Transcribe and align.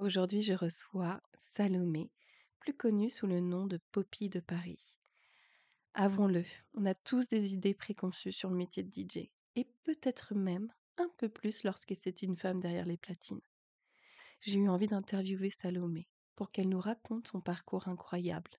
Aujourd'hui, 0.00 0.40
je 0.40 0.54
reçois 0.54 1.20
Salomé, 1.38 2.10
plus 2.58 2.72
connue 2.74 3.10
sous 3.10 3.26
le 3.26 3.40
nom 3.40 3.66
de 3.66 3.78
Poppy 3.92 4.30
de 4.30 4.40
Paris. 4.40 4.98
Avouons-le, 5.92 6.44
on 6.74 6.86
a 6.86 6.94
tous 6.94 7.28
des 7.28 7.52
idées 7.52 7.74
préconçues 7.74 8.32
sur 8.32 8.48
le 8.48 8.56
métier 8.56 8.82
de 8.82 8.88
DJ, 8.90 9.30
et 9.56 9.66
peut-être 9.84 10.34
même 10.34 10.72
un 10.96 11.10
peu 11.18 11.28
plus 11.28 11.64
lorsque 11.64 11.94
c'est 11.94 12.22
une 12.22 12.36
femme 12.36 12.60
derrière 12.60 12.86
les 12.86 12.96
platines 12.96 13.42
j'ai 14.40 14.58
eu 14.58 14.68
envie 14.70 14.86
d'interviewer 14.86 15.50
Salomé 15.50 16.08
pour 16.34 16.50
qu'elle 16.50 16.70
nous 16.70 16.80
raconte 16.80 17.28
son 17.28 17.42
parcours 17.42 17.86
incroyable. 17.86 18.52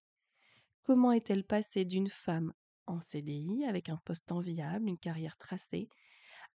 Comment 0.84 1.12
est-elle 1.12 1.44
passée 1.44 1.86
d'une 1.86 2.10
femme 2.10 2.54
en 2.86 3.02
CDI 3.02 3.66
avec 3.66 3.90
un 3.90 3.98
poste 3.98 4.32
enviable, 4.32 4.88
une 4.88 5.00
carrière 5.00 5.38
tracée, 5.40 5.90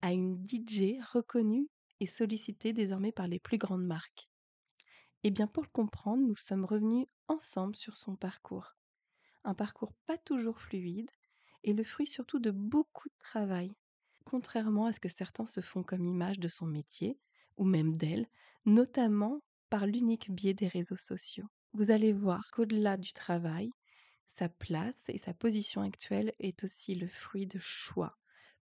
à 0.00 0.12
une 0.12 0.44
DJ 0.44 1.00
reconnue 1.12 1.68
et 2.00 2.06
sollicitée 2.06 2.72
désormais 2.72 3.12
par 3.12 3.26
les 3.26 3.40
plus 3.40 3.58
grandes 3.58 3.84
marques? 3.86 4.28
Eh 5.28 5.32
bien, 5.32 5.48
pour 5.48 5.64
le 5.64 5.68
comprendre, 5.68 6.24
nous 6.24 6.36
sommes 6.36 6.64
revenus 6.64 7.08
ensemble 7.26 7.74
sur 7.74 7.96
son 7.96 8.14
parcours. 8.14 8.76
Un 9.42 9.54
parcours 9.54 9.92
pas 10.06 10.18
toujours 10.18 10.60
fluide 10.60 11.10
et 11.64 11.72
le 11.72 11.82
fruit 11.82 12.06
surtout 12.06 12.38
de 12.38 12.52
beaucoup 12.52 13.08
de 13.08 13.18
travail, 13.18 13.72
contrairement 14.24 14.86
à 14.86 14.92
ce 14.92 15.00
que 15.00 15.08
certains 15.08 15.48
se 15.48 15.60
font 15.60 15.82
comme 15.82 16.06
image 16.06 16.38
de 16.38 16.46
son 16.46 16.66
métier, 16.66 17.18
ou 17.56 17.64
même 17.64 17.96
d'elle, 17.96 18.28
notamment 18.66 19.42
par 19.68 19.88
l'unique 19.88 20.30
biais 20.30 20.54
des 20.54 20.68
réseaux 20.68 20.94
sociaux. 20.96 21.48
Vous 21.72 21.90
allez 21.90 22.12
voir 22.12 22.48
qu'au-delà 22.52 22.96
du 22.96 23.12
travail, 23.12 23.70
sa 24.28 24.48
place 24.48 25.08
et 25.08 25.18
sa 25.18 25.34
position 25.34 25.82
actuelle 25.82 26.34
est 26.38 26.62
aussi 26.62 26.94
le 26.94 27.08
fruit 27.08 27.48
de 27.48 27.58
choix, 27.58 28.16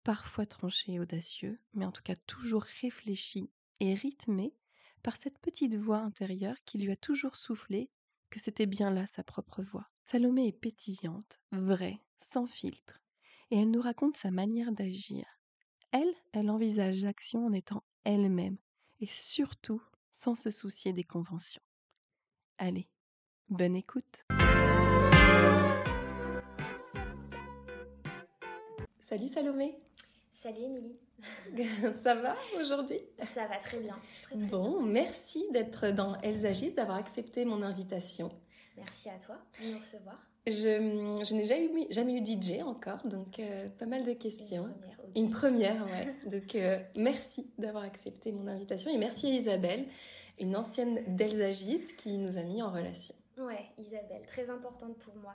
parfois 0.04 0.46
tranchés 0.46 0.92
et 0.92 1.00
audacieux, 1.00 1.58
mais 1.74 1.86
en 1.86 1.90
tout 1.90 2.04
cas 2.04 2.14
toujours 2.28 2.62
réfléchis 2.80 3.50
et 3.80 3.96
rythmés 3.96 4.54
par 5.02 5.16
cette 5.16 5.38
petite 5.38 5.76
voix 5.76 5.98
intérieure 5.98 6.56
qui 6.64 6.78
lui 6.78 6.90
a 6.92 6.96
toujours 6.96 7.36
soufflé 7.36 7.90
que 8.30 8.40
c'était 8.40 8.66
bien 8.66 8.90
là 8.90 9.06
sa 9.06 9.22
propre 9.22 9.62
voix. 9.62 9.88
Salomé 10.04 10.48
est 10.48 10.52
pétillante, 10.52 11.38
vraie, 11.50 12.00
sans 12.18 12.46
filtre, 12.46 13.00
et 13.50 13.58
elle 13.58 13.70
nous 13.70 13.82
raconte 13.82 14.16
sa 14.16 14.30
manière 14.30 14.72
d'agir. 14.72 15.24
Elle, 15.90 16.14
elle 16.32 16.50
envisage 16.50 17.02
l'action 17.02 17.46
en 17.46 17.52
étant 17.52 17.82
elle-même, 18.04 18.56
et 19.00 19.06
surtout 19.06 19.82
sans 20.10 20.34
se 20.34 20.50
soucier 20.50 20.92
des 20.92 21.04
conventions. 21.04 21.62
Allez, 22.58 22.88
bonne 23.48 23.76
écoute. 23.76 24.24
Salut 28.98 29.28
Salomé. 29.28 29.76
Salut 30.42 30.64
Émilie. 30.64 30.98
Ça 32.02 32.16
va 32.16 32.34
aujourd'hui? 32.58 32.98
Ça 33.32 33.46
va 33.46 33.58
très 33.58 33.78
bien. 33.78 33.96
bon, 34.50 34.82
merci 34.82 35.44
d'être 35.52 35.92
dans 35.92 36.16
Elles 36.20 36.46
agissent, 36.46 36.74
d'avoir 36.74 36.96
accepté 36.96 37.44
mon 37.44 37.62
invitation. 37.62 38.28
Merci 38.76 39.08
à 39.08 39.18
toi 39.18 39.38
de 39.62 39.70
nous 39.70 39.78
recevoir. 39.78 40.18
Je, 40.48 41.20
je 41.22 41.34
n'ai 41.36 41.44
jamais, 41.44 41.86
jamais 41.90 42.14
eu 42.14 42.24
DJ 42.24 42.60
encore, 42.64 43.06
donc 43.06 43.38
euh, 43.38 43.68
pas 43.78 43.86
mal 43.86 44.02
de 44.02 44.14
questions. 44.14 44.68
Une 45.14 45.30
première, 45.30 45.76
Une 45.76 45.84
première 45.84 45.84
ouais. 45.84 46.16
donc 46.28 46.56
euh, 46.56 46.80
merci 46.96 47.52
d'avoir 47.58 47.84
accepté 47.84 48.32
mon 48.32 48.48
invitation 48.48 48.90
et 48.90 48.98
merci 48.98 49.26
à 49.26 49.34
Isabelle, 49.34 49.84
une 50.40 50.56
ancienne 50.56 51.04
d'Elsagis 51.06 51.94
qui 51.96 52.18
nous 52.18 52.36
a 52.36 52.42
mis 52.42 52.62
en 52.62 52.72
relation. 52.72 53.14
Ouais, 53.38 53.64
Isabelle, 53.78 54.26
très 54.26 54.50
importante 54.50 54.96
pour 54.98 55.14
moi. 55.16 55.34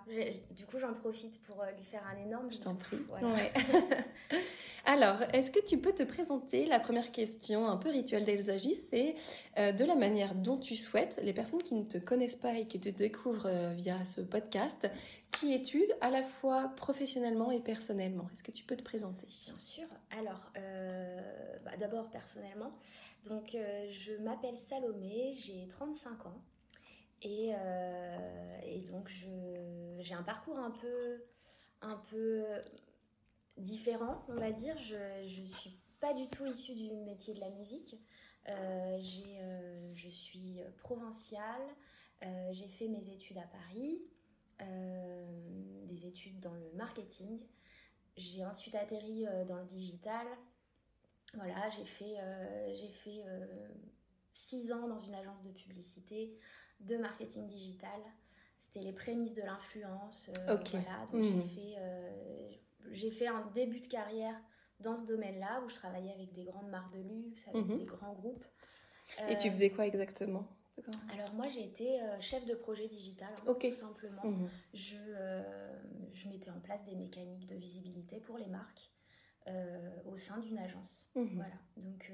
Du 0.52 0.66
coup, 0.66 0.78
j'en 0.78 0.94
profite 0.94 1.42
pour 1.42 1.62
euh, 1.62 1.72
lui 1.72 1.84
faire 1.84 2.04
un 2.06 2.18
énorme 2.18 2.52
Je 2.52 2.60
t'en 2.60 2.76
prie. 2.76 2.98
Alors, 4.86 5.22
est-ce 5.34 5.52
que 5.52 5.60
tu 5.66 5.80
peux 5.80 5.92
te 5.92 6.04
présenter? 6.04 6.66
La 6.66 6.80
première 6.80 7.12
question, 7.12 7.68
un 7.68 7.76
peu 7.76 7.90
rituelle 7.90 8.24
d'Elsagis, 8.24 8.76
c'est 8.76 9.16
euh, 9.58 9.72
de 9.72 9.84
la 9.84 9.96
manière 9.96 10.36
dont 10.36 10.58
tu 10.58 10.76
souhaites, 10.76 11.20
les 11.24 11.34
personnes 11.34 11.62
qui 11.62 11.74
ne 11.74 11.84
te 11.84 11.98
connaissent 11.98 12.38
pas 12.38 12.54
et 12.54 12.68
qui 12.68 12.80
te 12.80 12.90
découvrent 12.90 13.50
euh, 13.50 13.74
via 13.74 14.06
ce 14.06 14.22
podcast, 14.22 14.88
qui 15.32 15.54
es-tu 15.54 15.84
à 16.00 16.10
la 16.12 16.22
fois 16.24 16.72
professionnellement 16.78 17.52
et 17.52 17.60
personnellement? 17.60 18.30
Est-ce 18.32 18.44
que 18.44 18.52
tu 18.52 18.64
peux 18.64 18.78
te 18.78 18.84
présenter? 18.84 19.26
Bien 19.26 19.58
sûr. 19.58 19.88
Alors, 20.18 20.52
bah, 21.66 21.72
d'abord 21.80 22.10
personnellement, 22.10 22.72
donc 23.28 23.58
je 23.92 24.14
m'appelle 24.24 24.58
Salomé, 24.58 25.34
j'ai 25.38 25.68
35 25.68 26.28
ans. 26.28 26.42
Euh, 27.26 28.60
et, 28.64 28.82
donc, 28.82 29.10
j'ai 30.00 30.14
un 30.14 30.24
parcours 30.24 30.58
un 30.58 30.72
peu, 30.72 31.24
un 31.82 31.98
peu 32.10 32.44
différent, 33.58 34.24
on 34.30 34.36
va 34.36 34.52
dire. 34.52 34.78
Je 34.78 35.40
ne 35.40 35.46
suis 35.46 35.76
pas 36.00 36.14
du 36.14 36.28
tout 36.30 36.46
issue 36.46 36.76
du 36.76 36.92
métier 36.92 37.34
de 37.34 37.40
la 37.40 37.50
musique. 37.52 37.96
Euh, 38.50 39.00
euh, 39.00 39.92
je 39.96 40.10
suis 40.10 40.60
provinciale. 40.80 41.62
j'ai 42.52 42.68
fait 42.68 42.88
mes 42.88 43.10
études 43.10 43.38
à 43.38 43.48
Paris, 43.48 44.02
des 45.86 46.06
études 46.06 46.40
dans 46.40 46.54
le 46.54 46.72
marketing. 46.76 47.40
J'ai 48.16 48.46
ensuite 48.46 48.76
atterri 48.76 49.26
dans 49.48 49.58
le 49.58 49.66
digital. 49.66 50.26
Voilà, 51.34 51.70
j'ai 51.70 51.84
fait, 51.84 52.16
j'ai 52.74 52.90
fait 52.90 53.24
six 54.32 54.72
ans 54.72 54.88
dans 54.88 55.00
une 55.00 55.16
agence 55.16 55.42
de 55.42 55.52
publicité 55.52 56.38
de 56.82 56.98
marketing 56.98 57.48
digital. 57.48 58.00
C'était 58.58 58.82
les 58.82 58.94
prémices 58.94 59.34
de 59.34 59.44
l'influence. 59.44 60.30
Euh, 60.48 60.58
voilà, 60.72 61.06
donc 61.12 61.24
j'ai 61.24 61.34
hmm. 61.34 61.42
fait, 61.42 61.76
euh, 61.78 62.52
j'ai 62.92 63.12
fait 63.12 63.28
un 63.28 63.46
début 63.54 63.80
de 63.80 63.88
carrière 63.88 64.36
dans 64.80 64.96
ce 64.96 65.06
domaine-là 65.06 65.62
où 65.64 65.70
je 65.70 65.76
travaillais 65.76 66.12
avec 66.12 66.34
des 66.34 66.44
grandes 66.44 66.70
marques 66.70 66.94
de 66.94 67.02
luxe, 67.02 67.48
avec 67.48 67.66
mhm. 67.66 67.78
des 67.80 67.86
grands 67.86 68.14
groupes. 68.14 68.46
Et 69.28 69.36
tu 69.38 69.48
euh, 69.48 69.52
faisais 69.52 69.70
quoi 69.70 69.86
exactement? 69.86 70.48
alors 71.12 71.34
moi 71.34 71.48
j'ai 71.48 71.66
été 71.66 72.00
chef 72.20 72.46
de 72.46 72.54
projet 72.54 72.88
digital, 72.88 73.30
hein, 73.48 73.56
tout 73.60 73.74
simplement. 73.74 74.24
Mhm. 74.24 74.48
Je, 74.76 74.96
je 76.12 76.30
mettais 76.30 76.52
en 76.52 76.60
place 76.60 76.86
des 76.86 76.94
mécaniques 76.94 77.48
de 77.48 77.56
visibilité 77.56 78.20
pour 78.20 78.38
les 78.38 78.46
marques 78.46 78.92
au 80.06 80.18
sein 80.18 80.38
d'une 80.38 80.60
agence. 80.60 81.10
Mhm. 81.16 81.34
Voilà. 81.34 81.56
Donc 81.78 82.12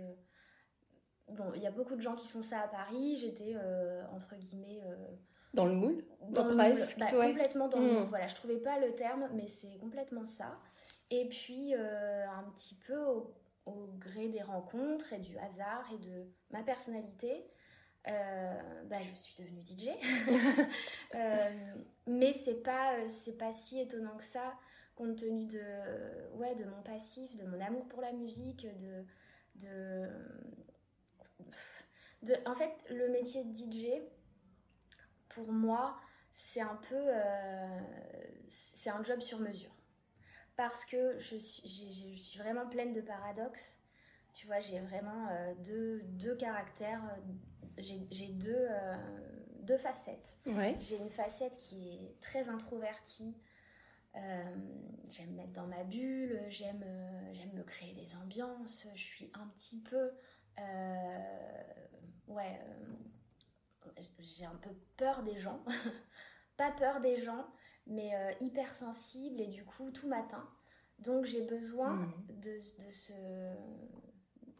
bon, 1.30 1.52
il 1.56 1.62
y 1.62 1.68
a 1.68 1.72
beaucoup 1.72 1.96
de 1.96 2.02
gens 2.02 2.16
qui 2.16 2.28
font 2.28 2.42
ça 2.42 2.62
à 2.62 2.68
Paris. 2.68 3.18
J'étais 3.18 3.54
euh, 3.56 4.04
entre 4.14 4.36
guillemets 4.36 4.82
euh, 4.86 4.96
dans 5.54 5.66
le 5.66 5.74
moule, 5.74 6.04
dans 6.30 6.46
le 6.46 6.56
presque, 6.56 7.00
bah, 7.00 7.12
complètement 7.12 7.68
dans 7.68 7.80
le 7.80 7.86
hmm. 7.86 7.94
moule. 8.00 8.08
Voilà, 8.08 8.28
je 8.28 8.36
trouvais 8.36 8.58
pas 8.58 8.80
le 8.80 8.94
terme, 8.94 9.30
mais 9.34 9.48
c'est 9.48 9.78
complètement 9.78 10.26
ça. 10.26 10.60
Et 11.10 11.28
puis 11.30 11.74
euh, 11.76 12.26
un 12.28 12.44
petit 12.52 12.76
peu 12.76 13.00
au, 13.00 13.34
gré 13.98 14.30
des 14.30 14.42
rencontres 14.42 15.14
et 15.14 15.20
du 15.20 15.38
hasard 15.38 15.88
et 15.94 15.98
de 15.98 16.28
ma 16.52 16.64
personnalité. 16.64 17.46
bah, 18.06 19.00
je 19.02 19.16
suis 19.16 19.36
devenue 19.36 19.62
DJ, 19.64 19.92
mais 22.08 22.34
c'est 22.34 22.62
pas 22.62 23.08
c'est 23.08 23.38
pas 23.38 23.52
si 23.52 23.80
étonnant 23.80 24.18
que 24.18 24.24
ça 24.24 24.54
compte 24.96 25.18
tenu 25.18 25.48
de 25.48 26.38
ouais 26.38 26.54
de 26.56 26.66
mon 26.66 26.82
passif, 26.84 27.36
de 27.36 27.46
mon 27.46 27.62
amour 27.62 27.88
pour 27.88 28.02
la 28.02 28.12
musique, 28.12 28.68
de 28.78 29.06
de 29.56 30.10
en 32.46 32.56
fait, 32.56 32.72
le 32.90 33.10
métier 33.10 33.44
de 33.44 33.54
DJ, 33.54 33.88
pour 35.30 35.52
moi, 35.52 35.98
c'est 36.32 36.62
un 36.62 36.80
peu. 36.90 36.96
Euh, 36.98 37.80
c'est 38.48 38.90
un 38.90 39.04
job 39.04 39.22
sur 39.22 39.40
mesure. 39.40 39.72
Parce 40.56 40.86
que 40.86 41.18
je 41.18 41.36
suis, 41.36 42.14
je 42.16 42.22
suis 42.22 42.40
vraiment 42.40 42.68
pleine 42.68 42.92
de 42.92 43.02
paradoxes. 43.02 43.82
Tu 44.34 44.48
vois, 44.48 44.60
j'ai 44.60 44.80
vraiment 44.80 45.28
euh, 45.32 45.54
deux, 45.64 46.02
deux, 46.04 46.36
caractères. 46.36 47.02
J'ai 47.78 48.28
deux, 48.28 48.68
euh, 48.70 48.96
deux 49.62 49.78
facettes. 49.78 50.38
J'ai 50.80 50.98
une 50.98 51.10
facette 51.10 51.58
qui 51.58 51.90
est 51.90 52.20
très 52.20 52.50
introvertie. 52.50 53.36
j'aime 54.14 55.34
mettre 55.36 55.54
dans 55.54 55.68
ma 55.68 55.84
bulle, 55.84 56.40
j'aime 56.50 56.86
j'aime 57.34 57.54
me 57.54 57.64
créer 57.64 57.94
des 57.94 58.16
ambiances, 58.16 58.88
je 58.94 59.02
suis 59.02 59.32
un 59.34 59.48
petit 59.48 59.82
peu 59.82 60.12
ouais, 62.28 62.60
euh, 62.62 64.02
j'ai 64.20 64.46
un 64.46 64.56
peu 64.56 64.72
peur 64.98 65.24
des 65.24 65.38
gens. 65.38 65.64
pas 66.58 66.72
peur 66.72 67.00
des 67.00 67.20
gens, 67.20 67.48
mais 67.88 68.16
euh, 68.16 68.32
hyper 68.40 68.74
sensible 68.74 69.42
et 69.42 69.48
du 69.48 69.66
coup 69.66 69.92
tout 69.92 70.08
matin. 70.08 70.48
Donc 71.00 71.26
j'ai 71.26 71.42
besoin 71.42 71.96
hmm. 71.96 72.14
de, 72.30 72.56
de, 72.86 72.92
ce, 72.92 73.14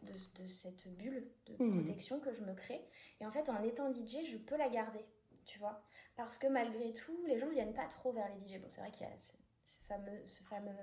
de, 0.02 0.46
cette 0.46 0.88
bulle 0.96 1.26
de 1.46 1.64
mmh. 1.64 1.72
protection 1.72 2.20
que 2.20 2.32
je 2.32 2.42
me 2.42 2.54
crée. 2.54 2.84
Et 3.20 3.26
en 3.26 3.30
fait, 3.30 3.48
en 3.48 3.62
étant 3.62 3.92
DJ, 3.92 4.24
je 4.30 4.36
peux 4.36 4.56
la 4.56 4.68
garder, 4.68 5.04
tu 5.44 5.58
vois. 5.58 5.82
Parce 6.16 6.38
que 6.38 6.46
malgré 6.46 6.92
tout, 6.92 7.24
les 7.26 7.38
gens 7.38 7.48
viennent 7.48 7.74
pas 7.74 7.86
trop 7.86 8.12
vers 8.12 8.28
les 8.28 8.38
DJ. 8.38 8.60
Bon, 8.60 8.68
c'est 8.68 8.80
vrai 8.80 8.90
qu'il 8.90 9.06
y 9.06 9.10
a 9.10 9.16
ce, 9.16 9.80
fameux, 9.82 10.26
ce 10.26 10.42
fameux 10.44 10.74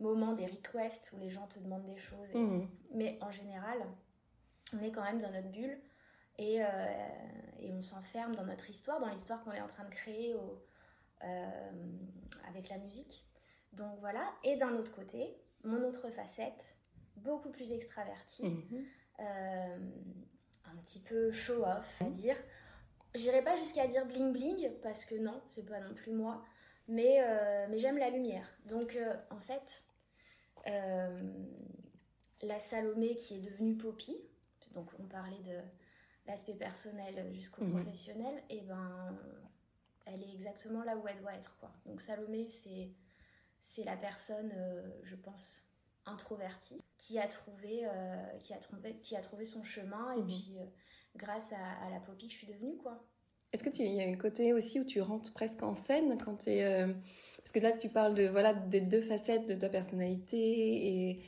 moment 0.00 0.32
des 0.32 0.46
requests 0.46 1.12
où 1.12 1.18
les 1.18 1.30
gens 1.30 1.46
te 1.46 1.58
demandent 1.58 1.86
des 1.86 1.96
choses. 1.96 2.34
Mmh. 2.34 2.66
Mais 2.92 3.18
en 3.20 3.30
général, 3.30 3.78
on 4.72 4.82
est 4.82 4.90
quand 4.90 5.02
même 5.02 5.18
dans 5.18 5.30
notre 5.30 5.48
bulle 5.48 5.78
et, 6.38 6.64
euh, 6.64 6.66
et 7.60 7.72
on 7.72 7.82
s'enferme 7.82 8.34
dans 8.34 8.44
notre 8.44 8.70
histoire, 8.70 8.98
dans 8.98 9.08
l'histoire 9.08 9.44
qu'on 9.44 9.52
est 9.52 9.60
en 9.60 9.66
train 9.66 9.84
de 9.84 9.94
créer 9.94 10.34
au, 10.34 10.62
euh, 11.24 11.70
avec 12.48 12.68
la 12.68 12.78
musique. 12.78 13.24
Donc 13.72 13.98
voilà. 14.00 14.32
Et 14.42 14.56
d'un 14.56 14.74
autre 14.76 14.92
côté, 14.92 15.36
mon 15.64 15.82
autre 15.84 16.10
facette, 16.10 16.76
beaucoup 17.16 17.50
plus 17.50 17.72
extravertie, 17.72 18.48
mmh. 18.48 18.84
euh, 19.20 19.78
un 20.64 20.76
petit 20.82 21.00
peu 21.00 21.30
show-off, 21.30 22.02
à 22.02 22.10
dire. 22.10 22.36
J'irai 23.14 23.42
pas 23.42 23.56
jusqu'à 23.56 23.86
dire 23.86 24.06
bling 24.06 24.32
bling, 24.32 24.72
parce 24.82 25.04
que 25.04 25.14
non, 25.14 25.40
c'est 25.48 25.66
pas 25.66 25.80
non 25.80 25.94
plus 25.94 26.12
moi 26.12 26.42
mais, 26.88 27.22
euh, 27.22 27.66
mais 27.70 27.78
j'aime 27.78 27.98
la 27.98 28.10
lumière. 28.10 28.46
Donc 28.66 28.96
euh, 28.96 29.14
en 29.30 29.40
fait, 29.40 29.82
la 32.42 32.60
Salomé 32.60 33.16
qui 33.16 33.36
est 33.36 33.40
devenue 33.40 33.76
Poppy, 33.76 34.16
donc 34.74 34.88
on 34.98 35.04
parlait 35.04 35.42
de 35.42 35.58
l'aspect 36.26 36.54
personnel 36.54 37.32
jusqu'au 37.32 37.64
mhm. 37.64 37.72
professionnel, 37.72 38.42
et 38.50 38.60
ben 38.62 39.18
elle 40.06 40.22
est 40.22 40.32
exactement 40.32 40.84
là 40.84 40.96
où 40.96 41.08
elle 41.08 41.18
doit 41.18 41.34
être. 41.34 41.56
Quoi. 41.58 41.72
Donc 41.86 42.02
Salomé, 42.02 42.48
c'est, 42.50 42.90
c'est 43.58 43.84
la 43.84 43.96
personne, 43.96 44.52
je 45.02 45.16
pense, 45.16 45.72
introvertie, 46.04 46.82
qui 46.98 47.18
a 47.18 47.26
trouvé, 47.26 47.88
qui 48.38 48.52
a 48.52 48.58
qui 49.00 49.16
a 49.16 49.20
trouvé 49.22 49.44
son 49.46 49.64
chemin, 49.64 50.12
et 50.12 50.20
mhm. 50.20 50.26
puis 50.26 50.56
grâce 51.16 51.52
à, 51.52 51.86
à, 51.86 51.90
la 51.90 52.00
Poppy 52.00 52.26
que 52.26 52.32
je 52.32 52.38
suis 52.38 52.46
devenue, 52.46 52.76
quoi. 52.76 53.02
Est-ce 53.54 53.62
que 53.62 53.70
tu 53.70 53.82
y 53.84 54.02
a 54.02 54.08
un 54.08 54.16
côté 54.16 54.52
aussi 54.52 54.80
où 54.80 54.84
tu 54.84 55.00
rentres 55.00 55.32
presque 55.32 55.62
en 55.62 55.76
scène 55.76 56.18
quand 56.18 56.38
tu 56.38 56.50
es 56.50 56.64
euh, 56.64 56.92
parce 57.38 57.52
que 57.52 57.60
là 57.60 57.72
tu 57.72 57.88
parles 57.88 58.14
de 58.14 58.26
voilà 58.26 58.52
des 58.52 58.80
deux 58.80 59.00
facettes 59.00 59.48
de 59.48 59.54
ta 59.54 59.68
personnalité 59.68 61.10
et 61.10 61.22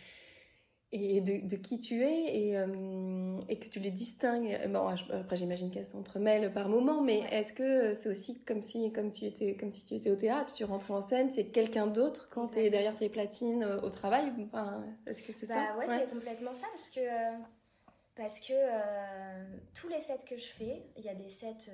et 0.93 1.21
de, 1.21 1.47
de 1.47 1.57
qui 1.57 1.81
tu 1.81 2.03
es 2.05 2.37
et, 2.37 2.59
euh, 2.59 3.41
et, 3.49 3.59
que 3.59 3.69
tu 3.69 3.81
les 3.81 3.91
distingues. 3.91 4.57
Bon, 4.69 4.87
après 4.89 5.37
j'imagine 5.37 5.71
qu'elles 5.71 5.87
s'entremêlent 5.87 6.53
par 6.53 6.69
moments, 6.69 7.03
mais 7.03 7.21
est-ce 7.33 7.53
que 7.53 7.95
c'est 7.95 8.09
aussi 8.09 8.39
comme 8.45 8.63
si 8.63 8.93
comme 8.93 9.11
tu 9.11 9.25
étais 9.25 9.57
comme 9.57 9.73
si 9.73 9.85
tu 9.85 9.95
étais 9.95 10.11
au 10.11 10.17
théâtre, 10.17 10.55
tu 10.55 10.65
rentres 10.65 10.91
en 10.93 11.01
scène, 11.01 11.31
c'est 11.33 11.47
quelqu'un 11.47 11.87
d'autre 11.87 12.29
quand 12.31 12.49
tu 12.49 12.61
es 12.61 12.71
derrière 12.71 12.97
tes 12.97 13.09
platines 13.09 13.65
euh, 13.65 13.81
au, 13.81 13.91
travail? 13.91 14.33
Enfin, 14.53 14.85
Est-ce 15.07 15.23
que 15.23 15.33
c'est 15.33 15.49
bah, 15.49 15.55
ça 15.55 15.77
Ouais, 15.77 15.87
c'est 15.89 16.11
complètement 16.11 16.55
ça 16.55 16.67
parce 16.73 16.91
que 16.91 17.01
parce 18.15 18.41
que 18.41 18.55
tous 19.75 19.89
les 19.89 20.01
sets 20.01 20.25
que 20.27 20.37
je 20.37 20.47
fais, 20.47 20.83
il 20.97 21.05
y 21.05 21.09
a 21.09 21.15
des 21.15 21.29
sets 21.29 21.71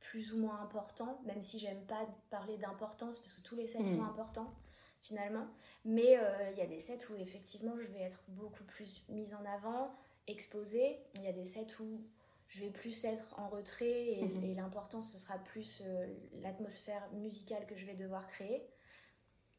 plus 0.00 0.32
ou 0.32 0.38
moins 0.38 0.60
important, 0.62 1.20
même 1.24 1.42
si 1.42 1.58
j'aime 1.58 1.80
pas 1.86 2.06
parler 2.30 2.56
d'importance 2.58 3.18
parce 3.18 3.34
que 3.34 3.40
tous 3.40 3.56
les 3.56 3.66
sets 3.66 3.86
sont 3.86 3.96
hmm. 3.96 4.10
importants 4.10 4.54
finalement. 5.02 5.46
Mais 5.84 6.18
euh, 6.18 6.50
il 6.52 6.58
y 6.58 6.62
a 6.62 6.66
des 6.66 6.78
sets 6.78 7.10
où 7.10 7.16
effectivement 7.16 7.74
je 7.78 7.86
vais 7.88 8.00
être 8.00 8.22
beaucoup 8.28 8.64
plus 8.64 9.04
mise 9.08 9.34
en 9.34 9.44
avant, 9.44 9.94
exposée. 10.26 10.98
Il 11.16 11.24
y 11.24 11.28
a 11.28 11.32
des 11.32 11.44
sets 11.44 11.80
où 11.80 12.00
je 12.48 12.60
vais 12.60 12.70
plus 12.70 13.04
être 13.04 13.38
en 13.38 13.48
retrait 13.48 14.12
et, 14.12 14.24
hmm. 14.24 14.56
l'important 14.56 15.00
ce 15.02 15.18
sera 15.18 15.38
plus 15.38 15.82
euh, 15.84 16.06
l'atmosphère 16.42 17.08
musicale 17.12 17.66
que 17.66 17.76
je 17.76 17.86
vais 17.86 17.94
devoir 17.94 18.26
créer. 18.26 18.66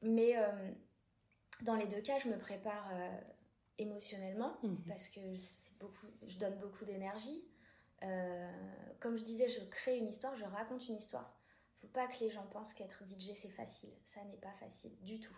Mais 0.01 0.37
euh, 0.37 0.71
dans 1.63 1.75
les 1.75 1.87
deux 1.87 2.01
cas, 2.01 2.19
je 2.19 2.27
me 2.27 2.37
prépare 2.37 2.89
émotionnellement 3.77 4.57
hmm. 4.63 4.75
parce 4.87 5.09
que 5.09 5.19
beaucoup, 5.79 6.07
je 6.25 6.37
donne 6.37 6.57
beaucoup 6.57 6.85
d'énergie. 6.85 7.43
Comme 8.99 9.15
je 9.15 9.23
disais, 9.23 9.47
je 9.47 9.59
crée 9.69 9.97
une 9.97 10.07
histoire, 10.07 10.35
je 10.35 10.43
raconte 10.43 10.87
une 10.87 10.97
histoire. 10.97 11.40
Faut 11.81 11.87
pas 11.87 12.07
que 12.07 12.19
les 12.21 12.29
gens 12.29 12.45
pensent 12.51 12.73
qu'être 12.73 13.03
DJ 13.05 13.31
c'est 13.35 13.49
facile. 13.49 13.91
Ça 14.03 14.23
n'est 14.25 14.37
pas 14.37 14.53
facile 14.53 14.91
du 15.01 15.19
tout. 15.19 15.37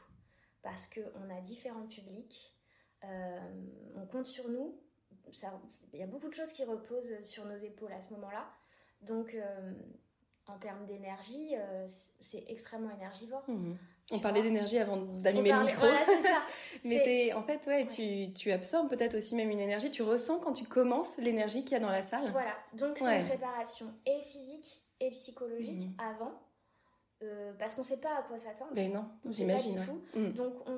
Parce 0.61 0.87
qu'on 0.87 1.29
a 1.29 1.41
différents 1.41 1.87
publics, 1.87 2.53
euh, 3.03 3.39
on 3.95 4.05
compte 4.05 4.25
sur 4.25 4.49
nous. 4.49 4.79
Il 5.93 5.99
y 5.99 6.03
a 6.03 6.07
beaucoup 6.07 6.29
de 6.29 6.33
choses 6.33 6.51
qui 6.51 6.63
reposent 6.63 7.21
sur 7.21 7.45
nos 7.45 7.55
épaules 7.55 7.91
à 7.93 8.01
ce 8.01 8.13
moment-là. 8.13 8.49
Donc, 9.01 9.33
euh, 9.33 9.73
en 10.47 10.57
termes 10.57 10.85
d'énergie, 10.85 11.53
c'est 11.87 12.43
extrêmement 12.47 12.91
énergivore. 12.91 13.43
Mmh. 13.47 13.75
On 14.11 14.19
parlait 14.19 14.41
d'énergie 14.41 14.79
avant 14.79 14.97
d'allumer 14.97 15.51
le 15.51 15.61
micro. 15.61 15.79
Voilà, 15.79 16.05
ça. 16.05 16.41
Mais 16.83 17.01
c'est 17.03 17.33
en 17.33 17.43
fait, 17.43 17.65
ouais, 17.67 17.87
Tu, 17.87 18.33
tu 18.33 18.51
absorbes 18.51 18.89
peut-être 18.89 19.17
aussi 19.17 19.35
même 19.35 19.49
une 19.49 19.59
énergie. 19.59 19.91
Tu 19.91 20.03
ressens 20.03 20.39
quand 20.39 20.53
tu 20.53 20.65
commences 20.65 21.17
l'énergie 21.17 21.63
qu'il 21.63 21.71
y 21.71 21.75
a 21.75 21.79
dans 21.79 21.89
la 21.89 22.01
salle. 22.01 22.29
Voilà. 22.31 22.53
Donc 22.73 22.97
c'est 22.97 23.21
une 23.21 23.27
préparation 23.27 23.93
et 24.05 24.21
physique 24.21 24.82
et 25.07 25.11
psychologique 25.11 25.87
mhm. 25.87 25.95
avant. 25.97 26.33
Euh, 27.21 27.53
parce 27.57 27.73
qu'on 27.75 27.81
ne 27.81 27.85
sait 27.87 28.01
pas 28.01 28.17
à 28.17 28.23
quoi 28.23 28.37
s'attendre. 28.37 28.71
Mais 28.75 28.89
ben 28.89 28.95
non, 28.95 29.31
j'imagine. 29.31 29.79
Mm. 30.13 30.33
Donc, 30.33 30.55
on, 30.67 30.75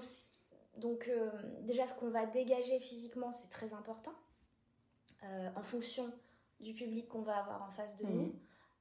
donc 0.79 1.07
euh, 1.07 1.31
déjà, 1.61 1.87
ce 1.87 1.95
qu'on 1.95 2.09
va 2.09 2.27
dégager 2.27 2.77
physiquement, 2.79 3.31
c'est 3.31 3.49
très 3.49 3.73
important. 3.73 4.13
Euh, 5.23 5.49
en 5.55 5.63
fonction 5.63 6.11
du 6.59 6.73
public 6.73 7.07
qu'on 7.07 7.21
va 7.21 7.37
avoir 7.37 7.63
en 7.63 7.71
face 7.71 7.95
de 7.95 8.05
nous. 8.05 8.33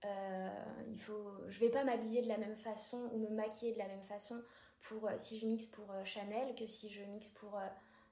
Euh, 0.05 0.49
il 0.91 0.99
faut, 0.99 1.33
je 1.49 1.59
vais 1.61 1.71
pas 1.71 1.85
m'habiller 1.85 2.21
de 2.21 2.29
la 2.29 2.37
même 2.37 2.57
façon 2.57 3.11
ou 3.13 3.19
me 3.19 3.31
maquiller 3.31 3.73
de 3.73 3.79
la 3.79 3.89
même 3.89 4.03
façon 4.03 4.43
pour 4.81 5.09
si 5.17 5.39
je 5.39 5.47
mixe 5.47 5.67
pour 5.67 5.91
euh, 5.93 6.05
Chanel 6.05 6.55
que 6.55 6.67
si 6.67 6.91
je 6.91 7.01
mixe 7.05 7.31
pour 7.31 7.59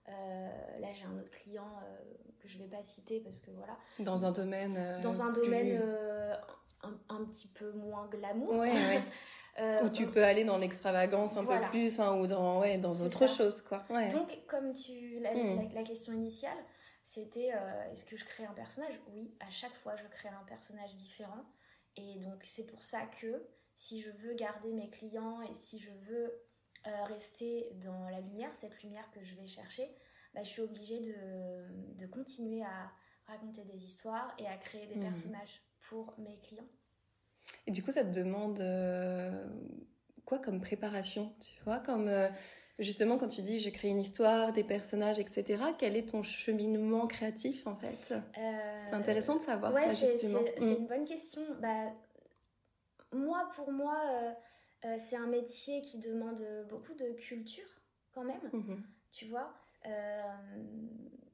là 0.07 0.93
j'ai 0.93 1.05
un 1.05 1.19
autre 1.19 1.31
client 1.31 1.81
que 2.41 2.49
je 2.49 2.59
vais 2.59 2.69
pas 2.69 2.83
citer 2.83 3.21
parce 3.21 3.41
que 3.41 3.51
voilà. 3.53 3.77
Dans 3.99 4.25
un 4.25 4.33
domaine 4.33 5.01
dans 5.03 5.23
un 5.23 5.33
domaine 5.33 5.81
un, 7.09 7.25
petit 7.25 7.49
peu 7.49 7.73
moins 7.73 8.09
glamour. 8.09 8.57
Ouais, 8.57 8.73
où 9.85 9.89
tu 9.91 10.07
peux 10.07 10.25
aller 10.25 10.45
dans 10.45 10.59
l'extravagance 10.59 11.37
un 11.37 11.45
peu 11.45 11.61
plus 11.71 11.99
ou 11.99 12.27
dans 12.27 12.61
ouais 12.61 12.79
dans 12.79 13.03
autre 13.03 13.29
chose 13.29 13.63
quoi. 13.63 13.79
Donc 14.11 14.39
comme 14.47 14.73
tu 14.73 15.21
la, 15.21 15.35
hmm. 15.35 15.73
la 15.73 15.83
question 15.83 16.13
initiale 16.13 16.59
c'était 17.03 17.53
est-ce 17.93 18.05
que 18.05 18.17
je 18.17 18.25
crée 18.25 18.45
un 18.45 18.55
personnage? 18.55 19.01
Oui 19.13 19.35
à 19.41 19.51
chaque 19.51 19.75
fois 19.75 19.95
je 19.97 20.07
crée 20.09 20.29
un 20.29 20.45
personnage 20.47 20.97
différent. 20.97 21.45
Et 21.97 22.19
donc 22.21 22.41
c'est 22.45 22.67
pour 22.67 22.83
ça 22.83 23.03
que 23.21 23.47
si 23.77 24.01
je 24.01 24.11
veux 24.11 24.35
garder 24.35 24.73
mes 24.73 24.91
clients 24.91 25.43
et 25.43 25.53
si 25.53 25.79
je 25.79 25.91
veux 25.91 26.33
euh, 26.87 27.05
rester 27.05 27.69
dans 27.81 28.09
la 28.09 28.21
lumière, 28.21 28.55
cette 28.55 28.83
lumière 28.83 29.09
que 29.13 29.23
je 29.23 29.37
vais 29.37 29.47
chercher, 29.47 29.89
bah, 30.35 30.43
je 30.43 30.49
suis 30.49 30.63
obligée 30.63 31.01
de, 31.01 31.97
de, 31.97 32.07
continuer 32.07 32.63
à 32.63 32.91
raconter 33.27 33.63
des 33.65 33.85
histoires 33.85 34.35
et 34.39 34.49
à 34.49 34.57
créer 34.57 34.87
des 34.87 34.97
mmh. 34.97 35.05
personnages 35.05 35.63
pour 35.81 36.15
mes 36.19 36.39
clients. 36.41 36.67
Et 37.67 37.71
du 37.71 37.85
coup, 37.85 37.91
ça 37.91 38.03
te 38.03 38.19
demande 38.19 38.61
euh, 38.61 39.47
quoi 40.25 40.39
comme 40.39 40.61
préparation, 40.61 41.33
tu 41.41 41.63
vois, 41.65 41.79
comme 41.79 42.09
euh, 42.09 42.29
justement 42.79 43.17
quand 43.17 43.29
tu 43.29 43.43
dis 43.43 43.59
je 43.61 43.71
crée 43.71 43.89
une 43.89 44.01
histoire, 44.01 44.53
des 44.53 44.65
personnages, 44.65 45.21
etc. 45.21 45.63
Quel 45.79 45.97
est 45.97 46.09
ton 46.09 46.23
cheminement 46.23 47.07
créatif 47.07 47.67
en 47.67 47.77
fait? 47.77 48.15
C'est 48.89 48.95
intéressant 48.95 49.37
de 49.37 49.43
savoir 49.43 49.73
ça 49.79 49.89
justement. 49.91 50.41
C'est 50.59 50.65
mm. 50.65 50.79
une 50.79 50.87
bonne 50.87 51.05
question. 51.05 51.43
Bah, 51.61 51.93
moi, 53.13 53.49
pour 53.55 53.71
moi, 53.71 53.97
euh, 54.85 54.89
euh, 54.89 54.97
c'est 54.99 55.17
un 55.17 55.27
métier 55.27 55.83
qui 55.83 55.99
demande 55.99 56.45
beaucoup 56.69 56.95
de 56.95 57.13
culture 57.13 57.69
quand 58.13 58.25
même, 58.25 58.51
mm-hmm. 58.53 58.81
tu 59.11 59.27
vois, 59.27 59.55
euh, 59.87 60.23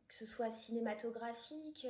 que 0.07 0.15
ce 0.15 0.27
soit 0.27 0.51
cinématographique, 0.51 1.87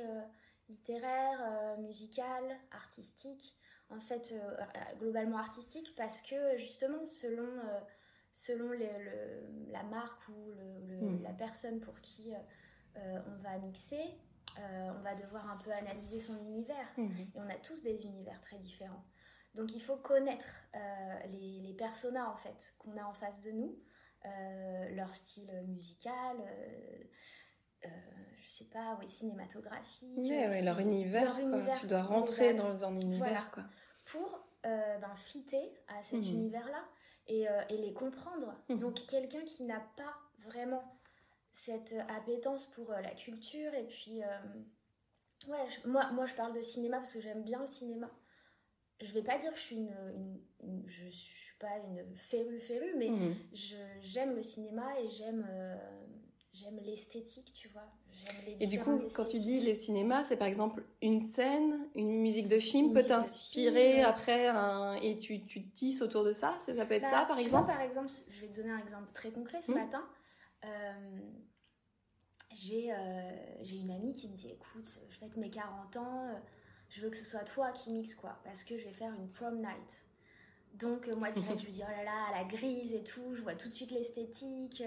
littéraire, 0.67 1.77
musical, 1.79 2.43
artistique. 2.71 3.55
En 3.91 3.99
fait, 3.99 4.35
globalement 4.99 5.39
artistique 5.39 5.95
parce 5.95 6.21
que 6.21 6.57
justement, 6.57 7.05
selon 7.07 7.47
selon 8.31 8.69
la 9.71 9.83
marque 9.83 10.27
ou 10.29 10.51
hmm. 11.01 11.23
la 11.23 11.31
personne 11.31 11.79
pour 11.79 11.99
qui 11.99 12.31
euh, 12.97 13.19
on 13.27 13.41
va 13.41 13.57
mixer, 13.59 14.03
euh, 14.57 14.91
on 14.97 15.01
va 15.01 15.15
devoir 15.15 15.49
un 15.49 15.57
peu 15.57 15.71
analyser 15.71 16.19
son 16.19 16.37
univers. 16.39 16.87
Hmm. 16.97 17.11
Et 17.19 17.27
on 17.35 17.49
a 17.49 17.55
tous 17.55 17.83
des 17.83 18.05
univers 18.05 18.39
très 18.41 18.57
différents. 18.57 19.03
Donc 19.55 19.73
il 19.73 19.81
faut 19.81 19.97
connaître 19.97 20.47
euh, 20.75 21.19
les, 21.31 21.59
les 21.61 21.73
personas 21.73 22.29
en 22.31 22.37
fait 22.37 22.73
qu'on 22.77 22.97
a 22.97 23.03
en 23.03 23.13
face 23.13 23.41
de 23.41 23.51
nous, 23.51 23.77
leur 24.91 25.13
style 25.13 25.49
musical, 25.67 26.37
je 27.81 28.49
sais 28.49 28.65
pas, 28.65 28.97
oui, 28.99 29.07
cinématographique. 29.07 30.17
leur, 30.61 30.79
univers, 30.79 31.37
Tu 31.79 31.87
dois 31.87 32.03
rentrer 32.03 32.53
dans 32.53 32.83
un 32.85 32.95
univers. 32.95 33.49
Quoi. 33.51 33.63
Pour 34.05 34.45
ben, 34.63 35.15
fitter 35.15 35.73
à 35.87 36.03
cet 36.03 36.19
hmm. 36.19 36.31
univers-là. 36.31 36.83
Euh, 37.31 37.61
et, 37.69 37.77
les 37.77 37.93
comprendre. 37.93 38.55
Mhm. 38.69 38.77
Donc 38.79 39.05
quelqu'un 39.07 39.43
qui 39.45 39.63
n'a 39.63 39.79
pas 39.95 40.17
vraiment 40.39 40.83
cette 41.51 41.95
appétence 42.07 42.65
pour 42.65 42.91
euh, 42.91 43.01
la 43.01 43.11
culture 43.11 43.73
et 43.73 43.85
puis 43.85 44.23
euh, 44.23 45.51
ouais 45.51 45.67
moi 45.85 46.11
moi 46.11 46.25
je 46.27 46.35
parle 46.35 46.53
de 46.53 46.61
cinéma 46.61 46.97
parce 46.97 47.13
que 47.13 47.21
j'aime 47.21 47.43
bien 47.43 47.59
le 47.59 47.67
cinéma 47.67 48.09
je 49.01 49.13
vais 49.13 49.23
pas 49.23 49.37
dire 49.37 49.51
que 49.51 49.57
je 49.57 49.63
suis 49.63 49.75
une, 49.75 50.39
je 50.85 51.09
suis 51.09 51.57
pas 51.59 51.77
une 51.87 52.15
férue 52.15 52.59
férue 52.59 52.95
mais 52.97 53.09
mhm. 53.09 53.35
j'aime 54.01 54.35
le 54.35 54.43
cinéma 54.43 54.85
et 54.99 55.07
j'aime 55.07 55.45
j'aime 56.53 56.79
l'esthétique 56.83 57.53
tu 57.53 57.67
vois 57.69 57.87
Et 58.59 58.67
du 58.67 58.79
coup, 58.79 58.99
quand 59.15 59.25
tu 59.25 59.37
dis 59.39 59.59
les 59.61 59.75
cinémas, 59.75 60.25
c'est 60.25 60.35
par 60.35 60.47
exemple 60.47 60.83
une 61.01 61.21
scène, 61.21 61.87
une 61.95 62.21
musique 62.21 62.47
de 62.47 62.59
film 62.59 62.93
peut 62.93 63.03
t'inspirer 63.03 64.01
après 64.01 64.47
un... 64.47 64.95
et 64.95 65.17
tu, 65.17 65.45
tu 65.45 65.69
tisses 65.69 66.01
autour 66.01 66.23
de 66.23 66.33
ça 66.33 66.57
Ça 66.59 66.73
peut 66.73 66.95
être 66.95 67.03
bah, 67.03 67.11
ça 67.11 67.25
par 67.25 67.39
exemple? 67.39 67.67
Par 67.67 67.81
exemple, 67.81 68.11
je 68.29 68.41
vais 68.41 68.47
te 68.47 68.55
donner 68.57 68.71
un 68.71 68.79
exemple 68.79 69.09
très 69.13 69.31
concret. 69.31 69.61
Ce 69.61 69.71
mmh. 69.71 69.75
matin, 69.75 70.03
euh, 70.65 71.19
j'ai 72.51 73.77
une 73.77 73.91
amie 73.91 74.13
qui 74.13 74.29
me 74.29 74.35
dit 74.35 74.51
écoute, 74.51 74.99
je 75.07 75.17
fête 75.17 75.37
mes 75.37 75.49
40 75.49 75.97
ans, 75.97 76.41
je 76.89 77.01
veux 77.01 77.09
que 77.09 77.17
ce 77.17 77.25
soit 77.25 77.43
toi 77.43 77.71
qui 77.71 77.91
mixe 77.91 78.15
quoi, 78.15 78.39
parce 78.43 78.63
que 78.63 78.77
je 78.77 78.85
vais 78.85 78.93
faire 78.93 79.13
une 79.13 79.29
prom 79.29 79.57
night. 79.57 80.05
Donc, 80.75 81.07
moi, 81.07 81.31
direct, 81.31 81.59
je 81.59 81.65
lui 81.65 81.73
dis 81.73 81.83
oh 81.83 81.91
là 81.91 82.03
là, 82.03 82.37
la 82.37 82.43
grise 82.43 82.93
et 82.93 83.03
tout, 83.03 83.35
je 83.35 83.41
vois 83.41 83.55
tout 83.55 83.69
de 83.69 83.73
suite 83.73 83.91
l'esthétique 83.91 84.83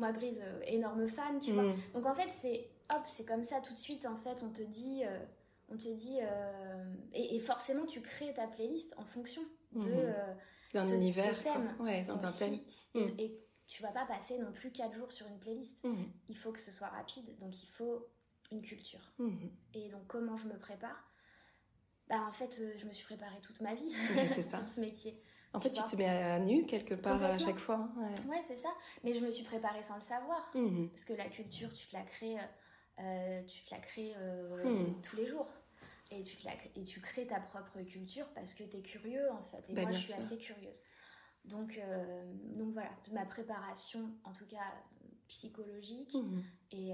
moi 0.00 0.12
Grise 0.12 0.42
euh, 0.42 0.60
énorme 0.66 1.06
fan 1.06 1.38
tu 1.40 1.52
vois 1.52 1.62
mm. 1.62 1.76
donc 1.94 2.06
en 2.06 2.14
fait 2.14 2.28
c'est 2.30 2.68
hop 2.92 3.02
c'est 3.04 3.24
comme 3.24 3.44
ça 3.44 3.60
tout 3.60 3.74
de 3.74 3.78
suite 3.78 4.06
en 4.06 4.16
fait 4.16 4.42
on 4.42 4.50
te 4.50 4.62
dit 4.62 5.02
euh, 5.04 5.24
on 5.68 5.76
te 5.76 5.88
dit 5.88 6.18
euh, 6.20 6.84
et, 7.12 7.38
forcément 7.38 7.86
tu 7.86 8.00
crées 8.00 8.32
ta 8.34 8.48
playlist 8.48 8.94
en 8.96 9.04
fonction 9.04 9.42
de 9.72 9.80
mm-hmm. 9.80 10.74
d'un 10.74 10.88
univers 10.88 11.38
thème 11.40 11.76
ouais, 11.78 12.04
un 12.08 12.16
thème. 12.16 12.58
Mm. 12.94 13.18
et, 13.18 13.38
tu 13.66 13.84
vas 13.84 13.92
pas 13.92 14.04
passer 14.04 14.36
non 14.38 14.50
plus 14.50 14.72
4 14.72 14.92
jours 14.92 15.12
sur 15.12 15.28
une 15.28 15.38
playlist 15.38 15.84
mm-hmm. 15.84 16.08
il 16.28 16.36
faut 16.36 16.50
que 16.50 16.58
ce 16.58 16.72
soit 16.72 16.88
rapide 16.88 17.38
donc 17.38 17.62
il 17.62 17.68
faut 17.68 18.08
une 18.50 18.62
culture 18.62 19.12
mm-hmm. 19.20 19.50
et 19.74 19.88
donc 19.90 20.06
comment 20.08 20.36
je 20.36 20.48
me 20.48 20.58
prépare? 20.58 21.09
Bah 22.10 22.20
en 22.28 22.32
fait 22.32 22.60
je 22.76 22.86
me 22.86 22.92
suis 22.92 23.04
préparée 23.04 23.40
toute 23.40 23.62
ma 23.62 23.72
vie 23.74 23.90
ça. 24.42 24.58
dans 24.58 24.66
ce 24.66 24.80
métier 24.80 25.22
en 25.52 25.58
fait, 25.58 25.72
tu 25.72 25.82
te 25.82 25.96
mets 25.96 26.06
à 26.06 26.38
nu 26.38 26.64
quelque 26.64 26.94
part 26.94 27.22
à 27.22 27.36
chaque 27.38 27.58
fois. 27.58 27.88
Ouais, 28.28 28.42
c'est 28.42 28.56
ça. 28.56 28.70
Mais 29.02 29.12
je 29.12 29.24
me 29.24 29.30
suis 29.30 29.44
préparée 29.44 29.82
sans 29.82 29.96
le 29.96 30.02
savoir. 30.02 30.50
Mmh. 30.54 30.88
Parce 30.88 31.04
que 31.04 31.12
la 31.14 31.28
culture, 31.28 31.72
tu 31.74 31.86
te 31.88 31.96
la 31.96 32.02
crées, 32.02 32.36
euh, 33.00 33.42
tu 33.44 33.62
te 33.64 33.74
la 33.74 33.80
crées 33.80 34.12
euh, 34.16 34.64
mmh. 34.64 35.02
tous 35.02 35.16
les 35.16 35.26
jours. 35.26 35.48
Et 36.12 36.24
tu, 36.24 36.36
te 36.36 36.44
la, 36.44 36.54
et 36.74 36.82
tu 36.82 37.00
crées 37.00 37.26
ta 37.26 37.40
propre 37.40 37.80
culture 37.82 38.26
parce 38.34 38.54
que 38.54 38.64
tu 38.64 38.76
es 38.76 38.82
curieux, 38.82 39.30
en 39.32 39.42
fait. 39.42 39.70
Et 39.70 39.74
bah, 39.74 39.82
moi, 39.82 39.92
je 39.92 39.98
suis 39.98 40.12
assez 40.12 40.38
curieuse. 40.38 40.80
Donc, 41.44 41.78
euh, 41.78 42.32
donc 42.56 42.72
voilà, 42.72 42.90
ma 43.12 43.24
préparation, 43.24 44.10
en 44.24 44.32
tout 44.32 44.46
cas 44.46 44.74
psychologique, 45.28 46.14
mmh. 46.14 46.40
et, 46.72 46.90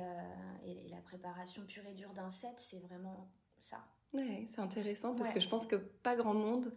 et, 0.65 0.89
la 0.91 1.01
préparation 1.01 1.65
pure 1.67 1.87
et 1.87 1.95
dure 1.95 2.13
d'un 2.13 2.29
set, 2.29 2.53
c'est 2.59 2.81
vraiment 2.81 3.31
ça. 3.59 3.83
Ouais, 4.17 4.47
c'est 4.49 4.61
intéressant 4.61 5.15
parce 5.15 5.31
que 5.31 5.41
je 5.41 5.49
pense 5.49 5.67
que 5.67 5.77
pas 5.77 6.17
grand 6.17 6.35
monde 6.35 6.73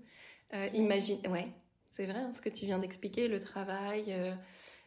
imagine. 0.74 1.19
Ouais, 1.27 1.48
c'est 1.89 2.05
vrai, 2.05 2.19
hein, 2.19 2.34
ce 2.34 2.41
que 2.41 2.50
tu 2.50 2.65
viens 2.65 2.79
d'expliquer, 2.79 3.27
le 3.27 3.39
travail, 3.39 4.05
euh, 4.13 4.34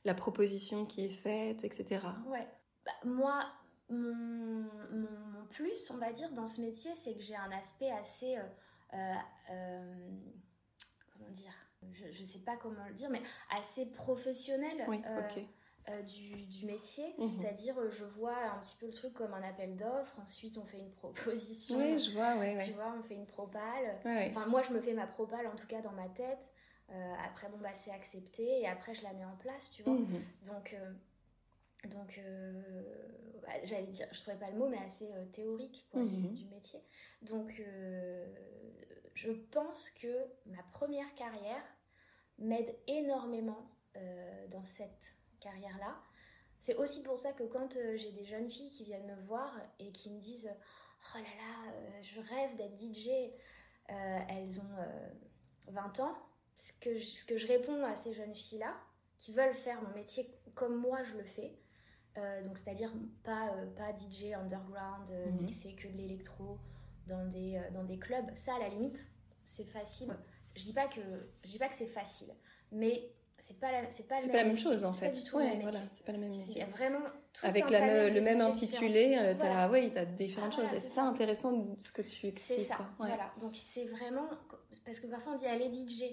la 0.05 0.15
proposition 0.15 0.87
qui 0.87 1.05
est 1.05 1.11
faite, 1.11 1.65
etc. 1.65 2.01
Ouais. 2.27 2.49
Bah, 2.87 2.93
moi, 3.05 3.45
mon, 3.91 4.67
plus, 5.51 5.91
on 5.91 5.99
va 5.99 6.13
dire, 6.13 6.31
dans 6.33 6.47
ce 6.47 6.61
métier, 6.63 6.93
c'est 6.95 7.15
que 7.15 7.21
j'ai 7.21 7.37
un 7.37 7.51
aspect 7.53 7.91
assez. 7.91 8.37
Euh, 8.37 9.15
euh, 9.51 10.11
comment 11.13 11.31
dire 11.31 11.53
je 11.93 12.23
ne 12.23 12.27
sais 12.27 12.39
pas 12.39 12.57
comment 12.57 12.87
le 12.87 12.95
dire, 12.95 13.11
mais 13.11 13.23
assez 13.51 13.87
professionnel. 13.87 14.87
Du, 16.07 16.65
métier, 16.65 17.13
mhm. 17.19 17.29
c'est-à-dire 17.29 17.75
je 17.91 18.05
vois 18.05 18.37
un 18.37 18.59
petit 18.61 18.77
peu 18.79 18.87
le 18.87 18.93
truc 18.93 19.15
comme 19.15 19.35
un 19.35 19.43
appel 19.43 19.75
d'offres, 19.75 20.21
ensuite 20.23 20.57
on 20.59 20.65
fait 20.65 20.79
une 20.79 20.93
proposition. 20.93 21.77
Oui, 21.77 21.99
je 21.99 22.13
vois, 22.13 22.37
ouais, 22.37 22.57
Tu 22.65 22.73
vois, 22.73 22.95
on 22.99 23.03
fait 23.03 23.15
une 23.15 23.27
propale. 23.27 23.99
Enfin, 24.05 24.47
moi 24.47 24.63
je 24.63 24.73
me 24.73 24.81
fais 24.81 24.95
ma 24.95 25.07
propale 25.07 25.47
en 25.47 25.57
tout 25.57 25.67
cas 25.67 25.81
dans 25.81 25.93
ma 25.93 26.09
tête. 26.09 26.51
Euh, 26.95 27.15
après, 27.25 27.49
bon, 27.49 27.59
bah, 27.59 27.73
c'est 27.73 27.91
accepté 27.91 28.61
et 28.61 28.67
après, 28.67 28.95
je 28.95 29.03
la 29.03 29.13
mets 29.15 29.25
en 29.25 29.37
place, 29.37 29.71
tu 29.71 29.83
vois. 29.83 29.95
Mhm. 29.95 30.25
Donc, 30.47 30.75
euh, 30.75 30.93
donc 31.89 32.19
euh, 32.19 33.41
bah, 33.43 33.53
j'allais 33.63 33.87
dire, 33.87 34.07
je 34.11 34.21
trouvais 34.21 34.37
pas 34.37 34.51
le 34.51 34.59
mot, 34.59 34.69
mais 34.69 34.79
assez 34.79 35.09
théorique 35.33 35.89
mhm. 35.95 36.35
du, 36.35 36.45
métier. 36.47 36.81
Donc, 37.23 37.63
je 39.15 39.31
pense 39.51 39.91
que 39.91 40.27
ma 40.47 40.63
première 40.73 41.15
carrière 41.15 41.63
m'aide 42.39 42.75
énormément 42.87 43.67
dans 44.51 44.65
cette 44.65 45.15
carrière-là. 45.43 46.01
C'est 46.59 46.77
aussi 46.77 47.03
pour 47.03 47.19
ça 47.19 47.33
que 47.33 47.43
quand 47.45 47.77
j'ai 47.97 48.13
des 48.13 48.25
jeunes 48.25 48.49
filles 48.49 48.71
qui 48.71 48.85
viennent 48.85 49.07
me 49.07 49.21
voir 49.23 49.53
et 49.79 49.91
qui 49.91 50.11
me 50.11 50.21
disent 50.21 50.51
Oh 51.15 51.19
là 51.19 51.23
là, 51.23 52.01
je 52.01 52.21
rêve 52.21 52.55
d'être 52.57 52.79
DJ, 52.79 53.09
elles 53.89 54.61
ont 54.61 55.73
20 55.73 56.01
ans 56.01 56.17
ce 56.55 56.73
que, 56.75 56.95
je, 56.95 57.05
ce 57.05 57.25
que 57.25 57.37
je 57.37 57.47
réponds 57.47 57.85
à 57.85 57.97
ces 57.97 58.13
jeunes 58.13 58.35
filles-là, 58.35 58.75
qui 59.17 59.33
veulent 59.33 59.55
faire 59.55 59.81
mon 59.83 59.95
métier 59.95 60.29
comme 60.55 60.77
moi 60.77 61.03
je 61.03 61.17
le 61.17 61.25
fais, 61.25 61.57
euh, 62.19 62.43
donc 62.43 62.59
c'est-à-dire 62.59 62.93
pas, 63.23 63.55
euh, 63.55 63.67
pas 63.75 63.97
DJ 63.97 64.33
underground, 64.35 65.11
euh, 65.11 65.31
mhm. 65.31 65.43
mixer 65.43 65.75
que 65.75 65.89
de 65.89 65.97
l'électro 65.97 66.59
dans 67.07 67.27
des, 67.27 67.61
dans 67.73 67.85
des 67.85 67.99
clubs, 67.99 68.35
ça 68.35 68.55
à 68.57 68.59
la 68.59 68.69
limite 68.69 69.07
c'est 69.45 69.65
facile. 69.65 70.17
Je 70.57 70.63
dis 70.63 70.73
pas 70.73 70.87
que 70.87 71.01
je 71.45 71.51
dis 71.51 71.59
pas 71.59 71.69
que 71.69 71.75
c'est 71.75 71.87
facile, 71.87 72.33
mais 72.71 73.13
c'est 73.45 73.59
pas 73.59 73.73
la, 73.73 73.91
c'est 73.91 74.07
pas, 74.07 74.17
pas 74.21 74.37
la 74.37 74.45
même 74.45 74.57
chose 74.57 74.85
en 74.85 74.93
fait. 74.93 75.11
Pas 75.11 75.17
du 75.17 75.23
tout 75.25 75.37
ouais, 75.37 75.59
voilà, 75.61 75.79
c'est 75.93 76.05
pas 76.05 76.13
la 76.13 76.19
même 76.19 76.31
métier. 76.31 76.65
Vraiment 76.65 77.01
tout 77.33 77.47
avec 77.47 77.69
la, 77.71 78.09
le 78.09 78.21
même 78.21 78.41
intitulé, 78.41 79.19
tu 79.39 79.47
as 79.47 79.69
ouais, 79.69 79.91
tu 79.91 79.99
as 79.99 80.05
différentes 80.05 80.55
choses. 80.55 80.69
c'est 80.69 80.79
ça, 80.79 81.03
intéressant 81.03 81.75
ce 81.79 81.91
que 81.91 82.03
tu 82.03 82.29
expliques. 82.29 82.39
C'est 82.39 82.59
ça. 82.59 82.79
Voilà. 82.99 83.33
Donc 83.41 83.53
c'est 83.55 83.87
vraiment 83.87 84.29
parce 84.85 85.01
que 85.01 85.09
parfois 85.09 85.33
on 85.33 85.37
dit 85.37 85.47
allez 85.47 85.73
DJ. 85.73 86.05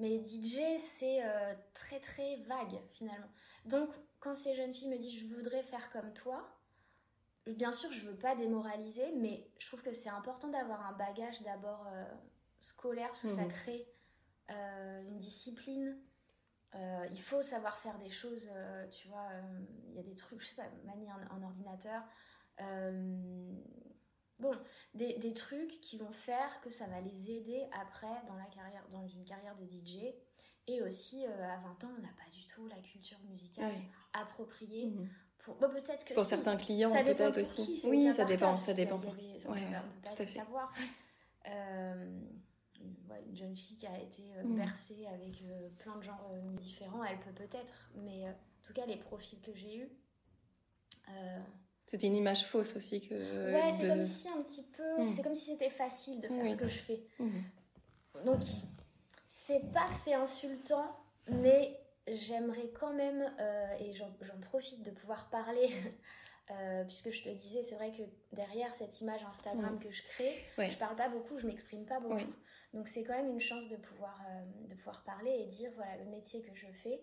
Mais 0.00 0.24
DJ, 0.24 0.78
c'est 0.78 1.22
euh, 1.22 1.54
très 1.74 2.00
très 2.00 2.36
vague 2.48 2.80
finalement. 2.88 3.28
Donc, 3.66 3.90
quand 4.18 4.34
ces 4.34 4.56
jeunes 4.56 4.72
filles 4.72 4.88
me 4.88 4.96
disent 4.96 5.20
je 5.20 5.26
voudrais 5.26 5.62
faire 5.62 5.90
comme 5.90 6.14
toi, 6.14 6.42
bien 7.46 7.70
sûr, 7.70 7.92
je 7.92 8.06
veux 8.06 8.16
pas 8.16 8.34
démoraliser, 8.34 9.12
mais 9.16 9.46
je 9.58 9.66
trouve 9.66 9.82
que 9.82 9.92
c'est 9.92 10.08
important 10.08 10.48
d'avoir 10.48 10.86
un 10.86 10.92
bagage 10.92 11.42
d'abord 11.42 11.86
euh, 11.92 12.04
scolaire, 12.60 13.08
parce 13.08 13.24
que 13.24 13.30
ça 13.30 13.42
mhm. 13.42 13.48
crée 13.48 13.86
euh, 14.50 15.02
une 15.02 15.18
discipline. 15.18 15.98
Il 16.74 17.20
faut 17.20 17.42
savoir 17.42 17.78
faire 17.78 17.98
des 17.98 18.10
choses, 18.10 18.50
tu 18.90 19.08
vois, 19.08 19.28
il 19.88 19.94
y 19.94 19.98
a 19.98 20.02
des 20.02 20.14
trucs, 20.14 20.40
je 20.40 20.46
sais 20.48 20.54
pas, 20.54 20.68
manier 20.84 21.08
un 21.10 21.42
ordinateur 21.42 22.02
bon, 24.40 24.52
des, 24.94 25.18
des, 25.18 25.34
trucs 25.34 25.80
qui 25.80 25.96
vont 25.98 26.10
faire 26.10 26.60
que 26.62 26.70
ça 26.70 26.86
va 26.86 27.00
les 27.00 27.30
aider 27.30 27.66
après 27.80 28.22
dans, 28.26 28.36
la 28.36 28.46
carrière, 28.46 28.84
dans 28.90 29.06
une 29.06 29.24
carrière 29.24 29.54
de 29.54 29.64
DJ. 29.64 30.12
Et 30.66 30.82
aussi, 30.82 31.24
euh, 31.26 31.48
à 31.48 31.58
20 31.58 31.84
ans, 31.84 31.90
on 31.98 32.02
n'a 32.02 32.12
pas 32.12 32.30
du 32.32 32.46
tout 32.46 32.66
la 32.68 32.78
culture 32.78 33.18
musicale 33.28 33.74
appropriée. 34.12 34.86
Mhm. 34.86 35.08
Pour, 35.38 35.56
peut-être 35.56 36.04
que 36.04 36.14
pour 36.14 36.24
certains 36.24 36.56
clients, 36.56 36.92
peut-être 36.92 37.40
aussi. 37.40 37.80
oui, 37.86 38.12
ça 38.12 38.24
dépend, 38.24 38.56
ça 38.56 38.74
dépend. 38.74 38.98
Pour 38.98 39.16
qui. 39.16 39.38
on 39.46 39.52
ouais, 39.52 39.60
peut 40.04 40.24
pas 40.24 40.26
savoir. 40.26 40.72
Euh, 42.80 43.14
une 43.28 43.36
jeune 43.36 43.56
fille 43.56 43.76
qui 43.76 43.86
a 43.86 43.98
été 44.00 44.22
euh, 44.36 44.44
mhm. 44.44 44.56
bercée 44.56 45.06
avec 45.06 45.42
plein 45.78 45.96
de 45.96 46.02
genres 46.02 46.32
différents, 46.54 47.04
elle 47.04 47.20
peut 47.20 47.32
peut-être, 47.32 47.90
mais 47.96 48.28
en 48.28 48.34
tout 48.62 48.72
cas, 48.72 48.86
les 48.86 48.96
profils 48.96 49.40
que 49.40 49.54
j'ai 49.54 49.76
eus, 49.76 49.88
c'était 51.90 52.06
une 52.06 52.14
image 52.14 52.46
fausse 52.46 52.76
aussi 52.76 53.00
que. 53.00 53.14
Ouais, 53.52 53.72
c'est 53.72 53.88
comme 53.88 54.02
si 54.04 54.28
un 54.28 54.40
petit 54.42 54.62
peu. 54.76 55.00
Hmm. 55.00 55.04
C'est 55.04 55.22
comme 55.24 55.34
si 55.34 55.50
c'était 55.50 55.70
facile 55.70 56.20
de 56.20 56.28
faire 56.28 56.48
ce 56.48 56.56
que 56.56 56.68
je 56.68 56.78
fais. 56.78 57.02
Hmm. 57.18 57.40
Donc, 58.24 58.42
c'est 59.26 59.72
pas 59.72 59.88
que 59.88 59.96
c'est 59.96 60.14
insultant, 60.14 60.96
mais 61.26 61.80
j'aimerais 62.06 62.70
quand 62.78 62.92
même, 62.92 63.28
euh, 63.40 63.74
et 63.80 63.92
j'en 63.92 64.08
profite 64.40 64.84
de 64.84 64.92
pouvoir 64.92 65.30
parler, 65.30 65.68
euh, 66.50 66.84
puisque 66.84 67.10
je 67.10 67.22
te 67.22 67.28
disais, 67.28 67.62
c'est 67.62 67.76
vrai 67.76 67.92
que 67.92 68.02
derrière 68.34 68.74
cette 68.74 69.00
image 69.00 69.22
Instagram 69.24 69.76
hmm. 69.76 69.80
que 69.80 69.90
je 69.90 70.02
crée, 70.02 70.34
je 70.58 70.76
parle 70.76 70.96
pas 70.96 71.08
beaucoup, 71.08 71.38
je 71.38 71.46
m'exprime 71.46 71.86
pas 71.86 72.00
beaucoup. 72.00 72.32
Donc, 72.72 72.86
c'est 72.88 73.02
quand 73.04 73.16
même 73.16 73.30
une 73.30 73.40
chance 73.40 73.68
de 73.68 73.76
pouvoir, 73.76 74.20
euh, 74.28 74.66
de 74.68 74.74
pouvoir 74.74 75.02
parler 75.04 75.30
et 75.30 75.46
dire 75.46 75.70
voilà, 75.74 75.96
le 75.96 76.04
métier 76.06 76.42
que 76.42 76.54
je 76.54 76.66
fais 76.68 77.00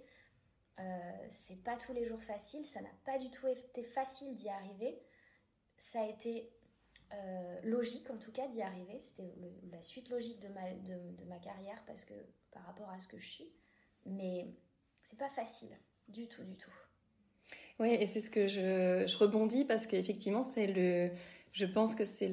euh, 0.79 1.25
c'est 1.27 1.63
pas 1.63 1.75
tous 1.75 1.93
les 1.93 2.05
jours 2.05 2.21
facile, 2.21 2.65
ça 2.65 2.81
n'a 2.81 2.93
pas 3.03 3.17
du 3.17 3.31
tout 3.31 3.47
été 3.47 3.83
facile 3.83 4.35
d'y 4.35 4.49
arriver. 4.49 5.01
Ça 5.75 6.01
a 6.01 6.07
été 6.07 6.51
euh, 7.13 7.61
logique 7.63 8.09
en 8.09 8.17
tout 8.17 8.31
cas 8.31 8.47
d'y 8.47 8.61
arriver. 8.61 8.99
C'était 8.99 9.33
la 9.71 9.81
suite 9.81 10.09
logique 10.09 10.39
de 10.39 10.49
ma, 10.49 10.71
de, 10.71 11.23
ma 11.25 11.39
carrière 11.39 11.83
parce 11.85 12.05
que 12.05 12.13
par 12.51 12.63
rapport 12.63 12.89
à 12.89 12.99
ce 12.99 13.07
que 13.07 13.17
je 13.17 13.27
suis. 13.27 13.51
Mais 14.05 14.45
c'est 15.03 15.17
pas 15.17 15.29
facile 15.29 15.75
du 16.07 16.27
tout, 16.27 16.43
du 16.43 16.57
tout. 16.57 16.71
Oui, 17.79 17.89
et 17.89 18.07
c'est 18.07 18.19
ce 18.19 18.29
que 18.29 18.47
je, 18.47 19.05
je 19.07 19.17
rebondis 19.17 19.65
parce 19.65 19.85
qu'effectivement, 19.85 20.41
c'est 20.41 20.67
le, 20.67 21.11
je 21.57 21.65
pense 21.65 21.95
que 21.95 22.05
c'est 22.05 22.31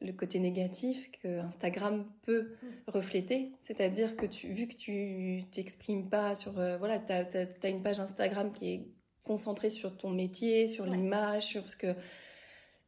le, 0.00 0.12
côté 0.12 0.40
négatif 0.40 1.08
que 1.22 1.38
Instagram 1.38 2.04
peut 2.22 2.48
mm. 2.62 2.68
refléter. 2.88 3.52
C'est-à-dire 3.60 4.16
que 4.16 4.26
tu, 4.26 4.48
vu 4.48 4.66
que 4.66 4.74
tu 4.74 5.44
t'exprimes 5.52 6.08
pas 6.08 6.34
sur... 6.34 6.58
Euh, 6.58 6.78
voilà, 6.78 6.98
tu 6.98 7.12
as, 7.12 7.68
une 7.68 7.80
page 7.80 8.00
Instagram 8.00 8.52
qui 8.52 8.72
est 8.72 8.88
concentrée 9.24 9.70
sur 9.70 9.96
ton 9.96 10.10
métier, 10.10 10.66
sur 10.66 10.84
l'image, 10.84 11.44
sur 11.44 11.68
ce 11.68 11.76
que... 11.76 11.94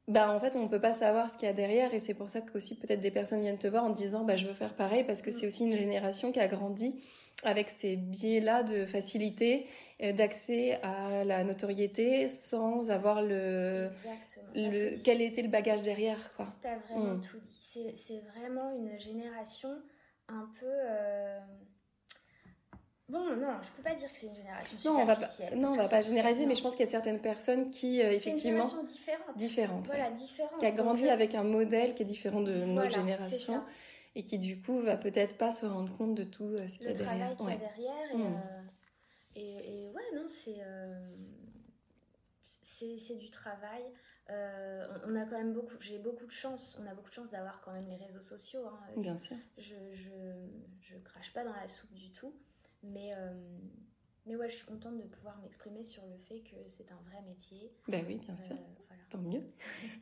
Bah, 0.09 0.35
en 0.35 0.40
fait, 0.40 0.57
on 0.57 0.64
ne 0.64 0.69
peut 0.69 0.80
pas 0.80 0.95
savoir 0.95 1.30
ce 1.30 1.37
qu'il 1.37 1.47
y 1.47 1.50
a 1.50 1.54
derrière 1.54 1.95
et 1.95 2.00
c'est 2.00 2.14
pour 2.14 2.28
ça 2.28 2.40
que 2.40 2.57
aussi 2.57 2.75
peut-être 2.75 3.00
des 3.00 3.12
personnes 3.12 3.42
viennent 3.42 3.59
te 3.59 3.69
voir 3.69 3.85
en 3.85 3.90
disant 3.90 4.25
bah, 4.25 4.37
je 4.37 4.49
veux 4.49 4.52
faire 4.52 4.75
pareil 4.75 5.04
parce 5.04 5.23
que 5.23 5.30
mm. 5.30 5.33
c'est 5.33 5.47
aussi 5.47 5.64
une 5.64 5.75
génération 5.75 6.33
qui 6.33 6.40
a 6.40 6.49
grandi 6.49 7.00
avec 7.42 7.70
ces 7.70 7.97
biais-là 7.97 8.62
de 8.62 8.85
facilité 8.85 9.66
d'accès 10.00 10.78
à 10.82 11.25
la 11.25 11.44
notoriété 11.44 12.28
sans 12.28 12.90
avoir 12.90 13.23
le, 13.23 13.90
le 14.54 15.02
quel 15.04 15.20
était 15.20 15.42
le 15.42 15.49
bagage 15.49 15.82
derrière 15.82 16.35
quoi. 16.37 16.49
T'as 16.62 16.76
vraiment 16.76 17.14
mm. 17.14 17.20
tout 17.20 17.38
dit. 17.38 17.92
C'est 17.94 18.23
vraiment 18.35 18.73
une 18.76 18.99
génération 18.99 19.70
un 20.28 20.49
peu 20.59 20.66
Bon, 23.11 23.25
non, 23.25 23.56
je 23.61 23.70
peux 23.70 23.82
pas 23.82 23.94
dire 23.94 24.11
que 24.11 24.16
c'est 24.16 24.28
une 24.28 24.37
génération 24.37 24.78
non, 24.85 25.00
on 25.00 25.04
va 25.04 25.16
pas, 25.16 25.26
non, 25.56 25.70
on 25.70 25.76
va 25.76 25.88
pas 25.88 26.00
généraliser, 26.00 26.47
mais 26.47 26.54
je 26.54 26.62
pense 26.62 26.76
qu'il 26.76 26.85
y 26.85 26.88
a 26.88 26.92
certaines 26.92 27.18
personnes 27.18 27.68
qui, 27.70 28.00
euh, 28.00 28.12
effectivement. 28.12 28.62
Une 28.62 28.85
différente. 28.85 29.37
Différente. 29.37 29.87
Voilà, 29.87 30.11
différente. 30.12 30.61
Qui 30.61 30.66
a 30.66 30.70
grandi 30.70 31.09
euh, 31.09 31.12
avec 31.12 31.35
un 31.35 31.42
modèle 31.42 31.94
qui 31.94 32.02
est 32.02 32.06
différent 32.06 32.40
de 32.40 32.52
notre 32.52 32.92
génération. 32.92 33.64
Et 34.14 34.25
qui, 34.25 34.38
du 34.38 34.61
coup, 34.61 34.83
va 34.83 34.97
peut-être 34.97 35.37
pas 35.37 35.52
se 35.52 35.67
rendre 35.67 35.97
compte 35.97 36.17
de 36.17 36.25
tout 36.25 36.45
euh, 36.45 36.67
ce 36.69 36.79
qu'il 36.79 36.88
y 36.88 36.90
a 36.90 36.93
derrière. 36.95 37.31
Le 37.31 37.37
travail 37.37 37.57
qu'il 37.59 37.64
y 37.64 37.67
a 37.67 37.69
derrière. 37.69 38.17
Mm. 38.17 38.43
Et, 39.37 39.85
et, 39.85 39.90
ouais, 39.90 40.02
non, 40.14 40.26
c'est. 40.26 40.59
c'est 42.99 43.17
du 43.17 43.31
travail. 43.31 43.83
on 44.29 45.14
a 45.14 45.25
quand 45.26 45.38
même 45.38 45.52
beaucoup, 45.52 45.75
j'ai 45.81 45.99
beaucoup 45.99 46.26
de 46.26 46.31
chance, 46.31 46.79
on 46.83 46.87
a 46.87 46.95
beaucoup 46.95 47.11
de 47.11 47.14
chance 47.14 47.31
d'avoir 47.31 47.61
quand 47.61 47.73
même 47.73 47.88
les 47.88 47.97
réseaux 47.97 48.21
sociaux. 48.21 48.67
Hein. 48.67 48.81
Bien 48.97 49.17
sûr. 49.17 49.37
Je, 49.59 49.75
je, 49.93 50.11
je, 50.81 50.97
crache 50.99 51.33
pas 51.33 51.45
dans 51.45 51.55
la 51.55 51.69
soupe 51.69 51.95
du 51.95 52.11
tout. 52.11 52.35
Mais, 52.83 53.12
euh, 53.14 53.33
mais 54.26 54.37
ouais, 54.37 54.49
je 54.49 54.57
suis 54.57 54.67
contente 54.67 54.97
de 54.97 55.05
pouvoir 55.05 55.38
m'exprimer 55.38 55.83
sur 55.83 56.07
le 56.07 56.17
fait 56.19 56.40
que 56.40 56.57
c'est 56.67 56.93
un 56.93 57.00
vrai 57.11 57.23
métier. 57.23 57.73
Ben 57.88 58.05
oui, 58.07 58.19
bien 58.19 58.37
sûr. 58.37 58.57
Euh, 58.57 58.95
Tant 59.11 59.19
mieux. 59.19 59.43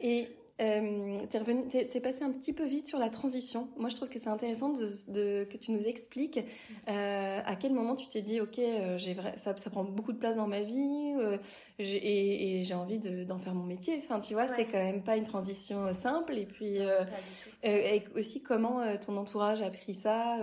Et 0.00 0.28
euh, 0.60 1.20
t'es 1.30 1.38
revenu, 1.38 1.68
t'es, 1.68 2.00
passé 2.00 2.22
un 2.22 2.32
petit 2.32 2.52
peu 2.52 2.64
vite 2.64 2.88
sur 2.88 2.98
la 2.98 3.10
transition. 3.10 3.68
Moi, 3.76 3.88
je 3.88 3.94
trouve 3.94 4.08
que 4.08 4.18
c'est 4.18 4.28
intéressant 4.28 4.70
de, 4.70 5.44
que 5.44 5.56
tu 5.56 5.70
nous 5.70 5.86
expliques 5.86 6.40
euh, 6.88 7.40
à 7.44 7.54
quel 7.54 7.72
moment 7.72 7.94
tu 7.94 8.08
t'es 8.08 8.22
dit, 8.22 8.40
ok, 8.40 8.58
euh, 8.58 8.98
j'ai 8.98 9.14
vrai, 9.14 9.34
ça, 9.36 9.56
ça, 9.56 9.70
prend 9.70 9.84
beaucoup 9.84 10.12
de 10.12 10.18
place 10.18 10.36
dans 10.36 10.48
ma 10.48 10.62
vie 10.62 11.14
euh, 11.18 11.38
et, 11.78 12.62
j'ai 12.64 12.74
envie 12.74 12.98
d'en 12.98 13.38
faire 13.38 13.54
mon 13.54 13.64
métier. 13.64 14.00
Enfin, 14.02 14.18
tu 14.18 14.34
vois, 14.34 14.48
c'est 14.48 14.64
quand 14.64 14.82
même 14.82 15.02
pas 15.02 15.16
une 15.16 15.24
transition 15.24 15.92
simple. 15.92 16.36
Et 16.36 16.46
puis, 16.46 16.78
et 17.62 18.02
aussi 18.16 18.42
comment 18.42 18.82
ton 18.98 19.16
entourage 19.16 19.62
a 19.62 19.70
pris 19.70 19.94
ça. 19.94 20.38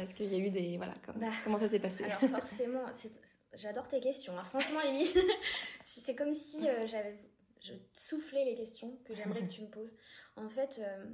Est-ce 0.00 0.14
qu'il 0.14 0.32
y 0.32 0.34
a 0.34 0.44
eu 0.44 0.50
des, 0.50 0.76
voilà, 0.76 0.94
bah, 1.16 1.26
comment, 1.44 1.58
ça 1.58 1.68
s'est 1.68 1.78
passé? 1.78 2.04
Alors 2.04 2.18
forcément, 2.40 2.82
j'adore 3.54 3.86
tes 3.86 4.00
questions. 4.00 4.32
Hein. 4.36 4.44
Franchement, 4.44 4.80
c'est 5.84 6.16
comme 6.16 6.34
si 6.34 6.58
j'avais 6.86 7.16
je 7.64 7.72
soufflais 7.94 8.44
les 8.44 8.54
questions 8.54 8.98
que 9.04 9.14
j'aimerais 9.14 9.40
que 9.40 9.52
tu 9.52 9.62
me 9.62 9.68
poses. 9.68 9.94
En 10.36 10.48
fait, 10.48 10.80
euh, 10.82 11.06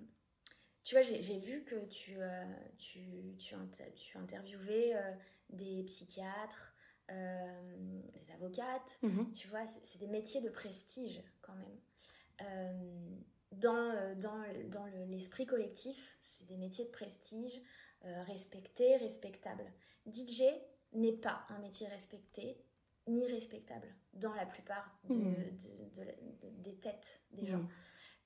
tu 0.83 0.95
vois, 0.95 1.02
j'ai 1.02 1.38
vu 1.38 1.62
que 1.62 1.87
tu, 1.88 2.16
euh, 2.16 2.45
tu, 2.78 3.37
tu, 3.38 3.54
tu, 3.95 4.16
interviewais 4.16 4.95
euh, 4.95 5.12
des 5.50 5.83
psychiatres, 5.85 6.75
des 7.09 8.30
avocates. 8.33 8.99
Mhm. 9.02 9.30
Tu 9.33 9.49
vois, 9.49 9.66
c'est 9.66 9.99
des 9.99 10.07
métiers 10.07 10.40
de 10.40 10.49
prestige 10.49 11.23
quand 11.42 11.54
même. 11.54 13.25
dans 13.52 14.16
dans, 14.16 14.42
dans 14.69 14.87
l'esprit 15.09 15.45
collectif, 15.45 16.16
c'est 16.23 16.47
des 16.47 16.57
métiers 16.57 16.87
de 16.87 16.90
prestige, 16.90 17.61
respectés, 18.02 18.97
respectables. 18.97 19.71
DJ 20.11 20.45
n'est 20.95 21.16
pas 21.16 21.45
un 21.50 21.59
métier 21.59 21.88
respecté 21.88 22.57
ni 23.07 23.26
respectable 23.26 23.88
dans 24.12 24.35
la 24.35 24.47
plupart 24.47 24.99
mmh. 25.09 25.35
des 26.62 26.76
têtes 26.78 27.23
des 27.33 27.47
gens. 27.47 27.59
Mmh. 27.59 27.69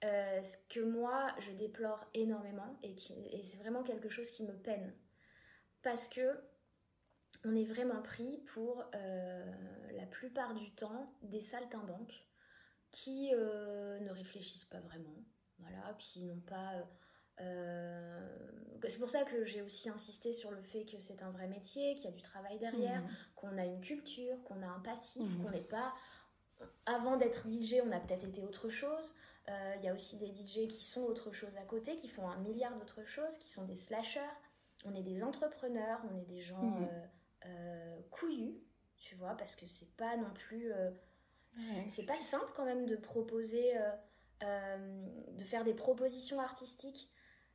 Euh, 0.04 0.42
ce 0.42 0.56
que 0.68 0.80
moi, 0.80 1.34
je 1.38 1.52
déplore 1.52 2.04
énormément 2.12 2.78
et, 2.82 2.94
et 3.32 3.42
c'est 3.42 3.56
vraiment 3.58 3.82
quelque 3.82 4.08
chose 4.08 4.30
qui 4.30 4.44
me 4.44 4.52
peine. 4.52 4.92
Parce 5.82 6.08
que 6.08 6.40
on 7.44 7.54
est 7.54 7.64
vraiment 7.64 8.02
pris 8.02 8.38
pour 8.46 8.84
euh, 8.94 9.52
la 9.92 10.06
plupart 10.06 10.54
du 10.54 10.74
temps 10.74 11.14
des 11.22 11.40
saltimbanques 11.40 12.26
qui 12.90 13.30
euh, 13.34 13.98
ne 14.00 14.10
réfléchissent 14.10 14.64
pas 14.64 14.80
vraiment, 14.80 15.24
voilà, 15.58 15.94
qui 15.98 16.24
n'ont 16.24 16.40
pas 16.40 16.72
euh, 17.40 18.28
c'est 18.86 18.98
pour 18.98 19.10
ça 19.10 19.24
que 19.24 19.44
j'ai 19.44 19.62
aussi 19.62 19.88
insisté 19.88 20.32
sur 20.32 20.50
le 20.50 20.60
fait 20.60 20.84
que 20.84 20.98
c'est 21.00 21.22
un 21.22 21.30
vrai 21.30 21.48
métier, 21.48 21.94
qu'il 21.94 22.04
y 22.04 22.08
a 22.08 22.12
du 22.12 22.22
travail 22.22 22.58
derrière, 22.58 23.00
mhm. 23.00 23.08
qu'on 23.34 23.58
a 23.58 23.64
une 23.64 23.80
culture, 23.80 24.42
qu'on 24.44 24.62
a 24.62 24.66
un 24.66 24.80
passif, 24.80 25.22
mhm. 25.22 25.44
qu'on 25.44 25.50
n'est 25.50 25.60
pas. 25.60 25.94
Avant 26.86 27.16
d'être 27.16 27.48
DJ, 27.48 27.76
on 27.84 27.92
a 27.92 28.00
peut-être 28.00 28.24
été 28.24 28.42
autre 28.42 28.68
chose. 28.68 29.14
Euh, 29.48 29.74
il 29.78 29.84
y 29.84 29.88
a 29.88 29.94
aussi 29.94 30.18
des 30.18 30.34
DJ 30.34 30.68
qui 30.68 30.84
sont 30.84 31.02
autre 31.02 31.32
chose 31.32 31.56
à 31.56 31.62
côté, 31.62 31.96
qui 31.96 32.08
font 32.08 32.28
un 32.28 32.38
milliard 32.38 32.76
d'autres 32.76 33.04
choses, 33.04 33.38
qui 33.38 33.48
sont 33.48 33.64
des 33.64 33.76
slashers. 33.76 34.20
On 34.84 34.94
est 34.94 35.02
des 35.02 35.24
entrepreneurs, 35.24 36.00
on 36.10 36.16
est 36.16 36.26
des 36.26 36.40
gens 36.40 36.88
euh, 37.46 38.00
couillus, 38.10 38.58
tu 38.96 39.14
vois, 39.16 39.34
parce 39.36 39.56
que 39.56 39.66
c'est 39.66 39.96
pas 39.96 40.16
non 40.16 40.30
plus. 40.34 40.72
c'est 41.54 42.06
pas 42.06 42.12
simple 42.14 42.52
quand 42.54 42.64
même 42.64 42.86
de 42.86 42.96
proposer. 42.96 43.74
de 44.42 45.44
faire 45.44 45.64
des 45.64 45.74
propositions 45.74 46.38
artistiques 46.40 47.10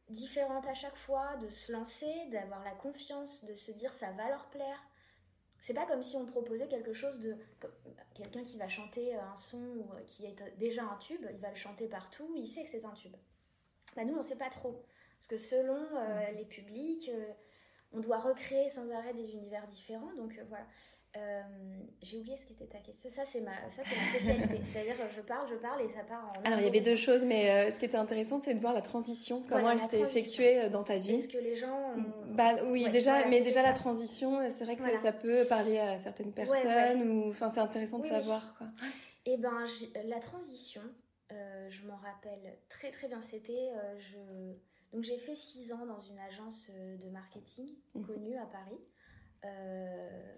différentes 0.10 0.68
à 0.68 0.74
chaque 0.74 0.96
fois, 0.96 1.36
de 1.38 1.50
se 1.50 1.72
lancer, 1.72 2.26
d'avoir 2.32 2.64
la 2.64 2.72
confiance, 2.72 3.46
de 3.46 3.56
se 3.56 3.72
dire 3.72 3.92
ça 3.92 4.12
va 4.12 4.30
leur 4.30 4.46
plaire. 4.50 4.86
C'est 5.60 5.74
pas 5.74 5.86
comme 5.86 6.02
si 6.02 6.16
on 6.16 6.26
proposait 6.26 6.68
quelque 6.68 6.94
chose 6.94 7.20
de. 7.20 7.36
Quelqu'un 8.14 8.44
qui 8.44 8.58
va 8.58 8.68
chanter 8.68 9.16
un 9.16 9.36
son 9.36 9.58
ou 9.58 9.90
euh, 9.94 10.02
qui 10.06 10.26
est 10.26 10.36
déjà 10.58 10.84
un 10.84 10.98
tube, 10.98 11.26
il 11.32 11.38
va 11.38 11.50
le 11.50 11.56
chanter 11.56 11.88
partout, 11.88 12.34
il 12.36 12.48
sait 12.48 12.64
que 12.64 12.70
c'est 12.70 12.86
un 12.86 12.94
tube. 12.94 13.16
Bah 13.96 14.04
nous, 14.04 14.16
on 14.16 14.22
sait 14.22 14.38
pas 14.38 14.50
trop. 14.50 14.84
Parce 15.20 15.28
que 15.28 15.38
selon 15.38 15.86
euh, 15.96 16.32
les 16.32 16.46
publics, 16.46 17.10
euh, 17.14 17.34
on 17.92 18.00
doit 18.00 18.20
recréer 18.20 18.70
sans 18.70 18.92
arrêt 18.92 19.14
des 19.14 19.32
univers 19.32 19.66
différents. 19.66 20.14
Donc 20.18 20.40
voilà. 20.48 20.66
Euh, 21.18 21.42
j'ai 22.04 22.18
oublié 22.18 22.38
ce 22.38 22.46
qui 22.46 22.54
était 22.54 22.68
ta 22.68 22.78
question. 22.78 23.10
Ça, 23.10 23.26
c'est 23.26 23.42
ma, 23.42 23.68
ça, 23.68 23.82
c'est 23.84 23.96
ma 23.96 24.06
spécialité. 24.10 24.60
C'est-à-dire, 24.64 24.94
je 25.16 25.22
parle, 25.22 25.50
je 25.50 25.56
parle 25.56 25.82
et 25.82 25.90
ça 25.90 26.04
part 26.04 26.24
en. 26.24 26.46
Alors, 26.46 26.60
il 26.60 26.66
y 26.66 26.68
avait 26.68 26.82
deux 26.82 26.96
choses, 26.96 27.24
mais 27.24 27.50
euh, 27.50 27.72
ce 27.72 27.80
qui 27.80 27.86
était 27.86 27.98
intéressant, 27.98 28.40
c'est 28.40 28.54
de 28.54 28.60
voir 28.60 28.74
la 28.74 28.82
transition, 28.82 29.42
comment 29.50 29.72
elle 29.72 29.82
s'est 29.82 30.02
effectuée 30.02 30.62
euh, 30.62 30.70
dans 30.70 30.84
ta 30.84 30.98
vie. 30.98 31.16
Est-ce 31.16 31.28
que 31.28 31.40
les 31.40 31.56
gens. 31.56 31.96
Bah 32.28 32.64
oui, 32.68 32.88
déjà, 32.92 33.26
mais 33.26 33.42
déjà 33.42 33.64
la 33.64 33.74
transition, 33.74 34.40
c'est 34.52 34.66
vrai 34.66 34.76
que 34.76 34.98
ça 34.98 35.12
peut 35.12 35.46
parler 35.46 35.80
à 35.80 35.98
certaines 35.98 36.32
personnes, 36.32 37.10
ou 37.10 37.30
enfin, 37.30 37.50
c'est 37.50 37.60
intéressant 37.60 38.00
de 38.00 38.06
savoir. 38.06 38.56
Quoi. 38.58 38.68
Et 39.26 39.34
eh 39.34 39.38
ben, 39.38 39.66
la 40.06 40.20
transition, 40.20 40.82
je 41.32 41.88
m'en 41.88 41.98
rappelle 41.98 42.58
très 42.70 42.92
très 42.92 43.08
bien. 43.08 43.20
C'était, 43.22 43.72
je, 43.98 44.18
donc 44.94 45.04
j'ai 45.04 45.18
fait 45.18 45.36
six 45.36 45.72
ans 45.74 45.86
dans 45.86 46.00
une 46.00 46.20
agence 46.20 46.72
de 46.72 47.10
marketing 47.10 47.76
mhm. 47.96 48.06
connue 48.06 48.38
à 48.38 48.46
Paris. 48.46 48.80
Euh, 49.46 50.36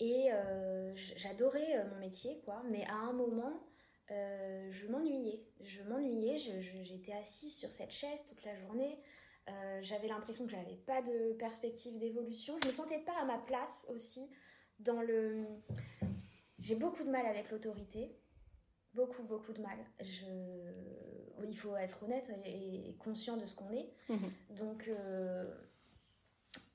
et 0.00 0.32
euh, 0.32 0.92
j'adorais 0.94 1.76
euh, 1.76 1.84
mon 1.90 1.96
métier, 1.96 2.40
quoi. 2.44 2.62
Mais 2.70 2.84
à 2.86 2.96
un 2.96 3.12
moment, 3.12 3.52
euh, 4.10 4.68
je 4.72 4.86
m'ennuyais. 4.86 5.44
Je 5.60 5.82
m'ennuyais, 5.82 6.38
j'étais 6.38 7.12
assise 7.12 7.54
sur 7.54 7.70
cette 7.70 7.92
chaise 7.92 8.24
toute 8.26 8.42
la 8.44 8.56
journée. 8.56 8.96
j'avais 9.82 10.08
l'impression 10.08 10.46
que 10.46 10.50
j'avais 10.50 10.76
pas 10.86 11.02
de 11.02 11.34
perspective 11.34 11.98
d'évolution. 11.98 12.56
Je 12.62 12.68
me 12.68 12.72
sentais 12.72 13.00
pas 13.00 13.18
à 13.20 13.24
ma 13.26 13.38
place 13.38 13.86
aussi 13.90 14.30
dans 14.78 15.02
le. 15.02 15.44
J'ai 16.58 16.76
beaucoup 16.76 17.04
de 17.04 17.10
mal 17.10 17.26
avec 17.26 17.50
l'autorité. 17.50 18.16
Beaucoup, 18.94 19.22
beaucoup 19.22 19.52
de 19.52 19.62
mal. 19.62 19.78
Je... 20.00 20.24
Il 21.42 21.56
faut 21.56 21.76
être 21.76 22.02
honnête 22.02 22.30
et, 22.44 22.94
conscient 22.98 23.36
de 23.36 23.46
ce 23.46 23.56
qu'on 23.56 23.70
est. 23.70 23.88
Mhm. 24.08 24.56
Donc, 24.56 24.90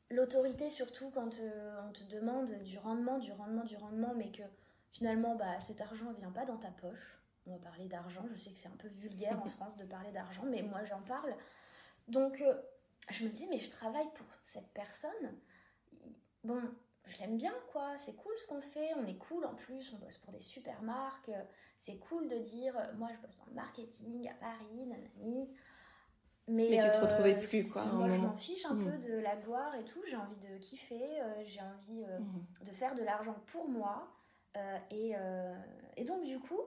l'autorité 0.09 0.69
surtout 0.69 1.09
quand 1.11 1.39
euh, 1.39 1.81
on 1.87 1.91
te 1.91 2.03
demande 2.15 2.51
du 2.63 2.77
rendement, 2.77 3.17
du 3.17 3.31
rendement, 3.31 3.63
du 3.63 3.75
rendement, 3.75 4.13
mais 4.15 4.31
que 4.31 4.43
finalement 4.91 5.35
bah, 5.35 5.59
cet 5.59 5.81
argent 5.81 6.11
ne 6.11 6.15
vient 6.15 6.31
pas 6.31 6.45
dans 6.45 6.57
ta 6.57 6.71
poche. 6.71 7.19
On 7.47 7.51
va 7.51 7.59
parler 7.59 7.85
d'argent, 7.85 8.25
je 8.27 8.35
sais 8.35 8.51
que 8.51 8.57
c'est 8.57 8.69
un 8.69 8.77
peu 8.77 8.87
vulgaire 8.87 9.41
en 9.41 9.45
France 9.49 9.77
de 9.77 9.85
parler 9.85 10.11
d'argent, 10.11 10.43
mais 10.45 10.61
moi 10.61 10.83
j'en 10.83 11.01
parle. 11.01 11.35
Donc 12.07 12.41
euh, 12.41 12.55
je 13.09 13.25
me 13.25 13.29
dis 13.29 13.47
mais 13.49 13.59
je 13.59 13.69
travaille 13.69 14.09
pour 14.15 14.27
cette 14.43 14.71
personne. 14.73 15.37
Bon, 16.43 16.61
je 17.07 17.19
l'aime 17.19 17.37
bien 17.37 17.53
quoi, 17.71 17.97
c'est 17.97 18.15
cool 18.15 18.33
ce 18.37 18.47
qu'on 18.47 18.61
fait, 18.61 18.93
on 18.95 19.05
est 19.05 19.17
cool 19.17 19.45
en 19.45 19.55
plus, 19.55 19.93
on 19.93 19.97
bosse 19.97 20.17
pour 20.17 20.31
des 20.31 20.39
super 20.39 20.81
marques, 20.81 21.31
c'est 21.77 21.97
cool 21.97 22.27
de 22.27 22.37
dire 22.37 22.75
moi 22.97 23.09
je 23.13 23.25
bosse 23.25 23.37
dans 23.39 23.45
le 23.47 23.53
marketing 23.53 24.29
à 24.29 24.33
Paris, 24.33 24.85
nanani. 24.85 25.49
Mais, 26.47 26.77
tu 26.77 26.91
te 26.91 26.99
retrouvais 26.99 27.35
euh, 27.35 27.39
plus, 27.39 27.73
quoi. 27.73 27.85
Moi, 27.85 28.09
je 28.09 28.19
m'en 28.19 28.35
fiche 28.35 28.65
un 28.65 28.75
peu 28.75 28.91
mm. 28.91 28.99
de 28.99 29.13
la 29.13 29.35
gloire 29.35 29.73
et 29.75 29.83
tout. 29.83 30.01
J'ai 30.07 30.15
envie 30.15 30.37
de 30.37 30.57
kiffer, 30.59 31.21
euh, 31.21 31.43
j'ai 31.43 31.61
envie 31.61 32.03
euh, 32.07 32.19
mm. 32.19 32.65
de 32.65 32.71
faire 32.71 32.93
de 32.93 33.03
l'argent 33.03 33.35
pour 33.47 33.67
moi. 33.67 34.11
Et, 34.89 35.13
et, 35.97 36.03
donc, 36.05 36.23
du 36.23 36.39
coup, 36.39 36.61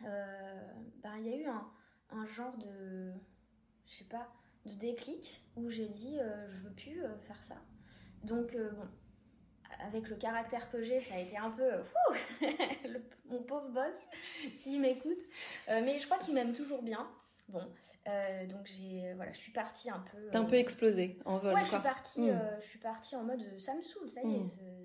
ben, 0.00 1.16
il 1.18 1.26
y 1.26 1.32
a 1.32 1.36
eu 1.36 1.46
un, 1.46 1.68
un, 2.10 2.24
genre 2.24 2.56
de, 2.56 3.12
je 3.84 3.94
sais 3.94 4.04
pas, 4.04 4.28
de 4.64 4.74
déclic 4.74 5.42
où 5.56 5.68
j'ai 5.70 5.88
dit, 5.88 6.18
je 6.46 6.56
veux 6.58 6.72
plus 6.72 7.02
faire 7.22 7.42
ça. 7.42 7.56
Donc, 8.22 8.56
bon, 8.56 8.88
avec 9.86 10.08
le 10.08 10.16
caractère 10.16 10.70
que 10.70 10.82
j'ai, 10.82 11.00
ça 11.00 11.14
a 11.14 11.18
été 11.18 11.36
un 11.36 11.50
peu 11.50 11.70
mon 13.26 13.42
pauvre 13.42 13.68
boss, 13.70 14.06
s'il 14.54 14.80
m'écoute. 14.80 15.20
mais 15.68 15.98
je 15.98 16.06
crois 16.06 16.18
qu'il 16.18 16.34
m'aime 16.34 16.52
toujours 16.52 16.82
bien. 16.82 17.08
Bon, 17.48 17.60
euh, 18.08 18.46
donc 18.46 18.64
j'ai 18.64 19.12
voilà, 19.16 19.30
je 19.32 19.38
suis 19.38 19.52
partie 19.52 19.90
un 19.90 20.02
peu. 20.10 20.30
T'as 20.32 20.40
un 20.40 20.44
peu 20.44 20.56
explosé 20.56 21.18
en 21.26 21.36
vol. 21.36 21.52
Ouais, 21.52 21.62
je 21.62 21.68
suis 21.68 21.82
partie, 21.82 22.30
hmm. 22.30 22.56
je 22.58 22.64
suis 22.66 22.78
partie 22.78 23.16
en 23.16 23.22
mode 23.22 23.42
ça 23.60 23.74
me 23.74 23.82
saoule, 23.82 24.08
ça 24.08 24.22
y 24.22 24.36
est, 24.36 24.38
hmm. 24.38 24.84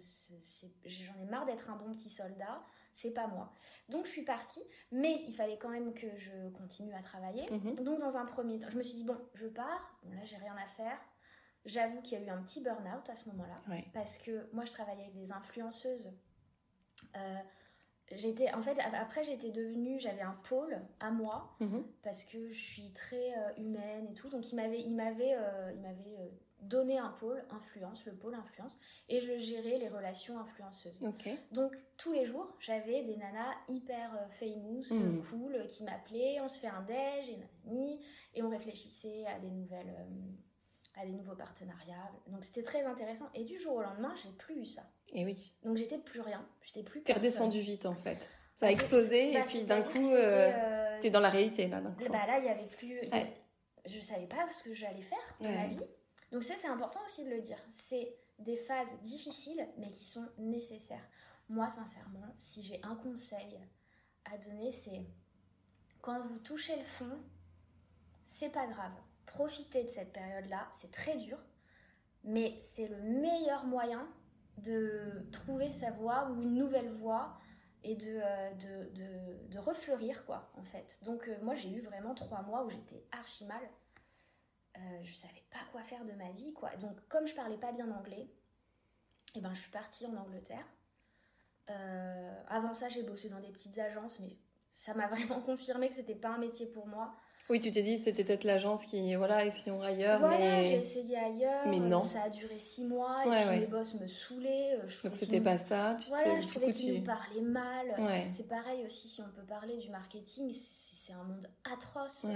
j'en 0.86 1.22
ai 1.22 1.26
marre 1.26 1.46
d'être 1.46 1.70
un 1.70 1.78
bon 1.78 1.94
petit 1.94 2.10
soldat 2.10 2.62
c'est 3.00 3.12
pas 3.12 3.28
moi. 3.28 3.54
Donc 3.88 4.06
je 4.06 4.12
suis 4.12 4.24
partie, 4.24 4.62
mais 4.92 5.24
il 5.28 5.34
fallait 5.34 5.58
quand 5.58 5.70
même 5.70 5.94
que 5.94 6.08
je 6.18 6.50
continue 6.50 6.94
à 6.94 7.02
travailler. 7.02 7.46
Mhm. 7.50 7.76
Donc 7.76 8.00
dans 8.00 8.18
un 8.18 8.26
premier 8.26 8.60
temps, 8.60 8.70
je 8.70 8.78
me 8.78 8.84
suis 8.84 8.96
dit, 8.96 9.04
bon, 9.04 9.18
je 9.34 9.48
pars, 9.48 9.98
bon 10.04 10.14
là 10.14 10.26
j'ai 10.26 10.38
rien 10.38 10.56
à 10.62 10.68
faire. 10.68 10.98
J'avoue 11.70 12.02
qu'il 12.02 12.20
y 12.20 12.22
a 12.22 12.26
eu 12.26 12.30
un 12.30 12.42
petit 12.42 12.62
burn-out 12.62 13.10
à 13.10 13.16
ce 13.16 13.30
moment-là, 13.30 13.76
parce 13.94 14.18
que 14.18 14.50
moi 14.54 14.66
je 14.66 14.72
travaillais 14.72 15.04
avec 15.04 15.16
des 15.16 15.32
influenceuses. 15.32 16.12
Euh, 17.16 17.36
j'étais 18.12 18.52
en 18.54 18.62
fait 18.62 18.78
après 18.80 19.24
j'étais 19.24 19.52
devenue 19.52 20.00
j'avais 20.00 20.22
un 20.22 20.38
pôle 20.50 20.82
à 21.00 21.12
moi 21.12 21.56
mhm. 21.60 21.86
parce 22.04 22.24
que 22.24 22.50
je 22.50 22.60
suis 22.60 22.92
très 22.92 23.34
euh, 23.38 23.54
humaine 23.58 24.08
et 24.10 24.14
tout 24.14 24.28
donc 24.30 24.52
il 24.52 24.56
m'avait 24.58 24.82
il 24.82 24.96
m'avait 24.96 25.34
euh, 25.34 25.72
il 25.74 25.82
m'avait 25.82 26.32
donner 26.62 26.98
un 26.98 27.10
pôle 27.10 27.42
influence, 27.52 28.06
le 28.06 28.14
pôle 28.14 28.36
influence, 28.36 28.78
et 29.08 29.20
je 29.20 29.38
gérais 29.38 29.78
les 29.78 29.88
relations 29.88 30.38
influenceuses. 30.40 31.00
Donc 31.52 31.78
tous 31.98 32.12
les 32.12 32.26
jours, 32.26 32.54
j'avais 32.60 33.04
des 33.04 33.16
nanas 33.16 33.56
hyper 33.70 34.12
famous, 34.30 34.84
hmm. 34.92 35.24
cool, 35.30 35.66
qui 35.68 35.84
m'appelaient, 35.84 36.40
on 36.42 36.48
se 36.48 36.60
fait 36.60 36.68
un 36.68 36.82
déj 36.82 37.30
et 37.30 37.40
et 38.36 38.44
on 38.44 38.50
réfléchissait 38.50 39.26
à 39.28 39.40
des 39.40 39.50
nouvelles, 39.50 39.96
euh, 40.00 40.06
à 41.00 41.06
des 41.06 41.14
nouveaux 41.14 41.36
partenariats. 41.36 42.12
Donc 42.28 42.44
c'était 42.44 42.64
très 42.64 42.84
intéressant. 42.84 43.30
Et 43.34 43.44
du 43.44 43.58
jour 43.58 43.76
au 43.76 43.82
lendemain, 43.82 44.14
j'ai 44.22 44.32
plus 44.32 44.62
eu 44.62 44.66
ça. 44.66 44.84
Et 45.14 45.26
oui. 45.26 45.54
Donc 45.64 45.78
j'étais 45.78 45.98
plus 45.98 46.22
rien, 46.22 46.46
j'étais 46.62 46.84
plus. 46.84 47.04
T'es 47.04 47.14
redescendu 47.14 47.60
vite 47.60 47.86
en 47.86 47.96
fait. 47.96 48.30
Ça 48.56 48.66
a 48.66 48.70
bah, 48.70 48.74
explosé 48.74 49.32
et 49.32 49.34
bah, 49.34 49.46
puis 49.48 49.64
d'un 49.64 49.82
coup, 49.82 49.94
tu 49.94 51.02
t'es 51.02 51.10
dans 51.10 51.22
la 51.22 51.30
réalité 51.30 51.68
là. 51.68 51.80
Bah 51.82 52.26
là, 52.28 52.40
il 52.40 52.46
y 52.46 52.50
avait 52.50 52.68
plus. 52.68 53.00
Je 53.86 54.00
savais 54.00 54.28
pas 54.28 54.50
ce 54.50 54.64
que 54.64 54.74
j'allais 54.74 55.02
faire 55.02 55.18
de 55.40 55.48
ma 55.48 55.68
vie. 55.68 55.80
Donc 56.32 56.44
ça, 56.44 56.54
c'est 56.58 56.68
important 56.68 57.00
aussi 57.06 57.24
de 57.24 57.30
le 57.30 57.40
dire. 57.40 57.58
C'est 57.70 58.16
des 58.38 58.58
phases 58.58 59.00
difficiles, 59.02 59.68
mais 59.78 59.90
qui 59.90 60.06
sont 60.06 60.28
nécessaires. 60.38 61.08
Moi, 61.48 61.70
sincèrement, 61.70 62.36
si 62.38 62.62
j'ai 62.62 62.80
un 62.84 62.96
conseil 62.96 63.60
à 64.26 64.38
donner, 64.38 64.72
c'est 64.72 65.02
quand 66.02 66.20
vous 66.22 66.40
touchez 66.40 66.76
le 66.76 66.84
fond, 66.84 67.20
c'est 68.26 68.52
pas 68.52 68.68
grave. 68.68 68.94
Profitez 69.30 69.84
de 69.84 69.90
cette 69.90 70.12
période-là, 70.12 70.68
c'est 70.72 70.92
très 70.92 71.16
dur, 71.16 71.38
mais 72.24 72.58
c'est 72.60 72.88
le 72.88 73.00
meilleur 73.02 73.66
moyen 73.66 74.08
de 74.58 75.28
trouver 75.32 75.72
sa 75.72 75.92
voie 75.92 76.30
ou 76.30 76.42
une 76.42 76.56
nouvelle 76.56 76.90
voie 76.90 77.38
et 77.84 77.96
de, 77.96 78.20
euh, 78.22 79.48
de, 79.50 79.60
refleurir, 79.60 80.26
quoi, 80.26 80.52
en 80.58 80.64
fait. 80.64 81.00
Donc, 81.06 81.28
euh, 81.28 81.38
moi, 81.42 81.56
j'ai 81.56 81.72
eu 81.72 81.80
vraiment 81.80 82.14
trois 82.16 82.42
mois 82.42 82.66
où 82.66 82.70
j'étais 82.70 83.06
archi 83.12 83.46
mal. 83.46 83.62
Euh, 84.78 85.00
je 85.04 85.14
savais 85.14 85.44
pas 85.50 85.60
quoi 85.72 85.84
faire 85.84 86.04
de 86.06 86.12
ma 86.14 86.32
vie, 86.32 86.54
quoi. 86.54 86.76
Donc, 86.78 86.98
comme 87.08 87.28
je 87.28 87.36
parlais 87.36 87.58
pas 87.58 87.72
bien 87.72 87.90
anglais, 87.92 88.28
et 89.36 89.38
eh 89.38 89.42
ben, 89.42 89.54
je 89.54 89.62
suis 89.62 89.72
partie 89.72 90.08
en 90.08 90.16
Angleterre. 90.16 90.66
Euh, 91.70 92.44
avant 92.48 92.74
ça, 92.74 92.90
j'ai 92.90 93.04
bossé 93.04 93.30
dans 93.30 93.40
des 93.40 93.52
petites 93.52 93.78
agences, 93.78 94.20
mais 94.22 94.36
ça 94.72 94.96
m'a 94.96 95.08
vraiment 95.14 95.40
confirmé 95.42 95.88
que 95.88 95.94
c'était 95.94 96.16
pas 96.16 96.30
un 96.30 96.40
métier 96.40 96.66
pour 96.66 96.88
moi. 96.88 97.14
Oui, 97.50 97.60
tu 97.60 97.72
t'es 97.72 97.82
dit 97.82 97.98
c'était 97.98 98.24
peut-être 98.24 98.44
l'agence 98.44 98.86
qui, 98.86 99.16
voilà, 99.16 99.44
essayons 99.44 99.82
ailleurs. 99.82 100.20
Voilà, 100.20 100.64
j'ai 100.64 100.80
essayé 100.80 101.18
ailleurs. 101.18 101.68
Mais 101.68 101.80
non. 101.80 102.04
Ça 102.04 102.24
a 102.24 102.30
duré 102.30 102.60
six 102.60 102.84
mois 102.84 103.26
et 103.26 103.48
puis 103.48 103.60
les 103.60 103.68
boss 103.68 103.96
me 103.96 104.08
saulaient. 104.08 104.76
Euh, 104.76 104.88
Donc 105.04 105.16
c'était 105.16 105.42
pas 105.42 105.58
ça. 105.58 105.96
Tu 106.00 106.10
voilà, 106.10 106.40
je 106.40 106.48
trouvais 106.48 106.72
qu'ils 106.72 107.00
nous 107.00 107.04
parlaient 107.04 107.42
mal. 107.42 107.88
C'est 108.34 108.48
pareil 108.48 108.86
aussi 108.86 109.08
si 109.08 109.22
on 109.22 109.30
peut 109.30 109.46
parler 109.48 109.78
du 109.78 109.90
marketing, 109.90 110.52
c'est 110.54 111.14
un 111.14 111.24
monde 111.24 111.50
atroce. 111.72 112.28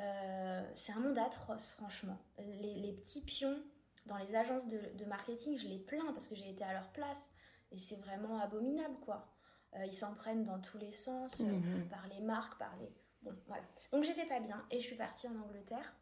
Euh, 0.00 0.62
c'est 0.74 0.92
un 0.92 1.00
monde 1.00 1.18
atroce, 1.18 1.70
franchement. 1.70 2.18
Les, 2.38 2.92
petits 2.92 3.20
pions 3.20 3.58
dans 4.06 4.16
les 4.16 4.36
agences 4.36 4.68
de, 4.68 5.04
marketing, 5.06 5.56
je 5.56 5.68
les 5.68 5.78
plains 5.78 6.12
parce 6.12 6.28
que 6.28 6.34
j'ai 6.34 6.48
été 6.50 6.64
à 6.64 6.72
leur 6.72 6.88
place 6.90 7.32
et 7.72 7.76
c'est 7.76 7.96
vraiment 7.96 8.38
abominable, 8.38 8.96
quoi. 9.00 9.28
Euh, 9.76 9.84
ils 9.84 9.92
s'en 9.92 10.14
prennent 10.14 10.44
dans 10.44 10.60
tous 10.60 10.78
les 10.78 10.92
sens, 10.92 11.40
mhm. 11.40 11.88
par 11.90 12.06
les 12.08 12.20
marques, 12.20 12.58
par 12.58 12.74
les. 12.80 12.88
Bon, 13.28 13.36
voilà. 13.46 13.62
Donc 13.92 14.04
j'étais 14.04 14.26
pas 14.26 14.40
bien 14.40 14.64
et 14.70 14.80
je 14.80 14.86
suis 14.86 14.96
partie 14.96 15.28
en 15.28 15.36
Angleterre. 15.36 15.94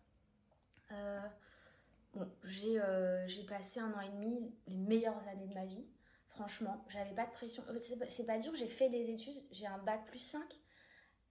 bon, 2.14 2.28
j'ai 2.42 3.44
passé 3.48 3.80
un 3.80 3.92
an 3.92 4.00
et 4.00 4.10
demi, 4.10 4.54
les 4.66 4.76
meilleures 4.76 5.26
années 5.28 5.46
de 5.46 5.54
ma 5.54 5.64
vie. 5.64 5.86
Franchement, 6.28 6.84
j'avais 6.88 7.14
pas 7.14 7.24
de 7.26 7.32
pression. 7.32 7.64
C'est 8.08 8.26
pas 8.26 8.38
dur, 8.38 8.54
j'ai 8.54 8.66
fait 8.66 8.90
des 8.90 9.10
études, 9.10 9.42
j'ai 9.50 9.66
un 9.66 9.78
bac 9.78 10.04
plus 10.06 10.18
5. 10.18 10.42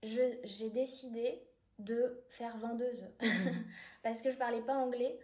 J'ai 0.02 0.70
décidé 0.70 1.42
de 1.78 2.24
faire 2.28 2.56
vendeuse 2.56 3.08
mhm. 3.22 3.64
parce 4.02 4.22
que 4.22 4.30
je 4.30 4.36
parlais 4.36 4.62
pas 4.62 4.74
anglais. 4.74 5.18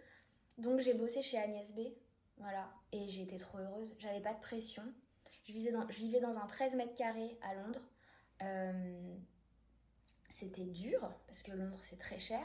Donc 0.57 0.79
j'ai 0.79 0.93
bossé 0.93 1.21
chez 1.21 1.37
Agnès 1.37 1.73
B. 1.73 1.81
Voilà. 2.37 2.71
Et 2.91 3.07
j'étais 3.07 3.37
trop 3.37 3.57
heureuse. 3.57 3.95
J'avais 3.99 4.21
pas 4.21 4.33
de 4.33 4.39
pression. 4.39 4.83
Je 5.45 5.71
dans, 5.71 5.89
je 5.89 5.97
vivais 5.97 6.19
dans 6.19 6.37
un 6.37 6.47
13 6.47 6.75
mètres 6.75 6.95
carrés 6.95 7.37
à 7.41 7.53
Londres. 7.55 7.81
Euh, 8.41 9.15
c'était 10.29 10.63
dur 10.63 11.11
parce 11.27 11.43
que 11.43 11.51
Londres 11.51 11.79
c'est 11.81 11.99
très 11.99 12.19
cher. 12.19 12.41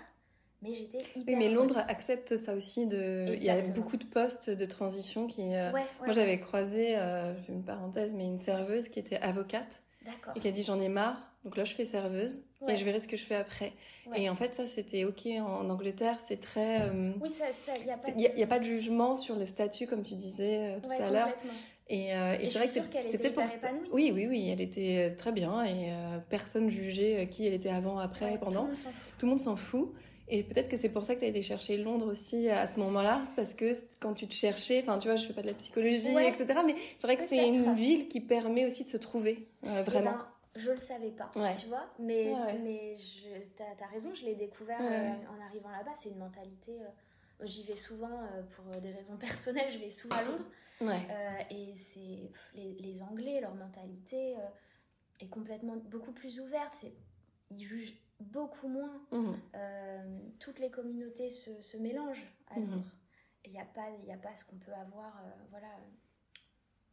Mais 0.60 0.72
j'étais 0.72 0.98
hyper. 1.14 1.22
Oui, 1.26 1.36
mais 1.36 1.48
Londres 1.50 1.78
accepte 1.86 2.36
ça 2.36 2.54
aussi. 2.54 2.86
De... 2.86 3.34
Il 3.36 3.44
y 3.44 3.50
a 3.50 3.60
beaucoup 3.70 3.96
de 3.96 4.04
postes 4.04 4.50
de 4.50 4.64
transition 4.66 5.28
qui. 5.28 5.54
Euh, 5.54 5.70
moi, 5.70 6.12
j'avais 6.12 6.40
croisé, 6.40 6.96
euh, 6.96 7.36
je 7.36 7.42
fais 7.44 7.52
une 7.52 7.64
parenthèse, 7.64 8.14
mais 8.14 8.24
une 8.24 8.38
serveuse 8.38 8.88
qui 8.88 8.98
était 8.98 9.18
avocate. 9.18 9.82
Et 10.34 10.40
qui 10.40 10.48
a 10.48 10.50
dit 10.50 10.64
J'en 10.64 10.80
ai 10.80 10.88
marre, 10.88 11.28
donc 11.44 11.56
là, 11.56 11.64
je 11.64 11.74
fais 11.74 11.84
serveuse 11.84 12.40
et 12.68 12.76
je 12.76 12.84
verrai 12.84 13.00
ce 13.00 13.08
que 13.08 13.16
je 13.16 13.24
fais 13.24 13.34
après. 13.34 13.72
Et 14.14 14.28
en 14.28 14.34
fait, 14.34 14.54
ça, 14.54 14.66
c'était 14.66 15.04
OK 15.04 15.26
en, 15.26 15.70
Angleterre. 15.70 16.18
C'est 16.26 16.40
très. 16.40 16.82
Euh, 16.82 17.12
oui, 17.20 17.30
ça, 17.30 17.44
il 17.78 18.16
n'y 18.16 18.26
a, 18.26 18.30
a, 18.30 18.42
a, 18.42 18.46
pas 18.46 18.58
de 18.58 18.64
jugement 18.64 19.14
sur 19.14 19.36
le 19.36 19.46
statut, 19.46 19.86
comme 19.86 20.02
tu 20.02 20.14
disais 20.14 20.76
euh, 20.76 20.80
tout 20.80 21.02
à 21.02 21.10
l'heure. 21.10 21.28
Et, 21.90 22.14
euh, 22.14 22.36
et, 22.38 22.50
c'est 22.50 22.58
vrai 22.58 22.66
que 22.66 23.10
c'était 23.10 23.30
pour 23.30 23.48
ça. 23.48 23.68
Oui, 23.92 24.12
oui, 24.14 24.26
oui, 24.26 24.50
elle 24.50 24.60
était 24.60 25.14
très 25.16 25.32
bien 25.32 25.64
et 25.64 25.90
personne 26.28 26.68
jugeait 26.68 27.28
qui 27.30 27.46
elle 27.46 27.54
était 27.54 27.70
avant, 27.70 27.98
après, 27.98 28.38
pendant. 28.38 28.68
Tout 29.18 29.26
le 29.26 29.30
monde 29.30 29.40
s'en 29.40 29.56
fout. 29.56 29.92
Et 30.30 30.42
peut-être 30.42 30.68
que 30.68 30.76
c'est 30.76 30.90
pour 30.90 31.04
ça 31.04 31.14
que 31.14 31.20
tu 31.20 31.24
as 31.24 31.28
été 31.28 31.40
chercher 31.40 31.78
Londres 31.78 32.06
aussi 32.06 32.50
à 32.50 32.66
ce 32.66 32.78
moment-là, 32.80 33.22
parce 33.34 33.54
que 33.54 33.72
quand 33.98 34.12
tu 34.12 34.26
te 34.26 34.34
cherchais, 34.34 34.82
enfin 34.82 34.98
tu 34.98 35.08
vois, 35.08 35.16
je 35.16 35.26
fais 35.26 35.32
pas 35.32 35.40
de 35.40 35.46
la 35.46 35.54
psychologie, 35.54 36.10
etc. 36.10 36.60
Mais 36.66 36.74
c'est 36.98 37.06
vrai 37.06 37.16
que 37.16 37.22
c'est 37.26 37.48
une 37.48 37.72
ville 37.74 38.08
qui 38.08 38.20
permet 38.20 38.66
aussi 38.66 38.84
de 38.84 38.88
se 38.88 38.98
trouver, 38.98 39.48
eh 39.64 39.82
vraiment. 39.82 40.10
Ben, 40.10 40.26
je 40.54 40.70
le 40.72 40.78
savais 40.78 41.10
pas, 41.10 41.30
tu 41.32 41.68
vois. 41.68 41.86
Mais, 41.98 42.34
mais 42.62 42.94
tu 43.56 43.62
as, 43.82 43.86
raison, 43.86 44.14
je 44.14 44.24
l'ai 44.24 44.34
découvert 44.34 44.80
euh, 44.82 45.10
en 45.34 45.42
arrivant 45.46 45.70
là-bas. 45.70 45.92
C'est 45.94 46.10
une 46.10 46.18
mentalité. 46.18 46.72
Euh, 47.40 47.46
j'y 47.46 47.64
vais 47.64 47.76
souvent 47.76 48.22
euh, 48.22 48.42
pour 48.42 48.64
des 48.80 48.92
raisons 48.92 49.16
personnelles, 49.18 49.70
je 49.70 49.78
vais 49.78 49.90
souvent 49.90 50.16
à 50.16 50.22
Londres. 50.22 50.44
et 51.50 51.74
c'est 51.74 52.30
les, 52.54 52.74
les, 52.74 53.02
Anglais, 53.02 53.40
leur 53.40 53.54
mentalité 53.54 54.36
est 55.20 55.28
complètement 55.28 55.76
beaucoup 55.76 56.12
plus 56.12 56.40
ouverte. 56.40 56.84
Ils 57.50 57.64
jugent 57.64 57.98
beaucoup 58.20 58.68
moins. 58.68 59.00
Mhm. 59.12 59.34
toutes 60.38 60.58
les 60.58 60.70
communautés 60.70 61.30
se, 61.30 61.62
se 61.62 61.76
mélangent 61.76 62.26
à 62.48 62.58
mhm. 62.58 62.70
Londres. 62.70 62.92
Il 63.44 63.52
n'y 63.52 63.60
a, 63.60 63.64
pas, 63.64 63.86
a 63.86 64.16
pas 64.18 64.34
ce 64.34 64.44
qu'on 64.44 64.58
peut 64.58 64.74
avoir 64.74 65.22
voilà, 65.50 65.68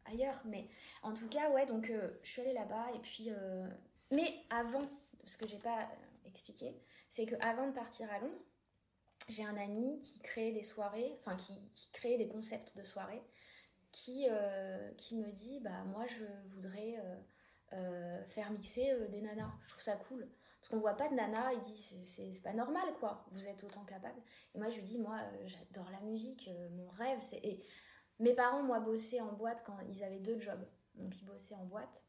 ailleurs. 0.05 0.41
Mais 0.45 0.67
en 1.03 1.13
tout 1.13 1.27
cas, 1.27 1.49
ouais, 1.51 1.65
donc 1.65 1.89
euh, 1.89 2.10
je 2.23 2.29
suis 2.29 2.41
allée 2.41 2.53
là-bas 2.53 2.88
et 2.95 2.99
puis. 2.99 3.29
Euh, 3.29 3.67
mais 4.12 4.36
avant, 4.49 4.88
ce 5.25 5.38
que 5.38 5.47
j'ai 5.47 5.58
pas 5.58 5.88
expliqué, 6.25 6.75
c'est 7.10 7.25
que 7.25 7.36
avant 7.41 7.67
de 7.67 7.73
partir 7.73 8.12
à 8.12 8.19
Londres, 8.19 8.39
j'ai 9.27 9.43
un 9.43 9.57
ami 9.57 9.99
qui 9.99 10.19
crée 10.21 10.51
des 10.51 10.63
soirées, 10.63 11.13
enfin 11.17 11.35
qui, 11.35 11.53
crée 11.93 12.17
des 12.17 12.27
concepts 12.27 12.75
de 12.77 12.83
soirées, 12.83 13.23
qui, 13.91 14.27
euh, 14.29 14.91
qui 14.97 15.15
me 15.15 15.31
dit 15.31 15.59
bah 15.61 15.83
moi 15.85 16.05
je 16.07 16.25
voudrais 16.47 16.95
faire 18.25 18.51
mixer 18.51 19.07
des 19.09 19.21
nanas. 19.21 19.51
Je 19.61 19.69
trouve 19.69 19.81
ça 19.81 19.95
cool. 19.95 20.27
Parce 20.59 20.69
qu'on 20.69 20.79
voit 20.79 20.95
pas 20.95 21.09
de 21.09 21.15
nanas, 21.15 21.53
il 21.53 21.59
dit 21.59 21.75
c'est 21.75 22.41
pas 22.41 22.53
normal 22.53 22.85
quoi, 22.99 23.25
vous 23.31 23.47
êtes 23.47 23.63
autant 23.63 23.83
capable. 23.85 24.21
Et 24.53 24.59
moi 24.59 24.69
je 24.69 24.75
lui 24.77 24.83
dis 24.83 24.99
moi 24.99 25.19
j'adore 25.45 25.89
la 25.91 26.01
musique, 26.01 26.49
mon 26.71 26.88
rêve 26.89 27.19
c'est. 27.19 27.59
Mes 28.19 28.33
parents, 28.33 28.63
moi, 28.63 28.79
bossaient 28.79 29.19
en 29.19 29.33
boîte 29.33 29.63
quand 29.65 29.77
ils 29.89 30.03
avaient 30.03 30.19
deux 30.19 30.39
jobs. 30.39 30.65
Donc, 30.95 31.19
ils 31.19 31.25
bossaient 31.25 31.55
en 31.55 31.65
boîte. 31.65 32.05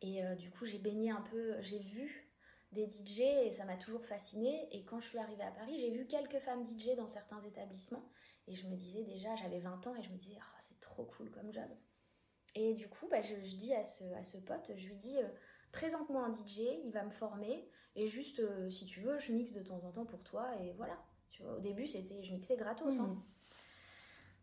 Et 0.00 0.24
euh, 0.24 0.34
du 0.34 0.50
coup, 0.50 0.66
j'ai 0.66 0.78
baigné 0.78 1.10
un 1.10 1.20
peu, 1.20 1.60
j'ai 1.60 1.78
vu 1.78 2.23
des 2.74 2.88
DJ 2.88 3.20
et 3.20 3.52
ça 3.52 3.64
m'a 3.64 3.76
toujours 3.76 4.04
fascinée. 4.04 4.68
Et 4.72 4.84
quand 4.84 5.00
je 5.00 5.08
suis 5.08 5.18
arrivée 5.18 5.42
à 5.42 5.50
Paris, 5.50 5.78
j'ai 5.80 5.90
vu 5.90 6.06
quelques 6.06 6.38
femmes 6.38 6.64
DJ 6.64 6.96
dans 6.96 7.06
certains 7.06 7.40
établissements. 7.40 8.06
Et 8.46 8.54
je 8.54 8.66
me 8.66 8.76
disais 8.76 9.04
déjà, 9.04 9.34
j'avais 9.36 9.60
20 9.60 9.86
ans 9.86 9.94
et 9.94 10.02
je 10.02 10.10
me 10.10 10.16
disais, 10.16 10.36
oh, 10.38 10.56
c'est 10.60 10.78
trop 10.80 11.04
cool 11.04 11.30
comme 11.30 11.52
job. 11.52 11.68
Et 12.54 12.74
du 12.74 12.88
coup, 12.88 13.08
bah, 13.08 13.22
je, 13.22 13.34
dis 13.56 13.72
à 13.74 13.82
ce, 13.82 14.04
à 14.14 14.22
ce 14.22 14.36
pote, 14.38 14.72
je 14.76 14.88
lui 14.88 14.96
dis, 14.96 15.16
euh, 15.18 15.28
présente-moi 15.72 16.22
un 16.22 16.32
DJ, 16.32 16.60
il 16.84 16.92
va 16.92 17.02
me 17.02 17.10
former. 17.10 17.68
Et 17.96 18.06
juste, 18.06 18.40
euh, 18.40 18.68
si 18.68 18.84
tu 18.86 19.00
veux, 19.00 19.18
je 19.18 19.32
mixe 19.32 19.52
de 19.52 19.62
temps 19.62 19.82
en 19.84 19.92
temps 19.92 20.04
pour 20.04 20.22
toi. 20.22 20.50
Et 20.60 20.72
voilà. 20.72 20.98
Tu 21.30 21.42
vois, 21.42 21.54
au 21.54 21.60
début, 21.60 21.86
c'était, 21.86 22.22
je 22.22 22.32
mixais 22.32 22.56
gratos. 22.56 23.00
Hein. 23.00 23.06
Mmh. 23.06 23.22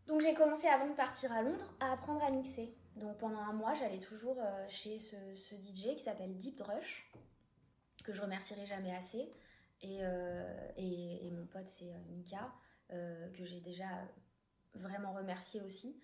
Donc 0.07 0.21
j'ai 0.21 0.33
commencé 0.33 0.67
avant 0.67 0.87
de 0.87 0.93
partir 0.93 1.31
à 1.31 1.41
Londres 1.41 1.73
à 1.79 1.93
apprendre 1.93 2.23
à 2.23 2.31
mixer. 2.31 2.75
Donc 2.95 3.17
pendant 3.17 3.39
un 3.39 3.53
mois, 3.53 3.73
j'allais 3.73 3.99
toujours 3.99 4.37
euh, 4.39 4.65
chez 4.67 4.99
ce, 4.99 5.15
DJ 5.55 5.95
qui 5.95 5.99
s'appelle 5.99 6.35
Deep 6.35 6.61
Rush, 6.61 7.09
que 8.03 8.13
je 8.13 8.21
remercierai 8.21 8.65
jamais 8.65 8.95
assez. 8.95 9.31
Et, 9.81 9.99
et, 10.77 11.27
et, 11.27 11.31
mon 11.31 11.45
pote, 11.47 11.67
c'est 11.67 11.91
Mika, 12.11 12.53
que 12.89 13.45
j'ai 13.45 13.61
déjà 13.61 13.87
vraiment 14.75 15.13
remercié 15.13 15.61
aussi. 15.61 15.99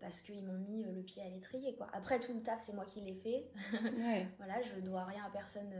parce 0.00 0.20
qu'ils 0.20 0.44
m'ont 0.44 0.58
mis 0.58 0.84
le 0.84 1.02
pied 1.02 1.22
à 1.22 1.28
l'étrier 1.30 1.74
quoi. 1.76 1.88
Après 1.94 2.20
tout 2.20 2.34
le 2.34 2.42
taf 2.42 2.60
c'est 2.60 2.74
moi 2.74 2.84
qui 2.84 3.00
l'ai 3.00 3.14
fait. 3.14 3.50
voilà, 4.36 4.60
je 4.60 4.80
dois 4.80 5.04
rien 5.04 5.24
à 5.24 5.30
personne 5.30 5.72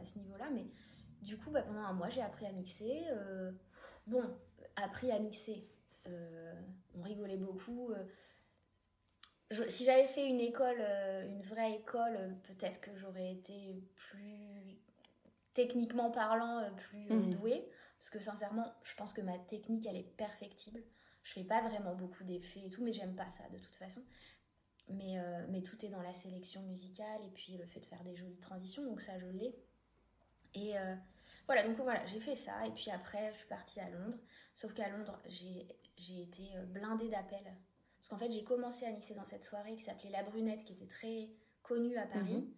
à 0.00 0.04
ce 0.04 0.18
niveau-là, 0.18 0.50
mais 0.52 0.66
du 1.20 1.38
coup 1.38 1.50
bah, 1.52 1.62
pendant 1.62 1.82
un 1.82 1.92
mois 1.92 2.08
j'ai 2.08 2.22
appris 2.22 2.46
à 2.46 2.52
mixer. 2.52 3.04
bon, 4.08 4.24
appris 4.74 5.12
à 5.12 5.20
mixer. 5.20 5.64
on 6.96 7.02
rigolait 7.02 7.38
beaucoup 7.38 7.94
si 9.68 9.84
j'avais 9.84 10.06
fait 10.06 10.26
une 10.26 10.40
école, 10.40 10.76
euh, 10.78 11.26
une 11.26 11.42
vraie 11.42 11.74
école, 11.74 12.16
euh, 12.16 12.30
peut-être 12.44 12.80
que 12.80 12.94
j'aurais 12.96 13.32
été 13.32 13.82
plus 13.96 14.78
techniquement 15.54 16.10
parlant, 16.10 16.58
euh, 16.58 16.70
plus 16.70 17.10
mhm. 17.10 17.30
douée. 17.30 17.68
Parce 17.98 18.10
que 18.10 18.20
sincèrement, 18.20 18.72
je 18.82 18.94
pense 18.94 19.12
que 19.12 19.20
ma 19.20 19.38
technique, 19.38 19.86
elle 19.86 19.96
est 19.96 20.16
perfectible. 20.16 20.82
Je 21.22 21.32
fais 21.32 21.44
pas 21.44 21.62
vraiment 21.62 21.94
beaucoup 21.94 22.24
d'effets 22.24 22.66
et 22.66 22.70
tout, 22.70 22.82
mais 22.82 22.92
j'aime 22.92 23.14
pas 23.14 23.30
ça 23.30 23.48
de 23.50 23.58
toute 23.58 23.76
façon. 23.76 24.02
Mais, 24.88 25.16
mais 25.48 25.62
tout 25.62 25.86
est 25.86 25.88
dans 25.88 26.02
la 26.02 26.12
sélection 26.12 26.60
musicale 26.62 27.22
et 27.24 27.30
puis 27.30 27.56
le 27.56 27.64
fait 27.64 27.78
de 27.78 27.84
faire 27.84 28.02
des 28.02 28.16
jolies 28.16 28.40
transitions, 28.40 28.84
donc 28.84 29.00
ça 29.00 29.16
je 29.20 29.26
l'ai. 29.26 29.54
Et 30.54 30.74
voilà, 31.46 31.62
donc 31.62 31.76
voilà, 31.76 32.04
j'ai 32.06 32.18
fait 32.18 32.34
ça. 32.34 32.66
Et 32.66 32.72
puis 32.72 32.90
après, 32.90 33.32
je 33.32 33.38
suis 33.38 33.48
partie 33.48 33.78
à 33.78 33.88
Londres. 33.88 34.18
Sauf 34.52 34.74
qu'à 34.74 34.88
Londres, 34.88 35.22
j'ai 35.28 36.22
été 36.22 36.50
blindée 36.66 37.08
d'appels 37.08 37.54
parce 38.02 38.08
qu'en 38.08 38.18
fait, 38.18 38.32
j'ai 38.32 38.42
commencé 38.42 38.84
à 38.84 38.90
mixer 38.90 39.14
dans 39.14 39.24
cette 39.24 39.44
soirée 39.44 39.76
qui 39.76 39.84
s'appelait 39.84 40.10
La 40.10 40.24
Brunette, 40.24 40.64
qui 40.64 40.72
était 40.72 40.88
très 40.88 41.30
connue 41.62 41.96
à 41.96 42.04
Paris. 42.04 42.38
Mhm. 42.38 42.54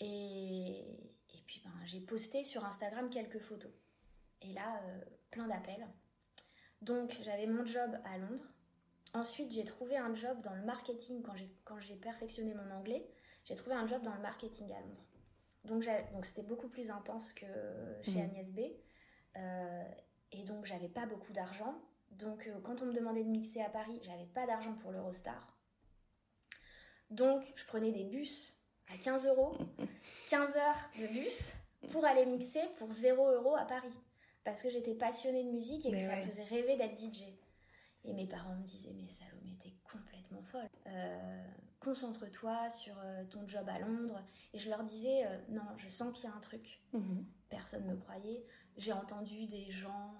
Et, 0.00 0.80
et, 1.28 1.42
puis, 1.46 1.60
ben, 1.62 1.74
j'ai 1.84 2.00
posté 2.00 2.42
sur 2.42 2.64
Instagram 2.64 3.10
quelques 3.10 3.40
photos. 3.40 3.70
Et 4.40 4.50
là, 4.54 4.80
euh, 4.82 5.00
plein 5.30 5.46
d'appels. 5.46 5.86
Donc, 6.80 7.18
j'avais 7.20 7.46
mon 7.46 7.66
job 7.66 7.98
à 8.06 8.16
Londres. 8.16 8.44
Ensuite, 9.12 9.52
j'ai 9.52 9.64
trouvé 9.64 9.98
un 9.98 10.14
job 10.14 10.40
dans 10.40 10.54
le 10.54 10.62
marketing 10.62 11.22
quand 11.22 11.34
j'ai, 11.80 11.96
perfectionné 11.96 12.54
mon 12.54 12.70
anglais. 12.70 13.06
J'ai 13.44 13.56
trouvé 13.56 13.76
un 13.76 13.86
job 13.86 14.00
dans 14.02 14.14
le 14.14 14.22
marketing 14.22 14.72
à 14.72 14.80
Londres. 14.80 15.04
Donc, 15.64 15.84
donc 16.12 16.24
c'était 16.24 16.44
beaucoup 16.44 16.68
plus 16.68 16.90
intense 16.90 17.34
que 17.34 17.46
chez 18.00 18.22
mhm. 18.22 18.30
Agnès 18.30 18.52
B. 18.52 18.60
Euh, 19.36 19.84
et 20.32 20.44
donc, 20.44 20.64
j'avais 20.64 20.88
pas 20.88 21.04
beaucoup 21.04 21.34
d'argent. 21.34 21.78
Donc, 22.18 22.46
euh, 22.46 22.60
quand 22.62 22.82
on 22.82 22.86
me 22.86 22.92
demandait 22.92 23.22
de 23.22 23.28
mixer 23.28 23.62
à 23.62 23.70
Paris, 23.70 24.00
j'avais 24.02 24.26
pas 24.26 24.46
d'argent 24.46 24.74
pour 24.74 24.90
l'Eurostar. 24.90 25.56
Donc, 27.10 27.52
je 27.54 27.64
prenais 27.64 27.92
des 27.92 28.04
bus 28.04 28.60
à 28.92 28.96
15 28.98 29.26
euros, 29.28 29.56
15 30.30 30.56
heures 30.56 30.90
de 30.98 31.06
bus 31.06 31.52
pour 31.90 32.04
aller 32.04 32.26
mixer 32.26 32.62
pour 32.76 32.90
0 32.90 33.30
euros 33.30 33.56
à 33.56 33.64
Paris. 33.64 33.94
Parce 34.44 34.62
que 34.62 34.70
j'étais 34.70 34.94
passionnée 34.94 35.44
de 35.44 35.50
musique 35.50 35.86
et 35.86 35.92
que 35.92 35.98
ça 35.98 36.16
me 36.16 36.22
faisait 36.22 36.44
rêver 36.44 36.76
d'être 36.76 36.98
DJ. 36.98 37.24
Et 38.04 38.12
mes 38.12 38.26
parents 38.26 38.54
me 38.56 38.62
disaient, 38.62 38.94
mais 38.94 39.06
Salomé, 39.06 39.56
t'es 39.60 39.74
complètement 39.84 40.42
folle. 40.42 40.68
Euh, 40.86 41.46
concentre-toi 41.80 42.68
sur 42.70 42.94
euh, 42.98 43.24
ton 43.30 43.46
job 43.46 43.68
à 43.68 43.78
Londres. 43.78 44.24
Et 44.54 44.58
je 44.58 44.70
leur 44.70 44.82
disais, 44.82 45.24
non, 45.50 45.62
je 45.76 45.88
sens 45.88 46.12
qu'il 46.14 46.28
y 46.28 46.32
a 46.32 46.34
un 46.34 46.40
truc. 46.40 46.80
Mhm. 46.92 47.26
Personne 47.48 47.86
ne 47.86 47.92
me 47.92 47.96
croyait. 47.96 48.44
J'ai 48.76 48.92
entendu 48.92 49.46
des 49.46 49.70
gens 49.70 50.14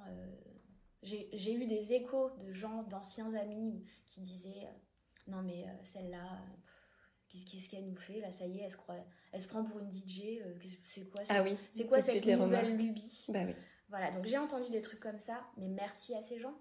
j'ai 1.03 1.53
eu 1.53 1.67
des 1.67 1.93
échos 1.95 2.31
de 2.39 2.53
gens, 2.53 2.83
d'anciens 2.85 3.33
amis 3.35 3.85
qui 4.07 4.21
disaient 4.21 4.67
euh, 4.67 4.79
Non, 5.29 5.43
mais 5.43 5.65
euh, 5.65 5.73
celle-là, 5.85 6.45
qu'est-ce 7.29 7.69
qu'elle 7.69 7.87
nous 7.87 7.97
fait 7.97 8.21
Là, 8.21 8.31
ça 8.31 8.47
y 8.47 8.59
est, 8.59 8.63
elle 8.63 8.71
se, 8.71 8.77
croit, 8.77 8.97
elle 9.33 9.41
se 9.41 9.49
prend 9.49 9.63
pour 9.63 9.79
une 9.79 9.91
DJ. 9.91 10.41
Euh, 10.41 10.59
c'est 10.83 11.09
quoi, 11.09 11.23
ah 11.29 11.43
oui, 11.43 11.57
c'est 11.73 11.87
quoi 11.87 12.01
cette 12.01 12.27
nouvelle 12.27 12.77
lubie? 12.77 13.27
Bah 13.29 13.45
oui. 13.47 13.55
Voilà, 13.89 14.11
donc 14.11 14.27
j'ai 14.27 14.39
entendu 14.39 14.71
des 14.71 14.83
trucs 14.83 15.01
comme 15.01 15.21
ça, 15.21 15.47
mais 15.57 15.69
merci 15.69 16.15
à 16.15 16.21
ces 16.21 16.39
gens, 16.39 16.59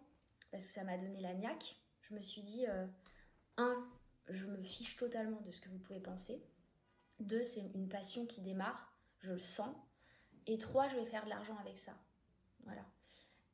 parce 0.51 0.65
que 0.65 0.71
ça 0.71 0.83
m'a 0.83 0.97
donné 0.97 1.19
la 1.19 1.33
niaque. 1.33 1.75
Je 2.01 2.13
me 2.13 2.21
suis 2.21 2.41
dit 2.41 2.65
Un, 3.57 3.89
je 4.29 4.45
me 4.45 4.61
fiche 4.61 4.95
totalement 4.95 5.41
de 5.41 5.51
ce 5.51 5.59
que 5.59 5.67
vous 5.67 5.79
pouvez 5.79 5.99
penser. 5.99 6.41
Deux, 7.19 7.43
c'est 7.43 7.69
une 7.73 7.89
passion 7.89 8.25
qui 8.25 8.41
démarre, 8.41 8.93
je 9.19 9.33
le 9.33 9.39
sens. 9.39 9.75
Et 10.45 10.57
trois, 10.57 10.87
je 10.87 10.95
vais 10.95 11.05
faire 11.05 11.25
de 11.25 11.29
l'argent 11.29 11.57
avec 11.57 11.77
ça. 11.77 11.97
Voilà. 12.63 12.85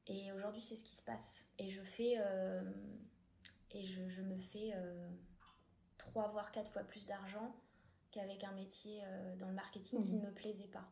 Et 0.08 0.32
aujourd'hui, 0.34 0.62
c'est 0.62 0.76
ce 0.76 0.84
qui 0.84 0.96
se 0.96 1.04
passe. 1.04 1.48
Et 1.60 1.70
je 1.70 1.82
fais. 1.82 2.16
Euh, 2.18 2.62
et 3.72 3.84
je, 3.84 4.08
je, 4.10 4.22
me 4.22 4.38
fais 4.38 4.72
euh, 4.76 5.10
trois 5.98 6.28
voire 6.30 6.52
quatre 6.52 6.72
fois 6.72 6.84
plus 6.84 7.06
d'argent 7.06 7.56
qu'avec 8.12 8.44
un 8.44 8.52
métier 8.52 9.02
euh, 9.04 9.36
dans 9.38 9.48
le 9.48 9.54
marketing 9.54 10.00
qui 10.00 10.14
mhm. 10.14 10.22
ne 10.22 10.26
me 10.28 10.32
plaisait 10.32 10.68
pas. 10.68 10.88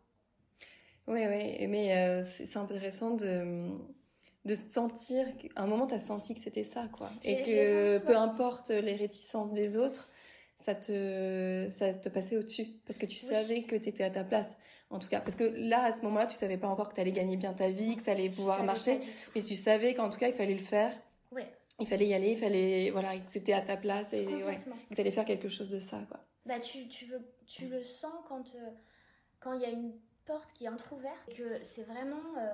Oui, 1.08 1.22
oui, 1.28 1.68
mais 1.68 2.24
c'est 2.24 2.58
intéressant 2.58 3.16
de, 3.16 3.70
de 4.46 4.56
sentir. 4.56 5.28
À 5.56 5.64
un 5.64 5.68
moment, 5.68 5.88
tu 5.88 5.96
as 5.96 6.00
senti 6.00 6.36
que 6.36 6.40
c'était 6.40 6.64
ça, 6.64 6.88
quoi. 6.96 7.10
Et 7.24 7.42
que 7.42 7.98
peu 7.98 8.16
importe 8.16 8.70
les 8.70 8.96
réticences 8.96 9.52
des 9.52 9.78
autres, 9.78 10.10
ça 10.56 10.76
te, 10.76 11.68
ça 11.72 11.94
te 11.96 12.08
passait 12.08 12.38
au-dessus. 12.38 12.68
Parce 12.86 13.00
que 13.00 13.08
tu 13.08 13.18
savais 13.18 13.64
que 13.64 13.76
tu 13.76 13.90
étais 13.90 14.04
à 14.04 14.12
ta 14.12 14.24
place 14.24 14.58
en 14.92 15.00
tout 15.00 15.08
cas. 15.08 15.20
Parce 15.20 15.36
que 15.36 15.44
là, 15.44 15.84
à 15.84 15.92
ce 15.92 16.02
moment-là, 16.04 16.26
tu 16.26 16.36
savais 16.36 16.58
pas 16.58 16.68
encore 16.68 16.90
que 16.90 16.96
tu 16.96 17.02
allais 17.02 17.12
gagner 17.12 17.38
bien 17.38 17.54
ta 17.54 17.70
vie, 17.70 17.96
que 17.96 18.04
ça 18.04 18.12
allait 18.12 18.30
pouvoir 18.30 18.64
marcher, 18.64 19.00
mais 19.36 19.42
tu 19.42 19.56
savais 19.56 19.94
qu'en 19.94 20.10
tout 20.10 20.20
cas, 20.20 20.28
il 20.28 20.34
fallait 20.34 20.54
le 20.54 20.60
faire. 20.60 20.94
Ouais. 21.32 21.52
Il 21.80 21.88
fallait 21.88 22.08
y 22.08 22.14
aller, 22.14 22.32
il 22.32 22.38
fallait, 22.38 22.92
voilà, 22.92 23.18
que 23.18 23.32
c'était 23.32 23.54
à 23.54 23.62
ta 23.62 23.78
place 23.78 24.14
et 24.14 24.26
ouais, 24.26 24.58
que 24.90 24.96
tu 24.96 25.02
allais 25.02 25.12
faire 25.12 25.26
quelque 25.26 25.50
chose 25.50 25.70
de 25.70 25.80
ça, 25.80 26.00
quoi. 26.10 26.20
Bah, 26.46 26.60
tu, 26.60 26.88
tu, 26.88 27.06
veux, 27.06 27.22
tu 27.46 27.68
le 27.68 27.84
sens 27.84 28.14
quand 28.28 28.56
euh, 28.56 28.70
quand 29.40 29.54
il 29.54 29.62
y 29.62 29.66
a 29.66 29.70
une 29.70 29.94
porte 30.26 30.54
qui 30.54 30.66
est 30.66 30.70
entrouverte, 30.70 31.36
que 31.36 31.64
c'est 31.64 31.84
vraiment, 31.84 32.22
euh, 32.38 32.52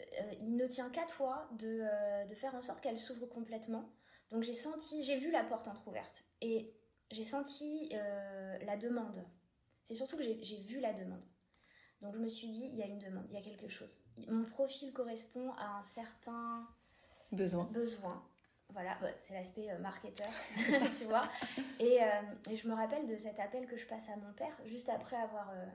euh, 0.00 0.32
il 0.40 0.56
ne 0.56 0.66
tient 0.66 0.90
qu'à 0.90 1.04
toi 1.04 1.48
de, 1.58 2.26
de 2.26 2.34
faire 2.34 2.54
en 2.54 2.62
sorte 2.62 2.80
qu'elle 2.80 2.98
s'ouvre 2.98 3.26
complètement. 3.26 3.88
Donc 4.30 4.42
j'ai 4.42 4.54
senti, 4.54 5.02
j'ai 5.02 5.18
vu 5.18 5.30
la 5.30 5.44
porte 5.44 5.68
entrouverte 5.68 6.24
et 6.40 6.74
j'ai 7.10 7.24
senti 7.24 7.90
la 8.66 8.76
demande. 8.76 9.24
C'est 9.84 9.94
surtout 9.94 10.16
que 10.16 10.24
j'ai 10.24 10.58
vu 10.58 10.80
la 10.80 10.92
demande. 10.92 11.22
Donc 12.02 12.14
je 12.14 12.20
me 12.20 12.28
suis 12.28 12.48
dit, 12.48 12.66
il 12.72 12.76
y 12.76 12.82
a 12.82 12.86
une 12.86 12.98
demande, 12.98 13.24
il 13.28 13.34
y 13.34 13.38
a 13.38 13.42
quelque 13.42 13.68
chose. 13.68 14.02
Mon 14.28 14.44
profil 14.44 14.92
correspond 14.92 15.52
à 15.52 15.78
un 15.78 15.82
certain 15.82 16.66
besoin. 17.32 17.64
besoin. 17.64 18.22
Voilà, 18.70 18.98
c'est 19.20 19.34
l'aspect 19.34 19.70
euh, 19.70 19.78
marketeur, 19.78 20.30
tu 20.98 21.04
vois. 21.04 21.22
Et, 21.78 22.02
euh, 22.02 22.06
et, 22.50 22.56
je 22.56 22.68
me 22.68 22.74
rappelle 22.74 23.06
de 23.06 23.16
cet 23.16 23.38
appel 23.38 23.66
que 23.66 23.76
je 23.76 23.86
passe 23.86 24.08
à 24.10 24.16
mon 24.16 24.32
père, 24.32 24.54
juste 24.66 24.88
après 24.88 25.16
avoir, 25.16 25.50
euh, 25.50 25.66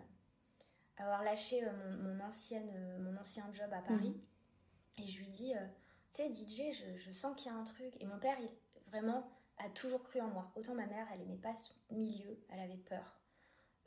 avoir 0.98 1.24
lâché 1.24 1.66
mon, 2.02 2.20
ancienne, 2.20 2.70
mon 3.00 3.18
ancien 3.18 3.46
job 3.54 3.72
à 3.72 3.82
Paris. 3.82 4.10
Mhm. 4.98 5.06
Et 5.06 5.08
je 5.08 5.20
lui 5.20 5.30
dis, 5.30 5.54
tu 6.12 6.18
sais, 6.18 6.30
DJ, 6.30 6.74
je, 6.74 6.96
je 6.96 7.12
sens 7.12 7.36
qu'il 7.36 7.52
y 7.52 7.56
a 7.56 7.58
un 7.58 7.64
truc. 7.64 7.94
Et 8.02 8.06
mon 8.06 8.20
père, 8.20 8.38
il 8.40 8.50
vraiment 8.90 9.26
a 9.58 9.70
toujours 9.70 10.04
cru 10.04 10.20
en 10.22 10.28
moi. 10.28 10.52
Autant 10.56 10.76
ma 10.76 10.86
mère, 10.86 11.08
elle 11.14 11.22
aimait 11.22 11.38
pas 11.38 11.56
ce 11.56 11.72
milieu, 11.92 12.38
elle 12.50 12.60
avait 12.60 12.78
peur. 12.78 13.21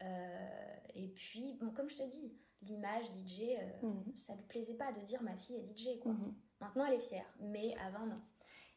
Euh, 0.02 0.76
et 0.94 1.08
puis, 1.08 1.56
bon, 1.60 1.70
comme 1.70 1.88
je 1.88 1.96
te 1.96 2.02
dis, 2.02 2.32
l'image 2.62 3.06
DJ, 3.06 3.42
euh, 3.42 3.86
mhm. 3.86 4.14
ça 4.14 4.34
lui 4.34 4.42
plaisait 4.44 4.74
pas 4.74 4.92
de 4.92 5.00
dire 5.00 5.22
ma 5.22 5.36
fille 5.36 5.56
est 5.56 5.64
DJ, 5.64 5.98
quoi. 6.00 6.12
Mhm. 6.12 6.34
Maintenant, 6.60 6.86
elle 6.86 6.94
est 6.94 7.06
fière, 7.06 7.26
mais 7.40 7.74
avant, 7.84 8.06
non. 8.06 8.20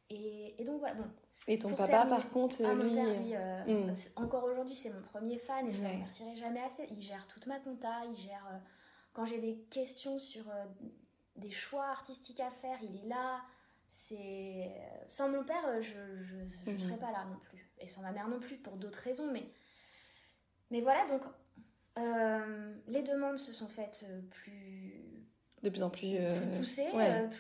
Et, 0.10 0.62
et 0.62 0.64
donc, 0.66 0.80
voilà, 0.80 0.96
bon. 0.96 1.10
Et 1.48 1.60
ton 1.60 1.74
papa, 1.74 2.06
par 2.06 2.30
contre, 2.32 2.58
ah, 2.64 2.74
lui... 2.74 3.36
Euh, 3.36 3.66
mhm. 3.66 3.94
encore 4.18 4.44
aujourd'hui, 4.44 4.76
c'est 4.76 4.94
mon 4.94 5.02
premier 5.02 5.38
fan 5.38 5.68
et 5.68 5.72
je 5.72 5.80
ne 5.82 5.88
le 5.88 5.94
remercierai 5.94 6.36
jamais 6.36 6.62
assez. 6.62 6.86
Il 6.90 7.00
gère 7.00 7.26
toute 7.28 7.48
ma 7.48 7.60
compta, 7.60 8.04
il 8.06 8.18
gère... 8.18 8.62
quand 9.14 9.26
j'ai 9.26 9.40
des 9.40 9.56
questions 9.70 10.20
sur 10.20 10.44
des 11.38 11.52
choix 11.52 11.86
artistiques 11.86 12.42
à 12.42 12.52
faire, 12.52 12.78
il 12.84 12.98
est 12.98 13.08
là. 13.08 13.42
C'est... 13.88 14.76
Sans 15.06 15.30
mon 15.30 15.46
père, 15.46 15.82
je 15.82 16.72
ne 16.72 16.78
serais 16.80 16.98
pas 16.98 17.12
là 17.12 17.26
non 17.26 17.38
plus. 17.40 17.72
Et 17.80 17.88
sans 17.88 18.02
ma 18.02 18.12
mère 18.12 18.28
non 18.28 18.40
plus, 18.40 18.58
pour 18.58 18.76
d'autres 18.76 19.00
raisons, 19.00 19.32
mais 19.32 19.50
mais 20.72 20.82
voilà, 20.82 21.06
donc 21.08 21.22
euh, 21.98 22.74
les 22.88 23.02
demandes 23.02 23.38
se 23.38 23.52
sont 23.52 23.68
faites 23.68 24.06
euh, 24.10 24.22
plus 24.30 24.94
de 25.64 25.70
plus 25.70 25.82
en 25.82 25.90
plus, 25.90 26.16
euh, 26.16 26.40
plus 26.40 26.60
poussées, 26.60 26.92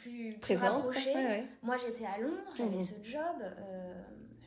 plus, 0.01 0.37
plus 0.39 0.55
rapprochées. 0.55 1.45
Moi, 1.61 1.77
j'étais 1.77 2.05
à 2.05 2.17
Londres, 2.17 2.51
j'avais 2.55 2.77
mhm. 2.77 2.81
ce 2.81 2.95
job. 3.03 3.35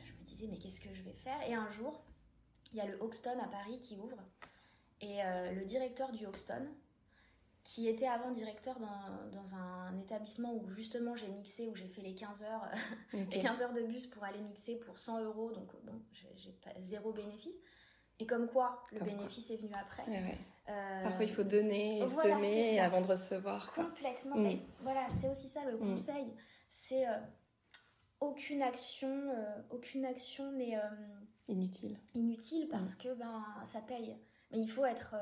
je 0.03 0.11
me 0.13 0.25
disais, 0.25 0.47
mais 0.49 0.57
qu'est-ce 0.57 0.81
que 0.81 0.93
je 0.93 1.01
vais 1.03 1.13
faire? 1.13 1.41
Et 1.47 1.53
un 1.53 1.69
jour, 1.69 2.03
il 2.73 2.79
y 2.79 2.81
a 2.81 2.85
le 2.85 2.97
Hoxton 2.99 3.39
à 3.41 3.47
Paris 3.47 3.79
qui 3.79 3.97
ouvre. 3.97 4.17
Et 4.99 5.19
le 5.55 5.63
directeur 5.63 6.11
du 6.11 6.25
Hoxton, 6.25 6.67
qui 7.63 7.87
était 7.87 8.07
avant 8.07 8.31
directeur 8.31 8.77
dans, 8.77 9.31
dans, 9.31 9.55
un 9.55 9.97
établissement 9.97 10.53
où 10.53 10.67
justement 10.67 11.15
j'ai 11.15 11.29
mixé, 11.29 11.67
où 11.69 11.75
j'ai 11.75 11.87
fait 11.87 12.01
les 12.01 12.13
15 12.13 12.43
heures, 12.43 12.69
les 13.13 13.39
15 13.39 13.61
heures 13.61 13.73
de 13.73 13.83
bus 13.83 14.05
pour 14.07 14.23
aller 14.25 14.41
mixer 14.41 14.79
pour 14.79 14.99
100 14.99 15.23
euros, 15.23 15.51
donc 15.51 15.71
bon, 15.85 15.93
j'ai 16.11 16.53
zéro 16.81 17.13
bénéfice. 17.13 17.61
Et 18.21 18.27
comme 18.27 18.47
quoi, 18.47 18.83
le 18.91 18.99
bénéfice 18.99 19.49
est 19.49 19.57
venu 19.57 19.73
après. 19.73 20.03
Euh, 20.69 21.03
Parfois, 21.03 21.23
il 21.23 21.31
faut 21.31 21.43
donner 21.43 22.03
et 22.03 22.07
semer 22.07 22.79
avant 22.79 23.01
de 23.01 23.07
recevoir. 23.07 23.73
Complètement. 23.73 24.37
Mm. 24.37 24.59
voilà, 24.83 25.07
c'est 25.09 25.27
aussi 25.27 25.47
ça 25.47 25.65
le 25.65 25.75
mm. 25.75 25.79
conseil. 25.79 26.27
C'est 26.69 27.07
euh, 27.07 27.17
aucune 28.19 28.61
action, 28.61 29.09
euh, 29.09 29.61
aucune 29.71 30.05
action 30.05 30.51
n'est 30.51 30.77
inutile. 31.47 31.97
Inutile 32.13 32.67
parce 32.69 32.93
mm. 32.93 32.97
que 32.99 33.13
ben 33.15 33.43
ça 33.65 33.81
paye. 33.81 34.15
Mais 34.51 34.59
il 34.59 34.69
faut 34.69 34.85
être 34.85 35.15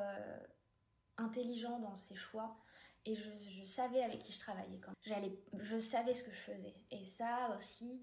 intelligent 1.18 1.80
dans 1.80 1.96
ses 1.96 2.16
choix. 2.16 2.58
et 3.06 3.16
je, 3.16 3.64
savais 3.64 4.04
avec 4.04 4.20
qui 4.20 4.34
je 4.34 4.40
travaillais 4.40 4.80
quand 4.80 4.92
j'allais 5.04 5.32
je 5.58 5.78
savais 5.78 6.14
ce 6.14 6.24
que 6.24 6.32
je 6.32 6.40
faisais 6.40 6.76
et 6.92 7.06
ça 7.06 7.54
aussi 7.56 8.02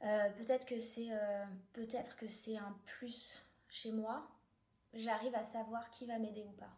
peut-être 0.00 0.66
que 0.66 0.78
c'est 0.78 1.10
peut-être 1.72 2.16
que 2.16 2.28
c'est 2.28 2.56
un 2.56 2.74
plus 2.86 3.51
chez 3.72 3.90
moi 3.90 4.28
j'arrive 4.92 5.34
à 5.34 5.44
savoir 5.44 5.88
qui 5.90 6.04
va 6.04 6.18
m'aider 6.18 6.44
ou 6.44 6.52
pas 6.52 6.76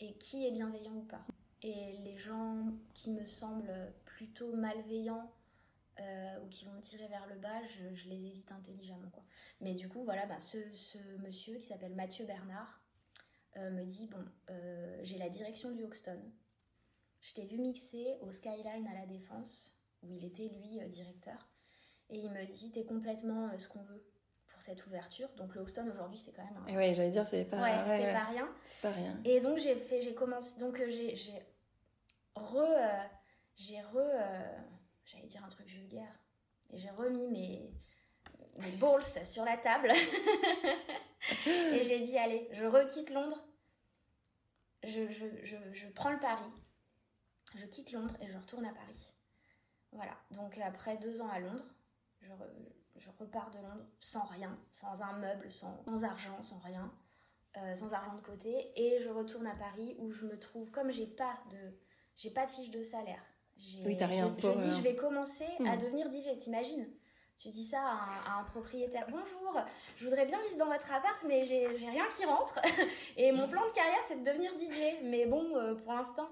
et 0.00 0.14
qui 0.14 0.46
est 0.46 0.50
bienveillant 0.50 0.94
ou 0.94 1.04
pas 1.04 1.24
et 1.62 1.98
les 1.98 2.16
gens 2.16 2.66
qui 2.94 3.10
me 3.10 3.26
semblent 3.26 3.92
plutôt 4.06 4.56
malveillants 4.56 5.30
euh, 6.00 6.40
ou 6.42 6.48
qui 6.48 6.64
vont 6.64 6.72
me 6.72 6.80
tirer 6.80 7.06
vers 7.08 7.26
le 7.26 7.36
bas, 7.36 7.62
je, 7.66 8.08
les 8.08 8.24
évite 8.24 8.50
intelligemment. 8.52 9.12
Mais 9.60 9.74
du 9.74 9.86
coup, 9.88 10.02
voilà, 10.02 10.24
bah, 10.24 10.40
ce, 10.40 10.56
monsieur 11.18 11.56
qui 11.56 11.66
s'appelle 11.66 11.94
Mathieu 11.94 12.24
Bernard 12.24 12.80
euh, 13.58 13.70
me 13.70 13.84
dit 13.84 14.06
Bon, 14.06 14.24
euh, 14.48 14.98
j'ai 15.02 15.18
la 15.18 15.28
direction 15.28 15.72
du 15.72 15.84
Hoxton. 15.84 16.18
Je 17.20 17.34
t'ai 17.34 17.44
vu 17.44 17.58
mixer 17.58 18.16
au 18.22 18.32
Skyline 18.32 18.86
à 18.86 18.94
la 18.94 19.04
Défense, 19.04 19.78
où 20.02 20.14
il 20.14 20.24
était 20.24 20.48
lui 20.48 20.80
directeur. 20.88 21.50
Et 22.08 22.18
il 22.18 22.30
me 22.30 22.46
dit 22.46 22.72
T'es 22.72 22.86
complètement 22.86 23.50
ce 23.58 23.68
qu'on 23.68 23.82
veut 23.82 24.02
pour 24.60 24.66
cette 24.66 24.86
ouverture. 24.86 25.28
Donc 25.36 25.54
le 25.54 25.62
Hoxton 25.62 25.88
aujourd'hui, 25.90 26.18
c'est 26.18 26.32
quand 26.32 26.44
même. 26.44 26.56
Un... 26.68 26.76
Oui, 26.76 26.94
j'allais 26.94 27.10
dire, 27.10 27.26
c'est 27.26 27.44
pas, 27.46 27.62
ouais, 27.62 27.72
c'est 27.86 28.12
pas 28.12 28.24
rien. 28.24 28.48
C'est 28.66 28.82
pas 28.82 28.90
rien. 28.90 29.18
Et 29.24 29.40
donc 29.40 29.56
j'ai 29.56 29.74
fait, 29.74 30.02
j'ai 30.02 30.14
commencé. 30.14 30.60
Donc 30.60 30.76
j'ai, 30.86 31.16
j'ai 31.16 31.42
re. 32.34 32.62
j'ai 33.56 33.80
re 33.80 33.98
j'allais 35.06 35.26
dire 35.26 35.42
un 35.42 35.48
truc 35.48 35.66
vulgaire. 35.66 36.12
Et 36.72 36.78
j'ai 36.78 36.90
remis 36.90 37.26
mes, 37.28 37.72
mes 38.58 38.70
balls 38.72 39.02
sur 39.24 39.44
la 39.46 39.56
table. 39.56 39.90
et 41.46 41.82
j'ai 41.82 42.00
dit, 42.00 42.18
allez, 42.18 42.46
je 42.52 42.66
requitte 42.66 43.10
Londres. 43.10 43.42
Je, 44.82 45.10
je, 45.10 45.26
je, 45.42 45.56
je, 45.72 45.88
prends 45.88 46.10
le 46.10 46.18
pari. 46.18 46.44
Je 47.56 47.64
quitte 47.66 47.92
Londres 47.92 48.14
et 48.20 48.28
je 48.28 48.36
retourne 48.36 48.66
à 48.66 48.72
Paris. 48.72 49.14
Voilà. 49.92 50.16
Donc 50.32 50.58
après 50.58 50.98
deux 50.98 51.22
ans 51.22 51.28
à 51.28 51.40
Londres, 51.40 51.64
je, 52.20 52.30
je 53.00 53.08
repars 53.18 53.50
de 53.50 53.58
Londres 53.58 53.86
sans 53.98 54.26
rien, 54.26 54.56
sans 54.70 55.02
un 55.02 55.14
meuble, 55.14 55.50
sans, 55.50 55.82
sans 55.86 56.04
argent, 56.04 56.42
sans 56.42 56.58
rien. 56.58 56.92
Euh, 57.56 57.74
sans 57.74 57.92
argent 57.92 58.14
de 58.14 58.24
côté 58.24 58.70
et 58.76 59.00
je 59.00 59.08
retourne 59.08 59.44
à 59.44 59.56
Paris 59.56 59.96
où 59.98 60.08
je 60.12 60.24
me 60.24 60.38
trouve 60.38 60.70
comme 60.70 60.92
j'ai 60.92 61.08
pas 61.08 61.36
de 61.50 61.58
j'ai 62.14 62.30
pas 62.30 62.46
de 62.46 62.50
fiche 62.50 62.70
de 62.70 62.80
salaire. 62.80 63.20
Oui, 63.84 63.96
t'as 63.96 64.06
rien 64.06 64.32
je, 64.38 64.46
je 64.46 64.56
dis, 64.56 64.76
je 64.76 64.82
vais 64.82 64.94
commencer 64.94 65.48
à 65.66 65.74
hmm. 65.74 65.78
devenir 65.80 66.08
DJ, 66.12 66.38
t'imagines? 66.38 66.88
Tu 67.38 67.48
dis 67.48 67.64
ça 67.64 67.80
à 67.82 68.38
un, 68.38 68.44
propriétaire. 68.44 69.04
Bonjour 69.10 69.60
je 69.96 70.04
voudrais 70.04 70.26
bien 70.26 70.40
vivre 70.42 70.58
dans 70.58 70.66
votre 70.66 70.92
appart 70.92 71.24
mais 71.26 71.42
j'ai 71.42 71.66
rien 71.66 72.06
qui 72.16 72.24
rentre. 72.24 72.60
Et 73.16 73.32
mon 73.32 73.48
plan 73.48 73.66
de 73.66 73.72
carrière 73.72 74.04
c'est 74.06 74.22
de 74.22 74.30
devenir 74.30 74.52
DJ 74.52 75.02
mais 75.02 75.26
bon 75.26 75.56
euh, 75.56 75.74
pour 75.74 75.92
l'instant 75.92 76.28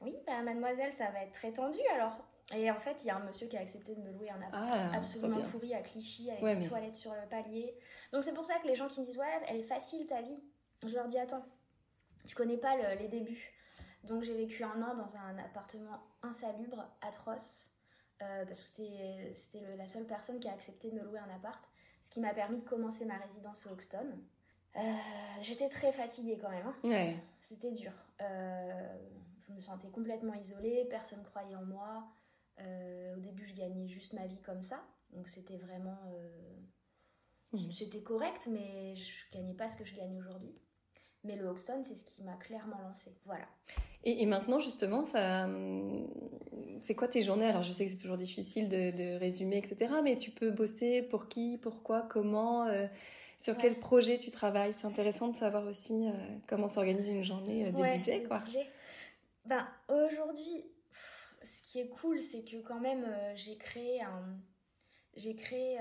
oui 0.00 0.14
bah, 0.26 0.40
mademoiselle 0.40 0.94
ça 0.94 1.10
va 1.10 1.24
être 1.24 1.32
très 1.32 1.52
tendu 1.52 1.80
alors 1.94 2.16
et 2.54 2.70
en 2.70 2.80
fait 2.80 3.04
il 3.04 3.06
y 3.06 3.10
a 3.10 3.16
un 3.16 3.24
monsieur 3.24 3.46
qui 3.46 3.56
a 3.56 3.60
accepté 3.60 3.94
de 3.94 4.00
me 4.00 4.10
louer 4.12 4.30
un 4.30 4.40
appart 4.42 4.68
ah, 4.68 4.90
absolument 4.94 5.40
pourri 5.42 5.74
à 5.74 5.82
Clichy 5.82 6.30
avec 6.30 6.42
une 6.42 6.68
toilette 6.68 6.96
sur 6.96 7.12
le 7.12 7.28
palier 7.28 7.74
donc 8.12 8.24
c'est 8.24 8.34
pour 8.34 8.44
ça 8.44 8.58
que 8.58 8.66
les 8.66 8.74
gens 8.74 8.88
qui 8.88 9.00
me 9.00 9.06
disent 9.06 9.18
ouais 9.18 9.40
elle 9.46 9.56
est 9.56 9.62
facile 9.62 10.06
ta 10.06 10.20
vie 10.20 10.42
je 10.84 10.94
leur 10.94 11.06
dis 11.06 11.18
attends 11.18 11.44
tu 12.26 12.34
connais 12.34 12.56
pas 12.56 12.76
les 12.94 13.08
débuts 13.08 13.52
donc 14.04 14.22
j'ai 14.22 14.34
vécu 14.34 14.64
un 14.64 14.82
an 14.82 14.94
dans 14.94 15.16
un 15.16 15.38
appartement 15.38 16.00
insalubre, 16.22 16.84
atroce, 17.00 17.70
euh, 18.20 18.44
parce 18.44 18.60
que 18.60 19.30
c'était 19.30 19.76
la 19.76 19.86
seule 19.86 20.06
personne 20.06 20.40
qui 20.40 20.48
a 20.48 20.52
accepté 20.52 20.90
de 20.90 20.96
me 20.96 21.04
louer 21.04 21.18
un 21.18 21.34
appart, 21.34 21.62
ce 22.02 22.10
qui 22.10 22.20
m'a 22.20 22.34
permis 22.34 22.58
de 22.58 22.68
commencer 22.68 23.04
ma 23.04 23.16
résidence 23.18 23.66
au 23.66 23.70
Hoxton. 23.70 24.06
Euh, 24.76 24.80
j'étais 25.40 25.68
très 25.68 25.92
fatiguée 25.92 26.38
quand 26.40 26.50
même. 26.50 26.66
Hein. 26.66 26.74
C'était 27.40 27.72
dur. 27.72 27.92
Euh, 28.20 28.96
je 29.46 29.52
me 29.52 29.60
sentais 29.60 29.88
complètement 29.88 30.34
isolée, 30.34 30.86
personne 30.90 31.22
croyait 31.22 31.54
en 31.54 31.64
moi. 31.64 32.04
Au 32.58 33.20
début, 33.20 33.44
je 33.44 33.54
gagnais 33.54 33.88
juste 33.88 34.12
ma 34.12 34.26
vie 34.26 34.40
comme 34.40 34.62
ça. 34.62 34.82
Donc 35.12 35.28
c'était 35.28 35.58
vraiment... 35.58 35.98
Mmh. 37.52 37.70
C'était 37.70 38.02
correct, 38.02 38.48
mais 38.50 38.96
je 38.96 39.36
gagnais 39.36 39.54
pas 39.54 39.68
ce 39.68 39.76
que 39.76 39.84
je 39.84 39.94
gagne 39.94 40.16
aujourd'hui. 40.16 40.54
Mais 41.24 41.36
le 41.36 41.46
Hoxton, 41.46 41.82
c'est 41.84 41.94
ce 41.94 42.04
qui 42.04 42.22
m'a 42.24 42.34
clairement 42.34 42.78
lancé. 42.82 43.12
Voilà. 43.24 43.46
Et, 44.04 44.26
maintenant, 44.26 44.58
justement, 44.58 45.04
ça, 45.04 45.48
c'est 46.80 46.96
quoi 46.96 47.06
tes 47.06 47.22
journées? 47.22 47.46
Alors, 47.46 47.62
je 47.62 47.70
sais 47.70 47.84
que 47.84 47.90
c'est 47.92 47.98
toujours 47.98 48.16
difficile 48.16 48.68
de, 48.68 49.18
résumer, 49.18 49.58
etc. 49.58 49.92
Mais 50.02 50.16
tu 50.16 50.32
peux 50.32 50.50
bosser 50.50 51.02
pour 51.02 51.28
qui, 51.28 51.58
pourquoi, 51.58 52.02
comment, 52.02 52.66
euh, 52.66 52.86
sur 53.38 53.56
quel 53.56 53.78
projet 53.78 54.18
tu 54.18 54.32
travailles? 54.32 54.74
C'est 54.78 54.86
intéressant 54.86 55.28
de 55.28 55.36
savoir 55.36 55.64
aussi 55.66 56.08
euh, 56.08 56.12
comment 56.48 56.66
s'organise 56.66 57.08
une 57.08 57.22
journée 57.22 57.66
euh, 57.66 57.70
de 57.70 57.84
DJ, 57.84 58.26
quoi. 58.26 58.42
Ben, 59.44 59.66
aujourd'hui, 59.88 60.64
qui 61.72 61.80
est 61.80 61.88
cool, 61.88 62.20
c'est 62.20 62.44
que 62.44 62.58
quand 62.58 62.80
même, 62.80 63.06
j'ai 63.34 63.56
créé 63.56 64.02
un, 64.02 64.38
j'ai 65.14 65.34
créé, 65.34 65.78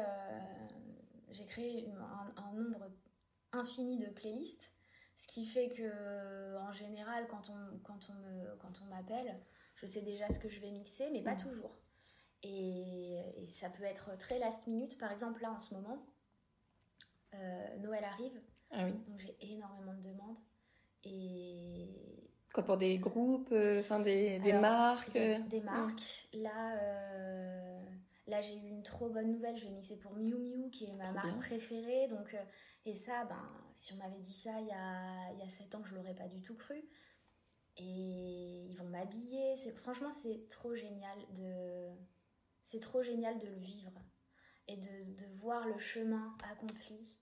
j'ai 1.31 1.45
créé 1.45 1.91
un, 1.91 2.33
un 2.41 2.53
nombre 2.53 2.89
infini 3.51 3.97
de 3.97 4.07
playlists 4.07 4.73
ce 5.21 5.27
qui 5.27 5.45
fait 5.45 5.69
que, 5.69 6.57
en 6.57 6.71
général, 6.71 7.27
quand 7.27 7.51
on, 7.51 7.77
quand 7.83 8.09
on, 8.09 8.13
me, 8.13 8.55
quand 8.55 8.81
on 8.81 8.85
m'appelle, 8.85 9.39
je 9.75 9.85
sais 9.85 10.01
déjà 10.01 10.27
ce 10.31 10.39
que 10.39 10.49
je 10.49 10.59
vais 10.59 10.71
mixer, 10.71 11.11
mais 11.11 11.21
pas 11.21 11.35
mm. 11.35 11.43
toujours. 11.43 11.77
Et, 12.41 13.19
et, 13.37 13.47
ça 13.47 13.69
peut 13.69 13.83
être 13.83 14.17
très 14.17 14.39
last 14.39 14.65
minute. 14.65 14.97
Par 14.97 15.11
exemple, 15.11 15.43
là, 15.43 15.51
en 15.51 15.59
ce 15.59 15.75
moment, 15.75 16.03
euh, 17.35 17.77
Noël 17.77 18.03
arrive. 18.03 18.41
Ah 18.71 18.85
oui. 18.85 18.93
Donc, 19.07 19.19
j'ai 19.19 19.37
énormément 19.41 19.93
de 19.93 20.01
demandes. 20.01 20.39
Et. 21.03 22.20
Quoi, 22.53 22.63
pour 22.63 22.77
des 22.77 22.97
groupes, 22.97 23.49
euh, 23.51 23.79
enfin 23.79 23.99
des, 23.99 24.39
des 24.39 24.53
marques 24.53 25.11
Des 25.13 25.61
mm. 25.61 25.63
marques. 25.63 26.27
Là, 26.33 26.77
euh, 26.81 27.81
là 28.27 28.41
j'ai 28.41 28.55
eu 28.55 28.67
une 28.67 28.83
trop 28.83 29.09
bonne 29.09 29.31
nouvelle. 29.31 29.57
Je 29.57 29.65
vais 29.65 29.71
mixer 29.71 29.99
pour 29.99 30.13
Miu 30.15 30.35
Miu, 30.35 30.69
qui 30.69 30.85
est 30.85 30.93
ma 30.93 31.11
marque 31.11 31.39
préférée. 31.39 32.07
Donc, 32.07 32.35
et 32.85 32.93
ça, 32.93 33.25
ben, 33.25 33.47
si 33.73 33.93
on 33.93 33.97
m'avait 33.97 34.19
dit 34.19 34.33
ça 34.33 34.59
il 34.59 34.67
y 34.67 34.71
a, 34.71 35.31
il 35.33 35.39
y 35.39 35.43
a 35.43 35.49
7 35.49 35.75
ans, 35.75 35.83
je 35.83 35.95
l'aurais 35.95 36.15
pas 36.15 36.27
du 36.27 36.41
tout 36.41 36.55
cru. 36.55 36.83
Et 37.77 38.65
ils 38.69 38.75
vont 38.75 38.89
m'habiller. 38.89 39.55
C'est, 39.55 39.75
franchement, 39.75 40.11
c'est 40.11 40.47
trop 40.49 40.75
génial 40.75 41.17
de. 41.35 41.89
C'est 42.63 42.79
trop 42.79 43.01
génial 43.01 43.39
de 43.39 43.47
le 43.47 43.57
vivre 43.57 43.91
et 44.67 44.77
de, 44.77 45.17
de 45.17 45.25
voir 45.33 45.67
le 45.67 45.77
chemin 45.79 46.35
accompli, 46.51 47.17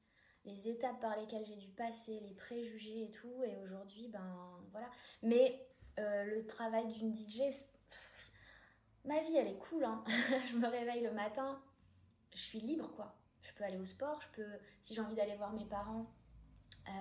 les 0.50 0.70
étapes 0.70 1.00
par 1.00 1.18
lesquelles 1.18 1.46
j'ai 1.46 1.56
dû 1.56 1.70
passer, 1.70 2.20
les 2.28 2.34
préjugés 2.34 3.04
et 3.04 3.12
tout. 3.12 3.44
Et 3.46 3.56
aujourd'hui, 3.64 4.08
ben 4.08 4.60
voilà. 4.72 4.90
Mais 5.24 5.66
euh, 6.00 6.24
le 6.26 6.46
travail 6.46 6.88
d'une 6.88 7.14
DJ, 7.14 7.42
ma 9.06 9.20
vie, 9.22 9.36
elle 9.38 9.48
est 9.48 9.60
cool. 9.60 9.84
Hein. 9.84 10.04
je 10.52 10.58
me 10.58 10.68
réveille 10.68 11.04
le 11.04 11.12
matin, 11.12 11.62
je 12.34 12.42
suis 12.42 12.60
libre, 12.60 12.92
quoi 12.96 13.16
je 13.42 13.54
peux 13.54 13.64
aller 13.64 13.78
au 13.78 13.86
sport, 13.86 14.20
je 14.22 14.42
peux, 14.42 14.50
si 14.82 14.94
j'ai 14.94 15.02
envie 15.02 15.16
d'aller 15.16 15.36
voir 15.36 15.54
mes 15.54 15.66
parents 15.66 16.06
euh, 16.88 16.92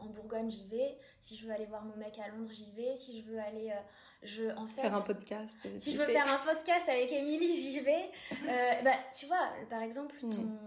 en 0.00 0.06
Bourgogne, 0.06 0.50
j'y 0.50 0.68
vais. 0.68 0.98
Si 1.20 1.36
je 1.36 1.46
veux 1.46 1.52
aller 1.52 1.66
voir 1.66 1.84
mon 1.84 1.96
mec 1.96 2.18
à 2.18 2.28
Londres, 2.28 2.50
j'y 2.52 2.70
vais. 2.72 2.94
Si 2.94 3.20
je 3.20 3.26
veux 3.28 3.38
aller, 3.40 3.70
euh, 3.70 3.80
je 4.22 4.56
en 4.56 4.66
fait, 4.68 4.82
faire 4.82 4.94
un 4.94 5.00
podcast. 5.00 5.66
Si 5.78 5.94
je 5.94 5.98
veux 5.98 6.06
faire 6.06 6.32
un 6.32 6.38
podcast 6.38 6.88
avec 6.88 7.10
Émilie, 7.12 7.52
j'y 7.52 7.80
vais. 7.80 8.10
bah, 8.84 8.96
tu 9.12 9.26
vois, 9.26 9.48
par 9.68 9.82
exemple, 9.82 10.14
hmm. 10.22 10.30
ton, 10.30 10.58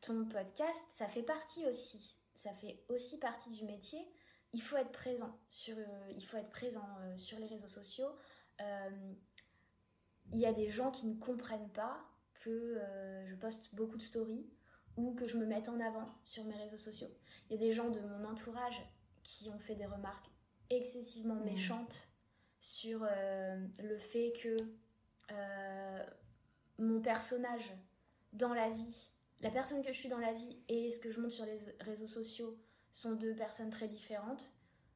ton 0.00 0.26
podcast, 0.26 0.86
ça 0.90 1.06
fait 1.06 1.22
partie 1.22 1.66
aussi. 1.66 2.16
Ça 2.34 2.52
fait 2.54 2.82
aussi 2.88 3.18
partie 3.18 3.50
du 3.50 3.64
métier. 3.64 4.00
Il 4.52 4.62
faut 4.62 4.76
être 4.76 4.92
présent 4.92 5.38
sur, 5.48 5.76
il 6.16 6.24
faut 6.24 6.36
être 6.36 6.50
présent 6.50 6.86
sur 7.16 7.38
les 7.38 7.46
réseaux 7.46 7.68
sociaux. 7.68 8.08
Il 10.32 10.38
y 10.38 10.46
a 10.46 10.52
des 10.52 10.70
gens 10.70 10.90
qui 10.90 11.06
ne 11.06 11.14
comprennent 11.14 11.70
pas 11.70 12.00
que 12.34 12.50
euh, 12.50 13.26
je 13.26 13.34
poste 13.34 13.74
beaucoup 13.74 13.96
de 13.96 14.02
stories 14.02 14.48
ou 14.96 15.14
que 15.14 15.26
je 15.26 15.36
me 15.36 15.46
mette 15.46 15.68
en 15.68 15.80
avant 15.80 16.06
sur 16.24 16.44
mes 16.44 16.56
réseaux 16.56 16.76
sociaux. 16.76 17.08
Il 17.48 17.54
y 17.54 17.56
a 17.56 17.58
des 17.58 17.72
gens 17.72 17.90
de 17.90 18.00
mon 18.00 18.24
entourage 18.24 18.80
qui 19.22 19.48
ont 19.50 19.58
fait 19.58 19.74
des 19.74 19.86
remarques 19.86 20.26
excessivement 20.70 21.34
mmh. 21.34 21.44
méchantes 21.44 22.08
sur 22.60 23.00
euh, 23.02 23.66
le 23.82 23.98
fait 23.98 24.32
que 24.42 24.56
euh, 25.32 26.06
mon 26.78 27.00
personnage 27.00 27.72
dans 28.32 28.54
la 28.54 28.70
vie, 28.70 29.10
la 29.40 29.50
personne 29.50 29.82
que 29.82 29.92
je 29.92 29.98
suis 29.98 30.08
dans 30.08 30.18
la 30.18 30.32
vie 30.32 30.58
et 30.68 30.90
ce 30.90 30.98
que 30.98 31.10
je 31.10 31.20
montre 31.20 31.34
sur 31.34 31.46
les 31.46 31.56
réseaux 31.80 32.08
sociaux 32.08 32.58
sont 32.92 33.14
deux 33.14 33.34
personnes 33.34 33.70
très 33.70 33.88
différentes. 33.88 34.52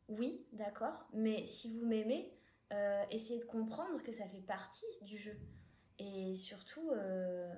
Oui, 0.08 0.46
d'accord, 0.52 1.06
mais 1.12 1.46
si 1.46 1.72
vous 1.72 1.86
m'aimez, 1.86 2.30
essayez 3.10 3.40
de 3.40 3.44
comprendre 3.44 4.02
que 4.02 4.12
ça 4.12 4.26
fait 4.26 4.42
partie 4.42 4.86
du 5.02 5.16
jeu. 5.16 5.38
Et 5.98 6.34
surtout, 6.34 6.90
euh, 6.90 7.52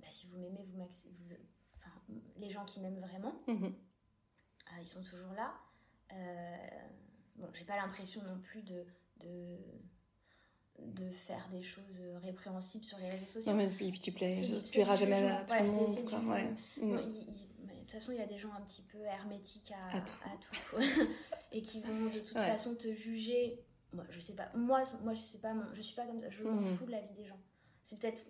bah, 0.00 0.06
si 0.08 0.26
vous 0.28 0.38
m'aimez, 0.38 0.64
vous, 0.64 0.78
vous 0.78 1.34
enfin, 1.76 1.92
les 2.36 2.50
gens 2.50 2.64
qui 2.64 2.80
m'aiment 2.80 3.00
vraiment, 3.00 3.42
mhm. 3.46 3.66
euh, 3.66 4.80
ils 4.80 4.86
sont 4.86 5.02
toujours 5.02 5.32
là. 5.32 5.54
Euh, 6.12 6.88
bon, 7.36 7.48
j'ai 7.52 7.64
pas 7.64 7.76
l'impression 7.76 8.22
non 8.22 8.40
plus 8.40 8.62
de, 8.62 8.86
de, 9.20 9.58
de 10.78 11.10
faire 11.10 11.48
des 11.50 11.62
choses 11.62 12.00
répréhensibles 12.22 12.84
sur 12.84 12.98
les 12.98 13.10
réseaux 13.10 13.26
sociaux. 13.26 13.52
Non, 13.52 13.58
mais 13.58 13.68
puis, 13.68 13.90
tu 13.92 14.12
plais, 14.12 14.40
tu 14.70 14.78
iras 14.78 14.96
jamais 14.96 15.28
à 15.30 15.44
tout 15.44 15.54
le 15.54 15.70
monde. 15.70 16.04
Quoi. 16.08 16.20
Ouais. 16.20 16.54
Mm. 16.76 16.96
de 16.96 17.80
toute 17.80 17.92
façon, 17.92 18.12
il 18.12 18.18
y 18.18 18.22
a 18.22 18.26
des 18.26 18.38
gens 18.38 18.52
un 18.52 18.60
petit 18.62 18.82
peu 18.82 18.98
hermétiques 18.98 19.72
à, 19.90 20.00
tout, 20.00 20.76
et 21.52 21.62
qui 21.62 21.80
vont 21.80 22.06
de 22.06 22.20
toute 22.20 22.38
façon 22.38 22.74
te 22.74 22.92
juger 22.92 23.64
moi, 23.92 24.04
je 24.10 24.20
sais 24.20 24.34
pas. 24.34 24.50
Moi, 24.54 24.82
moi 25.02 25.14
je 25.14 25.20
sais 25.22 25.38
pas. 25.38 25.54
Je 25.72 25.82
suis 25.82 25.94
pas 25.94 26.06
comme 26.06 26.20
ça. 26.20 26.28
Je 26.28 26.44
m'en 26.44 26.52
Mhm. 26.60 26.74
fous 26.76 26.86
de 26.86 26.90
la 26.90 27.00
vie 27.00 27.14
des 27.14 27.24
gens. 27.24 27.40
C'est 27.82 27.98
peut-être 27.98 28.22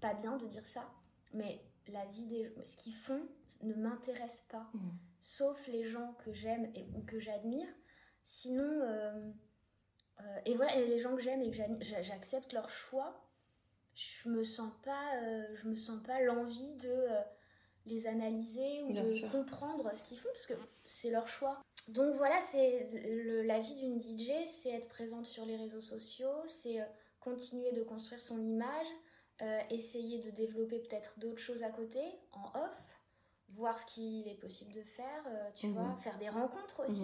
pas 0.00 0.14
bien 0.14 0.36
de 0.36 0.46
dire 0.46 0.66
ça, 0.66 0.88
mais 1.32 1.60
la 1.88 2.04
vie 2.06 2.26
des 2.26 2.54
ce 2.64 2.76
qu'ils 2.76 2.94
font 2.94 3.20
ne 3.62 3.74
m'intéresse 3.74 4.46
pas. 4.50 4.70
Mhm. 4.74 4.98
Sauf 5.18 5.66
les 5.68 5.84
gens 5.84 6.14
que 6.24 6.32
j'aime 6.32 6.72
ou 6.94 7.02
que 7.02 7.18
j'admire. 7.18 7.68
Sinon, 8.22 8.62
euh, 8.82 9.32
euh, 10.20 10.38
et 10.46 10.54
voilà, 10.54 10.76
et 10.76 10.86
les 10.86 10.98
gens 10.98 11.14
que 11.14 11.20
j'aime 11.22 11.42
et 11.42 11.50
que 11.50 11.56
j'accepte 11.80 12.52
leur 12.52 12.70
choix. 12.70 13.28
Je 13.94 14.30
me 14.30 14.42
sens 14.42 14.72
pas, 14.84 15.16
euh, 15.22 15.54
je 15.54 15.68
me 15.68 15.76
sens 15.76 16.02
pas 16.02 16.20
l'envie 16.22 16.74
de 16.76 16.88
euh, 16.88 17.20
les 17.84 18.06
analyser 18.06 18.82
ou 18.84 18.92
Bien 18.92 19.02
de 19.02 19.06
sûr. 19.06 19.30
comprendre 19.30 19.90
ce 19.94 20.04
qu'ils 20.04 20.18
font 20.18 20.30
parce 20.30 20.46
que 20.46 20.54
c'est 20.84 21.10
leur 21.10 21.28
choix. 21.28 21.60
Donc 21.88 22.14
voilà, 22.14 22.40
c'est 22.40 22.86
la 23.44 23.58
vie 23.58 23.74
d'une 23.74 24.00
DJ, 24.00 24.46
c'est 24.46 24.70
être 24.70 24.88
présente 24.88 25.26
sur 25.26 25.44
les 25.44 25.56
réseaux 25.56 25.80
sociaux, 25.82 26.32
c'est 26.46 26.78
continuer 27.20 27.72
de 27.72 27.82
construire 27.82 28.22
son 28.22 28.38
image, 28.40 28.86
essayer 29.68 30.20
de 30.20 30.30
développer 30.30 30.78
peut-être 30.78 31.18
d'autres 31.18 31.40
choses 31.42 31.64
à 31.64 31.70
côté, 31.70 32.00
en 32.32 32.44
off, 32.60 33.00
voir 33.48 33.78
ce 33.78 33.84
qu'il 33.86 34.26
est 34.28 34.38
possible 34.40 34.72
de 34.72 34.82
faire, 34.82 35.24
tu 35.54 35.66
Mhm. 35.66 35.74
vois, 35.74 35.96
faire 35.96 36.16
des 36.18 36.28
rencontres 36.30 36.84
aussi. 36.84 37.02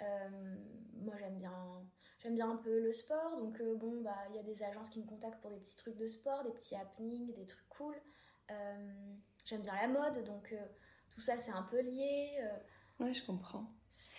Mhm. 0.00 0.60
Moi 1.04 1.14
j'aime 1.18 1.38
bien 1.38 1.82
j'aime 2.22 2.34
bien 2.34 2.50
un 2.50 2.56
peu 2.56 2.80
le 2.80 2.92
sport 2.92 3.36
donc 3.38 3.60
euh, 3.60 3.74
bon 3.74 4.00
bah 4.02 4.16
il 4.30 4.36
y 4.36 4.38
a 4.38 4.42
des 4.42 4.62
agences 4.62 4.90
qui 4.90 5.00
me 5.00 5.06
contactent 5.06 5.40
pour 5.40 5.50
des 5.50 5.58
petits 5.58 5.76
trucs 5.76 5.96
de 5.96 6.06
sport 6.06 6.44
des 6.44 6.52
petits 6.52 6.76
happenings 6.76 7.32
des 7.34 7.46
trucs 7.46 7.68
cool 7.68 7.94
Euh, 8.50 9.14
j'aime 9.44 9.62
bien 9.62 9.74
la 9.74 9.88
mode 9.88 10.24
donc 10.24 10.52
euh, 10.52 10.66
tout 11.10 11.20
ça 11.20 11.38
c'est 11.38 11.52
un 11.52 11.62
peu 11.62 11.80
lié 11.80 12.30
Ouais, 13.00 13.12
je 13.12 13.24
comprends. 13.24 13.66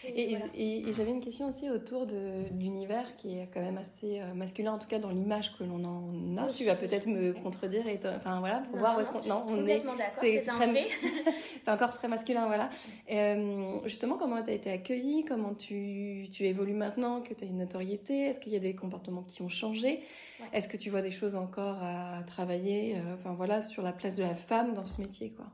Et, 0.05 0.35
voilà. 0.35 0.45
et- 0.53 0.87
et 0.87 0.93
j'avais 0.93 1.09
une 1.09 1.19
question 1.21 1.47
aussi 1.47 1.67
autour 1.69 2.05
de 2.05 2.45
l'univers 2.59 3.15
qui 3.15 3.39
est 3.39 3.49
quand 3.51 3.59
même 3.61 3.77
assez 3.79 4.19
euh, 4.21 4.33
masculin, 4.35 4.73
en 4.73 4.77
tout 4.77 4.87
cas 4.87 4.99
dans 4.99 5.09
l'image 5.09 5.57
que 5.57 5.63
l'on 5.63 5.83
en 5.83 6.37
a. 6.37 6.45
Oui. 6.45 6.53
Tu 6.53 6.63
vas 6.65 6.75
peut-être 6.75 7.07
me 7.07 7.33
contredire 7.33 7.87
et 7.87 7.99
enfin 8.05 8.39
voilà 8.39 8.59
pour 8.59 8.73
Non, 8.75 8.79
voir 8.81 8.91
non, 8.93 8.97
où 8.99 9.01
est-ce 9.01 9.11
qu'on 9.11 9.27
non 9.27 9.43
on 9.47 9.65
est 9.65 9.81
c'est 10.19 10.43
c'est 11.63 11.71
encore 11.71 11.89
très 11.91 12.07
masculin 12.07 12.45
voilà. 12.45 12.69
Et, 13.07 13.17
euh, 13.19 13.79
justement 13.87 14.17
comment 14.17 14.41
tu 14.43 14.51
as 14.51 14.53
été 14.53 14.69
accueillie, 14.71 15.25
comment 15.25 15.55
tu, 15.55 16.27
tu 16.31 16.43
évolues 16.45 16.73
maintenant 16.75 17.21
que 17.21 17.33
tu 17.33 17.43
as 17.43 17.47
une 17.47 17.57
notoriété, 17.57 18.25
est-ce 18.25 18.39
qu'il 18.39 18.53
y 18.53 18.57
a 18.57 18.59
des 18.59 18.75
comportements 18.75 19.23
qui 19.23 19.41
ont 19.41 19.49
changé, 19.49 20.01
Ouais. 20.39 20.47
est-ce 20.53 20.67
que 20.67 20.77
tu 20.77 20.89
vois 20.91 21.01
des 21.01 21.11
choses 21.11 21.35
encore 21.35 21.77
à 21.81 22.21
travailler, 22.27 22.95
euh, 22.97 23.15
enfin 23.15 23.33
voilà 23.33 23.61
sur 23.63 23.81
la 23.81 23.93
place 23.93 24.17
de 24.17 24.23
la 24.23 24.35
femme 24.35 24.73
dans 24.75 24.85
ce 24.85 25.01
métier 25.01 25.31
quoi? 25.31 25.45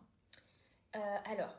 Euh, 0.96 1.00
alors 1.32 1.54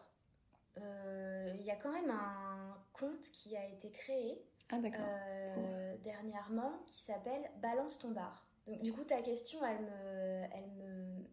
il 0.76 1.62
y 1.64 1.70
a 1.70 1.76
quand 1.76 1.92
même 1.92 2.10
un 2.10 2.76
compte 2.92 3.30
qui 3.32 3.56
a 3.56 3.66
été 3.66 3.90
créé 3.90 4.42
Ah 4.70 4.76
euh, 4.76 5.96
dernièrement 5.98 6.82
qui 6.86 7.00
s'appelle 7.00 7.50
Balance 7.56 7.98
ton 7.98 8.10
bar. 8.10 8.46
Donc, 8.66 8.82
du 8.82 8.92
coup, 8.92 9.04
ta 9.04 9.20
question, 9.22 9.64
elle 9.64 9.82
me, 9.82 10.44
elle 10.52 10.70
me, 10.72 11.24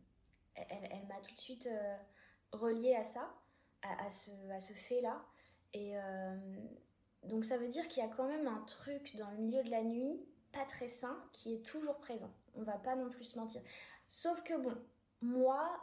elle, 0.56 0.90
elle 0.92 1.08
m'a 1.08 1.20
tout 1.22 1.34
de 1.34 1.40
suite 1.40 1.68
euh, 1.68 1.98
reliée 2.52 2.96
à 2.96 3.04
ça, 3.04 3.36
à, 3.82 4.06
à 4.06 4.10
ce, 4.10 4.32
à 4.52 4.60
ce 4.60 4.74
fait-là. 4.74 5.24
Et 5.74 5.98
euh, 5.98 6.36
donc, 7.24 7.46
ça 7.46 7.58
veut 7.58 7.68
dire 7.68 7.88
qu'il 7.88 8.02
y 8.04 8.06
a 8.06 8.10
quand 8.10 8.28
même 8.28 8.48
un 8.48 8.62
truc 8.62 9.16
dans 9.16 9.30
le 9.32 9.38
milieu 9.38 9.64
de 9.64 9.70
la 9.70 9.84
nuit, 9.84 10.26
pas 10.52 10.66
très 10.66 10.88
sain, 10.88 11.22
qui 11.34 11.54
est 11.54 11.66
toujours 11.66 11.98
présent. 11.98 12.34
On 12.56 12.64
va 12.64 12.78
pas 12.78 12.96
non 12.96 13.10
plus 13.10 13.26
se 13.26 13.38
mentir. 13.38 13.62
Sauf 14.08 14.42
que 14.42 14.56
bon, 14.58 14.76
moi, 15.22 15.80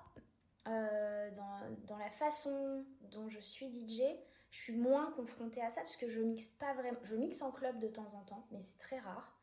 euh, 0.68 1.30
dans, 1.32 1.60
dans 1.86 1.98
la 1.98 2.10
façon 2.10 2.84
dont 3.12 3.28
je 3.28 3.40
suis 3.40 3.66
DJ, 3.70 4.02
je 4.50 4.58
suis 4.58 4.76
moins 4.76 5.10
confrontée 5.12 5.60
à 5.62 5.70
ça 5.70 5.80
parce 5.82 5.96
que 5.96 6.08
je 6.08 6.20
mixe 6.20 6.46
pas 6.46 6.74
vraiment. 6.74 6.98
Je 7.02 7.16
mixe 7.16 7.42
en 7.42 7.50
club 7.52 7.78
de 7.78 7.88
temps 7.88 8.14
en 8.14 8.22
temps, 8.24 8.46
mais 8.50 8.60
c'est 8.60 8.78
très 8.78 8.98
rare. 8.98 9.36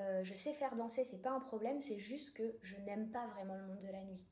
Euh, 0.00 0.22
je 0.24 0.34
sais 0.34 0.52
faire 0.52 0.74
danser, 0.76 1.04
c'est 1.04 1.22
pas 1.22 1.30
un 1.30 1.40
problème, 1.40 1.80
c'est 1.80 1.98
juste 1.98 2.34
que 2.36 2.56
je 2.62 2.76
n'aime 2.76 3.10
pas 3.10 3.26
vraiment 3.28 3.56
le 3.56 3.62
monde 3.66 3.78
de 3.78 3.88
la 3.88 4.02
nuit. 4.02 4.26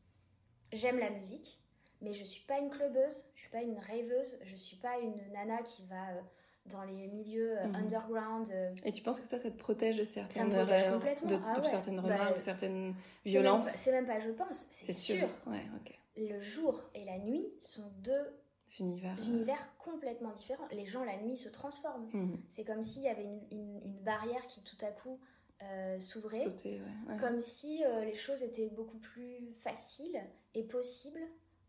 J'aime 0.72 0.98
la 0.98 1.10
musique, 1.10 1.60
mais 2.02 2.12
je 2.12 2.24
suis 2.24 2.44
pas 2.44 2.58
une 2.58 2.68
clubeuse, 2.70 3.24
je 3.34 3.40
suis 3.40 3.50
pas 3.50 3.62
une 3.62 3.78
rêveuse, 3.78 4.38
je 4.42 4.56
suis 4.56 4.76
pas 4.76 4.98
une 4.98 5.16
nana 5.32 5.62
qui 5.62 5.86
va 5.86 6.10
euh, 6.10 6.20
dans 6.66 6.82
les 6.84 7.06
milieux 7.06 7.58
euh, 7.58 7.64
Mhm. 7.68 7.76
underground. 7.76 8.50
euh, 8.50 8.74
Et 8.84 8.92
tu 8.92 9.02
penses 9.02 9.20
que 9.20 9.26
ça, 9.26 9.38
ça 9.38 9.50
te 9.50 9.56
protège 9.56 9.96
de 9.96 10.04
certaines, 10.04 10.50
protège 10.50 10.90
complètement. 10.92 11.28
de, 11.30 11.38
Ah 11.46 11.58
de 11.60 11.66
certaines 11.66 11.96
Bah, 12.00 12.02
remarques, 12.02 12.36
de 12.36 12.40
certaines 12.40 12.84
même 12.88 12.94
violences? 13.24 13.64
pas- 13.72 13.78
C'est 13.78 13.92
même, 13.92 14.06
pas 14.06 14.18
je 14.20 14.30
pense, 14.30 14.66
c'est 14.70 14.92
sûr. 14.92 15.28
Ouais, 15.46 15.64
ok. 15.76 15.98
Le 16.16 16.40
jour 16.40 16.90
et 16.94 17.04
la 17.04 17.18
nuit 17.18 17.46
sont 17.60 17.90
deux 17.98 18.32
univers. 18.80 19.16
univers 19.26 19.76
complètement 19.78 20.30
différents. 20.32 20.66
Les 20.70 20.86
gens 20.86 21.04
la 21.04 21.16
nuit 21.18 21.36
se 21.36 21.48
transforment. 21.48 22.08
mhm. 22.12 22.40
C'est 22.48 22.64
comme 22.64 22.82
s'il 22.82 23.02
y 23.02 23.08
avait 23.08 23.24
une, 23.24 23.40
une- 23.50 23.80
une 23.84 23.98
barrière 24.00 24.46
qui 24.46 24.62
tout 24.62 24.76
à 24.82 24.90
coup 24.92 25.18
euh, 25.62 25.98
s'ouvrait. 26.00 26.44
Ouais. 26.46 26.80
ouais. 27.08 27.16
Comme 27.18 27.40
si 27.40 27.84
euh, 27.84 28.04
les 28.04 28.14
choses 28.14 28.42
étaient 28.42 28.68
beaucoup 28.68 28.98
plus 28.98 29.50
faciles 29.60 30.20
et 30.54 30.62
possibles 30.64 31.20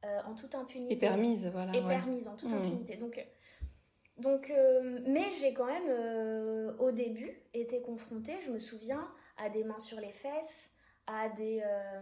euh, 0.04 0.22
en 0.26 0.36
toute 0.36 0.54
impunité. 0.56 0.93
Et 0.93 0.98
permise, 0.98 1.48
voilà. 1.52 1.74
Et 1.76 1.82
ouais. 1.82 1.88
permises 1.88 2.28
en 2.28 2.36
toute 2.36 2.52
Mhm. 2.52 2.58
impunité. 2.60 2.98
Donc, 2.98 3.26
donc 4.18 4.52
mais 5.08 5.26
j'ai 5.41 5.54
quand 5.54 5.66
même, 5.66 6.76
au 6.80 6.91
début, 6.91 7.36
été 7.54 7.82
confrontée, 7.82 8.36
je 8.46 8.52
me 8.52 8.60
souviens, 8.60 9.10
à 9.38 9.50
des 9.50 9.64
mains 9.64 9.80
sur 9.80 10.00
les 10.00 10.12
fesses, 10.12 10.72
à 11.08 11.30
des... 11.30 11.62
euh, 11.66 12.01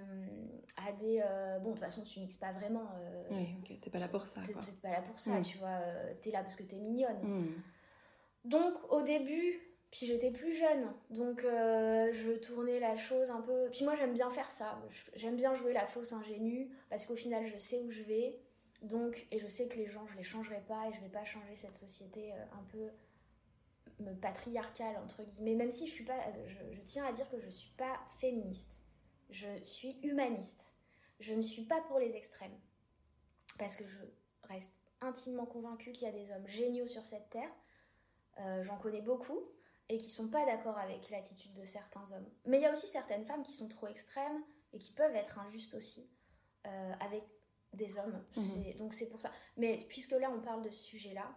à 0.88 0.92
des 0.94 1.22
euh, 1.24 1.60
bon, 1.60 1.70
de 1.70 1.76
toute 1.76 1.84
façon, 1.84 2.04
tu 2.04 2.20
mixes 2.20 2.38
pas 2.38 2.52
vraiment. 2.52 2.88
euh, 2.98 3.24
Oui, 3.32 3.48
ok, 3.60 3.80
t'es 3.82 3.90
pas 3.90 4.00
là 4.00 4.08
pour 4.08 4.26
ça. 4.28 4.42
T'es 4.42 4.54
pas 4.82 4.90
là 4.92 5.02
pour 5.02 5.20
ça, 5.20 5.40
Mm. 5.40 5.44
tu 5.44 5.58
vois. 5.58 5.80
T'es 6.22 6.32
là 6.32 6.42
parce 6.42 6.56
que 6.56 6.64
t'es 6.64 6.78
mignonne. 6.78 7.22
Mhm. 7.22 7.62
Donc 8.46 8.74
au 8.92 9.02
début, 9.02 9.60
puis 9.92 10.06
j'étais 10.08 10.32
plus 10.32 10.54
jeune, 10.54 10.92
donc 11.12 11.42
je 11.44 12.38
tournais 12.40 12.80
la 12.80 12.96
chose 12.98 13.30
un 13.30 13.42
peu. 13.42 13.70
Puis 13.72 13.86
moi 13.86 13.96
j'aime 13.96 14.14
bien 14.14 14.30
faire 14.32 14.50
ça. 14.50 14.82
J'aime 15.16 15.36
bien 15.36 15.54
jouer 15.54 15.72
la 15.74 15.86
fausse 15.86 16.12
ingénue 16.14 16.70
parce 16.90 17.06
qu'au 17.06 17.16
final 17.16 17.46
je 17.46 17.58
sais 17.58 17.80
où 17.82 17.90
je 17.92 18.02
vais. 18.04 18.40
Donc 18.82 19.28
et 19.32 19.40
je 19.40 19.48
sais 19.48 19.68
que 19.70 19.76
les 19.78 19.86
gens 19.88 20.06
je 20.08 20.18
les 20.18 20.24
changerai 20.24 20.60
pas 20.68 20.90
et 20.90 20.94
je 20.94 21.00
vais 21.02 21.10
pas 21.10 21.24
changer 21.24 21.56
cette 21.56 21.76
société 21.76 22.34
un 22.34 22.64
peu 22.70 22.90
patriarcale 24.22 24.98
entre 25.04 25.24
guillemets. 25.24 25.56
Même 25.56 25.72
si 25.72 25.88
je 25.88 25.94
suis 25.94 26.04
pas, 26.06 26.20
je, 26.48 26.58
je 26.76 26.82
tiens 26.82 27.06
à 27.06 27.12
dire 27.12 27.30
que 27.30 27.40
je 27.40 27.50
suis 27.50 27.72
pas 27.78 28.00
féministe. 28.18 28.82
Je 29.34 29.62
suis 29.64 30.00
humaniste. 30.04 30.74
Je 31.20 31.34
ne 31.34 31.42
suis 31.42 31.64
pas 31.66 31.82
pour 31.88 31.98
les 32.00 32.16
extrêmes 32.16 32.58
parce 33.58 33.76
que 33.76 33.86
je 33.88 33.98
reste 34.44 34.80
intimement 35.02 35.46
convaincue 35.46 35.92
qu'il 35.92 36.08
y 36.08 36.10
a 36.10 36.14
des 36.14 36.32
hommes 36.32 36.48
géniaux 36.48 36.88
sur 36.88 37.04
cette 37.04 37.30
terre. 37.30 37.52
Euh, 38.40 38.64
J'en 38.64 38.78
connais 38.78 39.02
beaucoup 39.02 39.42
et 39.90 39.98
qui 39.98 40.10
sont 40.10 40.30
pas 40.30 40.46
d'accord 40.46 40.78
avec 40.78 41.10
l'attitude 41.10 41.54
de 41.54 41.66
certains 41.66 42.10
hommes. 42.14 42.30
Mais 42.46 42.58
il 42.60 42.62
y 42.64 42.66
a 42.66 42.72
aussi 42.72 42.88
certaines 42.88 43.26
femmes 43.26 43.44
qui 43.44 43.52
sont 43.54 43.68
trop 43.68 43.88
extrêmes 43.88 44.44
et 44.72 44.78
qui 44.80 44.92
peuvent 44.92 45.16
être 45.16 45.40
injustes 45.40 45.74
aussi 45.74 46.10
euh, 46.68 46.94
avec 47.00 47.24
des 47.74 47.98
hommes. 47.98 48.24
C'est- 48.34 48.74
Donc 48.76 48.94
c'est 48.94 49.10
pour 49.10 49.20
ça. 49.22 49.32
Mais 49.58 49.80
puisque 49.90 50.12
là 50.12 50.30
on 50.32 50.42
parle 50.42 50.62
de 50.62 50.70
ce 50.70 50.84
sujet-là, 50.84 51.36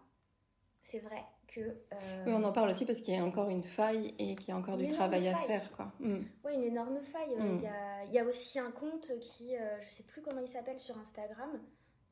c'est 0.83 1.01
vrai 1.01 1.25
que... 1.49 1.61
euh, 1.61 2.25
Oui, 2.27 2.33
on 2.35 2.43
en 2.45 2.53
parle 2.53 2.71
aussi 2.71 2.85
parce 2.85 3.01
qu'il 3.01 3.15
y 3.15 3.19
a 3.19 3.25
encore 3.25 3.49
une 3.49 3.63
faille 3.65 4.15
et 4.19 4.35
qu'il 4.37 4.49
y 4.49 4.53
a 4.53 4.57
encore 4.57 4.77
du 4.77 4.89
travail 4.89 5.29
à 5.29 5.35
faire, 5.37 5.71
quoi. 5.73 5.93
Mhm. 6.01 6.27
Oui, 6.45 6.55
une 6.55 6.65
énorme 6.65 7.01
faille. 7.03 7.35
Euh, 7.35 7.39
Il 7.41 7.53
Mm. 7.55 7.63
y, 7.63 7.67
a, 7.67 8.05
il 8.05 8.13
y 8.13 8.19
a 8.19 8.25
aussi 8.25 8.59
un 8.59 8.71
compte 8.71 9.11
qui, 9.21 9.57
euh, 9.57 9.81
je 9.83 9.89
sais 9.89 10.03
plus 10.05 10.23
comment 10.23 10.41
il 10.41 10.49
s'appelle 10.49 10.79
sur 10.81 10.99
Instagram, 10.99 11.61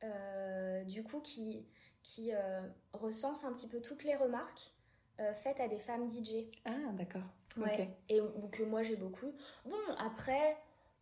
euh, 0.03 0.83
du 0.83 1.03
coup, 1.03 1.19
qui, 1.19 1.65
qui 2.03 2.33
euh, 2.33 2.61
recense 2.93 3.43
un 3.43 3.53
petit 3.53 3.67
peu 3.67 3.81
toutes 3.81 4.03
les 4.03 4.15
remarques 4.15 4.71
euh, 5.19 5.33
faites 5.33 5.59
à 5.59 5.67
des 5.67 5.79
femmes 5.79 6.09
DJ. 6.09 6.45
Ah, 6.65 6.71
d'accord. 6.93 7.21
Ouais. 7.57 7.89
Et 8.09 8.19
ou 8.19 8.47
que 8.51 8.63
moi 8.63 8.83
j'ai 8.83 8.97
beaucoup. 8.97 9.33
Bon, 9.65 9.77
après, 9.97 10.57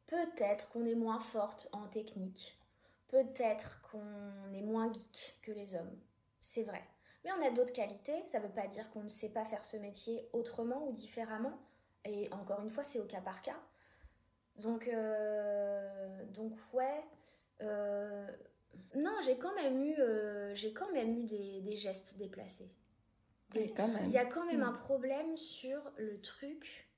peut-être 0.05 0.69
qu'on 0.69 0.85
est 0.85 0.93
moins 0.95 1.19
forte 1.19 1.67
en 1.71 1.87
technique. 1.87 2.59
Peut-être 3.07 3.81
qu'on 3.89 4.53
est 4.53 4.61
moins 4.61 4.91
geek 4.93 5.37
que 5.41 5.51
les 5.51 5.73
hommes. 5.75 5.97
C'est 6.41 6.63
vrai. 6.63 6.83
Mais 7.23 7.31
on 7.31 7.45
a 7.45 7.51
d'autres 7.51 7.73
qualités. 7.73 8.25
Ça 8.25 8.39
veut 8.39 8.49
pas 8.49 8.67
dire 8.67 8.89
qu'on 8.91 9.03
ne 9.03 9.09
sait 9.09 9.29
pas 9.31 9.45
faire 9.45 9.63
ce 9.63 9.77
métier 9.77 10.27
autrement 10.33 10.87
ou 10.87 10.91
différemment. 10.91 11.57
Et 12.05 12.31
encore 12.33 12.61
une 12.61 12.69
fois, 12.69 12.83
c'est 12.83 12.99
au 12.99 13.05
cas 13.05 13.21
par 13.21 13.41
cas. 13.41 13.59
Donc, 14.57 14.87
euh, 14.87 16.25
donc 16.33 16.53
ouais. 16.73 17.01
euh, 17.61 18.27
non, 18.95 19.13
j'ai 19.25 19.37
quand 19.37 19.55
même 19.55 19.81
eu, 19.83 19.95
euh, 19.99 20.53
j'ai 20.53 20.73
quand 20.73 20.91
même 20.91 21.17
eu 21.17 21.23
des, 21.23 21.61
des 21.61 21.75
gestes 21.75 22.17
déplacés. 22.17 22.69
Des- 23.51 23.73
il 24.05 24.11
y 24.11 24.17
a 24.17 24.25
quand 24.25 24.45
même 24.45 24.59
Mm. 24.61 24.63
un 24.63 24.73
problème 24.73 25.37
sur 25.37 25.79
le 25.97 26.19
truc. 26.21 26.89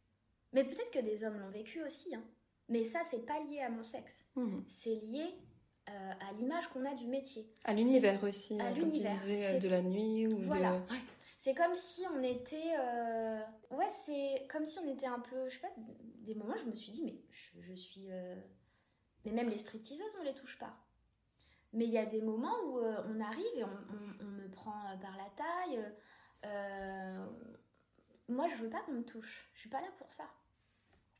Mais 0.53 0.63
peut-être 0.63 0.91
que 0.91 0.99
des 0.99 1.23
hommes 1.25 1.39
l'ont 1.39 1.49
vécu 1.49 1.83
aussi. 1.83 2.15
hein. 2.15 2.23
Mais 2.69 2.83
ça, 2.83 3.01
c'est 3.03 3.25
pas 3.25 3.39
lié 3.41 3.59
à 3.59 3.69
mon 3.69 3.83
sexe. 3.83 4.25
Mhm. 4.35 4.63
C'est 4.67 4.95
lié 4.95 5.35
euh, 5.89 6.11
à 6.29 6.33
l'image 6.33 6.67
qu'on 6.69 6.85
a 6.85 6.93
du 6.93 7.07
métier. 7.07 7.47
À 7.63 7.73
l'univers 7.73 8.23
aussi, 8.23 8.59
à 8.59 8.65
euh, 8.65 8.79
comme 8.79 8.91
tu 8.91 8.99
disais, 9.03 9.55
euh, 9.55 9.59
de 9.59 9.69
la 9.69 9.81
nuit 9.81 10.27
ou 10.27 10.37
Voilà. 10.39 10.71
de... 10.71 10.75
Ouais. 10.93 10.99
C'est 11.37 11.53
comme 11.53 11.75
si 11.75 12.03
on 12.15 12.23
était. 12.23 12.73
euh, 12.79 13.39
Ouais, 13.71 13.89
c'est 13.89 14.47
comme 14.51 14.65
si 14.65 14.79
on 14.79 14.91
était 14.91 15.05
un 15.05 15.19
peu. 15.19 15.47
Je 15.47 15.53
sais 15.55 15.59
pas, 15.61 15.71
des 15.77 16.33
moments, 16.33 16.55
je 16.57 16.65
me 16.65 16.75
suis 16.75 16.91
dit, 16.91 17.03
mais 17.03 17.15
je, 17.29 17.61
je 17.61 17.73
suis. 17.75 18.07
euh, 18.09 18.35
Mais 19.25 19.31
même 19.31 19.49
les 19.49 19.57
stripteaseuses, 19.57 20.17
on 20.19 20.23
les 20.23 20.33
touche 20.33 20.57
pas. 20.57 20.75
Mais 21.73 21.85
il 21.85 21.91
y 21.91 21.97
a 21.99 22.05
des 22.05 22.21
moments 22.21 22.55
où 22.65 22.79
on 22.79 23.19
arrive 23.19 23.45
et 23.57 23.63
on, 23.63 23.67
on- 23.67 24.25
on 24.25 24.29
me 24.31 24.49
prend 24.49 24.71
par 25.01 25.17
la 25.17 25.29
taille. 25.35 25.83
moi, 28.27 28.47
je 28.47 28.55
veux 28.55 28.69
pas 28.69 28.79
qu'on 28.81 28.93
me 28.93 29.03
touche. 29.03 29.49
Je 29.53 29.59
suis 29.59 29.69
pas 29.69 29.81
là 29.81 29.87
pour 29.97 30.09
ça. 30.11 30.23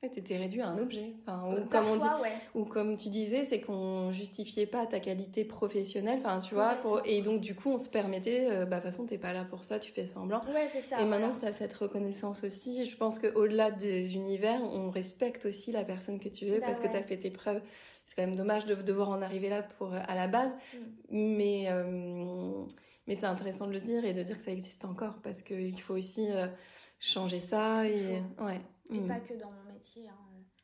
Tu 0.09 0.19
étais 0.19 0.37
réduit 0.37 0.61
à 0.61 0.67
un 0.69 0.77
objet. 0.77 1.13
Enfin, 1.21 1.43
ou, 1.47 1.53
Euh, 1.53 1.61
comme 1.69 1.85
on 1.87 1.95
dit, 1.97 2.07
ouais. 2.21 2.31
ou 2.55 2.65
comme 2.65 2.95
tu 2.97 3.09
disais, 3.09 3.45
c'est 3.45 3.61
qu'on 3.61 4.11
justifiait 4.11 4.65
pas 4.65 4.85
ta 4.85 4.99
qualité 4.99 5.43
professionnelle. 5.45 6.19
Enfin, 6.23 6.39
tu 6.39 6.53
vois, 6.55 6.75
pour... 6.75 7.01
Et 7.05 7.21
donc 7.21 7.41
du 7.41 7.55
coup, 7.55 7.69
on 7.69 7.77
se 7.77 7.89
permettait, 7.89 8.47
euh, 8.49 8.65
bah, 8.65 8.77
de 8.77 8.81
toute 8.81 8.91
façon, 8.91 9.05
t'es 9.05 9.17
pas 9.17 9.33
là 9.33 9.43
pour 9.45 9.63
ça, 9.63 9.79
tu 9.79 9.91
fais 9.91 10.07
semblant. 10.07 10.41
Ouais, 10.53 10.67
c'est 10.67 10.81
ça. 10.81 10.99
et 11.01 11.05
maintenant 11.05 11.31
que 11.33 11.39
tu 11.39 11.45
as 11.45 11.53
cette 11.53 11.73
reconnaissance 11.73 12.43
aussi, 12.43 12.85
je 12.89 12.95
pense 12.97 13.19
qu'au-delà 13.19 13.71
des 13.71 14.15
univers, 14.15 14.59
on 14.63 14.89
respecte 14.91 15.45
aussi 15.45 15.71
la 15.71 15.83
personne 15.83 16.19
que 16.19 16.29
tu 16.29 16.47
es 16.47 16.59
Bah 16.59 16.65
parce 16.67 16.79
que 16.79 16.85
ouais. 16.85 16.91
tu 16.91 16.97
as 16.97 17.03
fait 17.03 17.17
tes 17.17 17.31
preuves. 17.31 17.61
C'est 18.05 18.15
quand 18.15 18.27
même 18.27 18.35
dommage 18.35 18.65
de 18.67 18.75
devoir 18.75 19.09
en 19.09 19.21
arriver 19.23 19.49
là 19.49 19.63
pour, 19.63 19.91
à 19.93 20.13
la 20.15 20.27
base. 20.27 20.53
Mm. 20.73 20.77
Mais, 21.09 21.65
euh, 21.69 22.63
mais 23.07 23.15
c'est 23.15 23.25
intéressant 23.25 23.67
de 23.67 23.71
le 23.71 23.79
dire 23.79 24.05
et 24.05 24.13
de 24.13 24.21
dire 24.23 24.37
que 24.37 24.43
ça 24.43 24.51
existe 24.51 24.85
encore 24.85 25.15
parce 25.23 25.41
qu'il 25.41 25.79
faut 25.81 25.95
aussi 25.95 26.27
euh, 26.31 26.47
changer 26.99 27.39
ça. 27.39 27.87
Et, 27.87 28.21
ouais. 28.39 28.59
Et 28.91 28.99
Mm. 28.99 29.07
pas 29.07 29.15
que 29.19 29.33
dans 29.33 29.49
métier. 29.75 30.07
hein. 30.09 30.17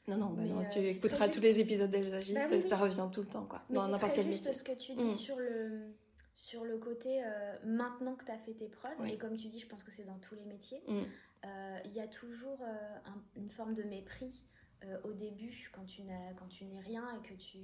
Non, 0.08 0.18
non, 0.18 0.30
bah 0.32 0.42
non, 0.44 0.62
euh, 0.62 0.64
tu 0.70 0.84
c'est 0.84 0.96
écouteras 0.96 1.28
tous 1.28 1.34
juste. 1.42 1.44
les 1.44 1.60
épisodes 1.60 1.90
d'Elles 1.92 2.14
agissent, 2.14 2.34
Bah 2.36 2.48
oui, 2.52 2.62
ça 2.68 2.76
revient 2.78 3.08
tout 3.14 3.22
le 3.22 3.28
temps, 3.28 3.46
quoi, 3.46 3.62
Mais 3.70 3.76
dans 3.76 3.86
c'est 3.86 3.92
n'importe 3.92 4.14
très 4.14 4.24
quel 4.24 4.32
juste 4.32 4.46
métier. 4.48 4.60
ce 4.60 4.64
que 4.64 4.72
tu 4.78 4.94
dis 4.96 5.04
Mm. 5.04 5.10
sur 5.12 5.38
le 5.38 5.94
sur 6.34 6.64
le 6.64 6.78
côté 6.78 7.22
euh, 7.26 7.58
maintenant 7.66 8.16
que 8.16 8.24
tu 8.24 8.32
as 8.32 8.38
fait 8.38 8.54
tes 8.54 8.70
preuves, 8.70 8.96
Oui. 9.02 9.12
et 9.14 9.18
comme 9.18 9.36
tu 9.36 9.48
dis, 9.50 9.60
je 9.60 9.68
pense 9.68 9.84
que 9.84 9.92
c'est 9.92 10.06
dans 10.06 10.18
tous 10.20 10.34
les 10.36 10.46
métiers, 10.46 10.82
Mm. 10.88 11.02
euh, 11.46 11.80
il 11.86 11.94
y 11.94 12.00
a 12.00 12.08
toujours 12.08 12.62
euh, 12.62 12.98
un- 13.06 13.22
une 13.36 13.50
forme 13.50 13.74
de 13.74 13.84
mépris 13.84 14.44
euh, 14.86 14.98
au 15.04 15.12
début 15.14 15.70
quand 15.74 15.86
tu 15.86 16.02
n'as 16.04 16.34
quand 16.34 16.48
tu 16.48 16.64
n'es 16.66 16.80
rien 16.80 17.06
et 17.18 17.28
que 17.28 17.34
tu 17.36 17.60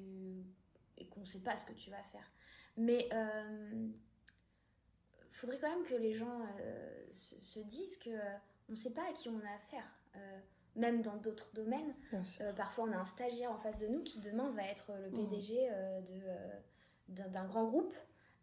et 0.98 1.08
qu'on 1.08 1.24
sait 1.26 1.40
pas 1.40 1.56
ce 1.56 1.66
que 1.66 1.74
tu 1.74 1.90
vas 1.90 2.04
faire. 2.12 2.30
Mais 2.76 3.08
euh, 3.14 3.88
faudrait 5.32 5.60
quand 5.60 5.70
même 5.70 5.84
que 5.86 5.96
les 5.96 6.14
gens 6.14 6.42
euh, 6.60 7.06
se, 7.12 7.40
se 7.40 7.60
disent 7.62 7.98
que 7.98 8.10
euh, 8.10 8.38
on 8.70 8.76
sait 8.76 8.94
pas 8.94 9.08
à 9.10 9.14
qui 9.14 9.30
on 9.30 9.40
a 9.40 9.56
affaire. 9.56 9.92
Même 10.78 11.02
dans 11.02 11.18
d'autres 11.18 11.52
domaines, 11.54 11.94
euh, 12.14 12.54
parfois, 12.54 12.86
on 12.88 12.92
a 12.94 12.98
un 12.98 13.06
stagiaire 13.06 13.52
en 13.52 13.58
face 13.58 13.78
de 13.80 13.88
nous 13.88 14.02
qui 14.04 14.20
demain 14.20 14.52
va 14.52 14.64
être 14.64 14.92
le 15.02 15.10
Mhm. 15.10 15.30
PDG 15.30 15.68
euh, 15.72 16.02
de, 16.02 16.14
euh, 16.28 16.48
d'un, 17.10 17.46
grand 17.46 17.66
groupe. 17.66 17.94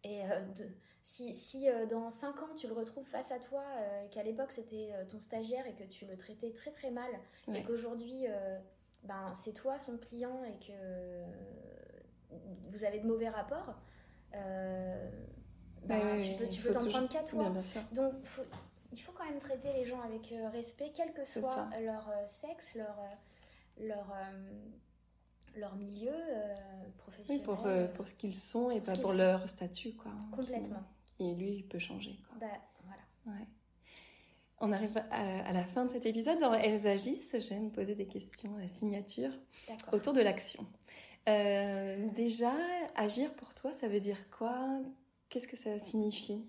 Et 0.03 0.23
de- 0.57 0.67
si, 1.01 1.33
si 1.33 1.67
dans 1.89 2.11
5 2.11 2.43
ans 2.43 2.55
tu 2.57 2.67
le 2.67 2.73
retrouves 2.75 3.05
face 3.07 3.31
à 3.33 3.39
toi, 3.39 3.63
et 4.05 4.09
qu'à 4.11 4.23
l'époque 4.23 4.53
c'était 4.53 4.91
ton 5.09 5.19
stagiaire 5.21 5.67
et 5.67 5.75
que 5.75 5.85
tu 5.85 6.05
le 6.07 6.17
traitais 6.17 6.51
très 6.53 6.71
très 6.73 6.91
mal, 6.91 7.11
Ouais. 7.49 7.61
et 7.61 7.63
qu'aujourd'hui 7.63 8.25
ben, 9.05 9.33
c'est 9.35 9.53
toi 9.55 9.79
son 9.79 9.97
client 9.99 10.43
et 10.45 10.67
que 10.67 11.23
vous 12.69 12.85
avez 12.85 12.99
de 13.01 13.07
mauvais 13.07 13.29
rapports, 13.29 13.75
euh, 14.35 15.11
ben, 15.85 16.21
tu 16.51 16.61
peux, 16.63 16.71
t'en 16.73 16.89
prendre 16.89 17.09
qu'à 17.09 17.23
toi. 17.23 17.51
Bien, 17.51 17.61
bien. 17.61 17.85
Donc, 17.93 18.25
faut- 18.25 18.43
il 18.95 19.03
faut 19.03 19.13
quand 19.13 19.25
même 19.25 19.39
traiter 19.39 19.73
les 19.73 19.85
gens 19.85 20.01
avec 20.03 20.33
euh, 20.33 20.49
respect, 20.51 20.93
quel 20.95 21.13
que 21.13 21.25
soit 21.25 21.69
leur 21.81 22.09
euh, 22.09 22.27
sexe, 22.27 22.75
leur, 22.77 22.97
euh, 23.01 23.87
leur, 23.87 24.13
leur 25.57 25.75
milieu 25.77 26.13
euh, 26.15 26.55
Oui, 26.85 26.93
professionnel. 26.99 27.43
pour, 27.45 27.67
euh, 27.67 27.87
pour 27.89 28.09
ce 28.09 28.15
qu'ils 28.15 28.35
sont 28.37 28.71
et 28.71 28.81
Pour 28.81 28.95
pas 28.95 29.01
pour 29.01 29.13
leur 29.13 29.49
statut, 29.49 29.93
quoi. 29.95 30.11
hein, 30.13 30.29
Complètement. 30.31 30.83
Qui, 31.07 31.17
qui, 31.17 31.35
lui, 31.35 31.63
peut 31.65 31.79
changer, 31.79 32.19
quoi. 32.29 32.39
Bah, 32.41 32.61
voilà. 32.85 33.39
Ouais. 33.39 33.47
On 34.61 34.73
arrive 34.73 34.97
à, 35.11 35.49
à 35.49 35.53
la 35.53 35.65
fin 35.65 35.85
de 35.85 35.91
cet 35.91 36.07
épisode. 36.07 36.39
Dans 36.41 36.55
Elles 36.55 36.87
agissent, 36.87 37.37
j'aime 37.41 37.71
poser 37.73 37.95
des 37.97 38.07
questions 38.07 38.57
à 38.59 38.69
signature 38.69 39.33
autour 39.93 40.13
de 40.13 40.21
l'action. 40.21 40.65
Euh, 41.29 42.09
déjà, 42.15 42.53
agir 42.95 43.35
pour 43.35 43.55
toi, 43.55 43.73
ça 43.73 43.89
veut 43.89 44.01
dire 44.01 44.31
quoi? 44.31 44.81
Qu'est-ce 45.29 45.49
que 45.49 45.57
ça 45.57 45.79
signifie? 45.79 46.47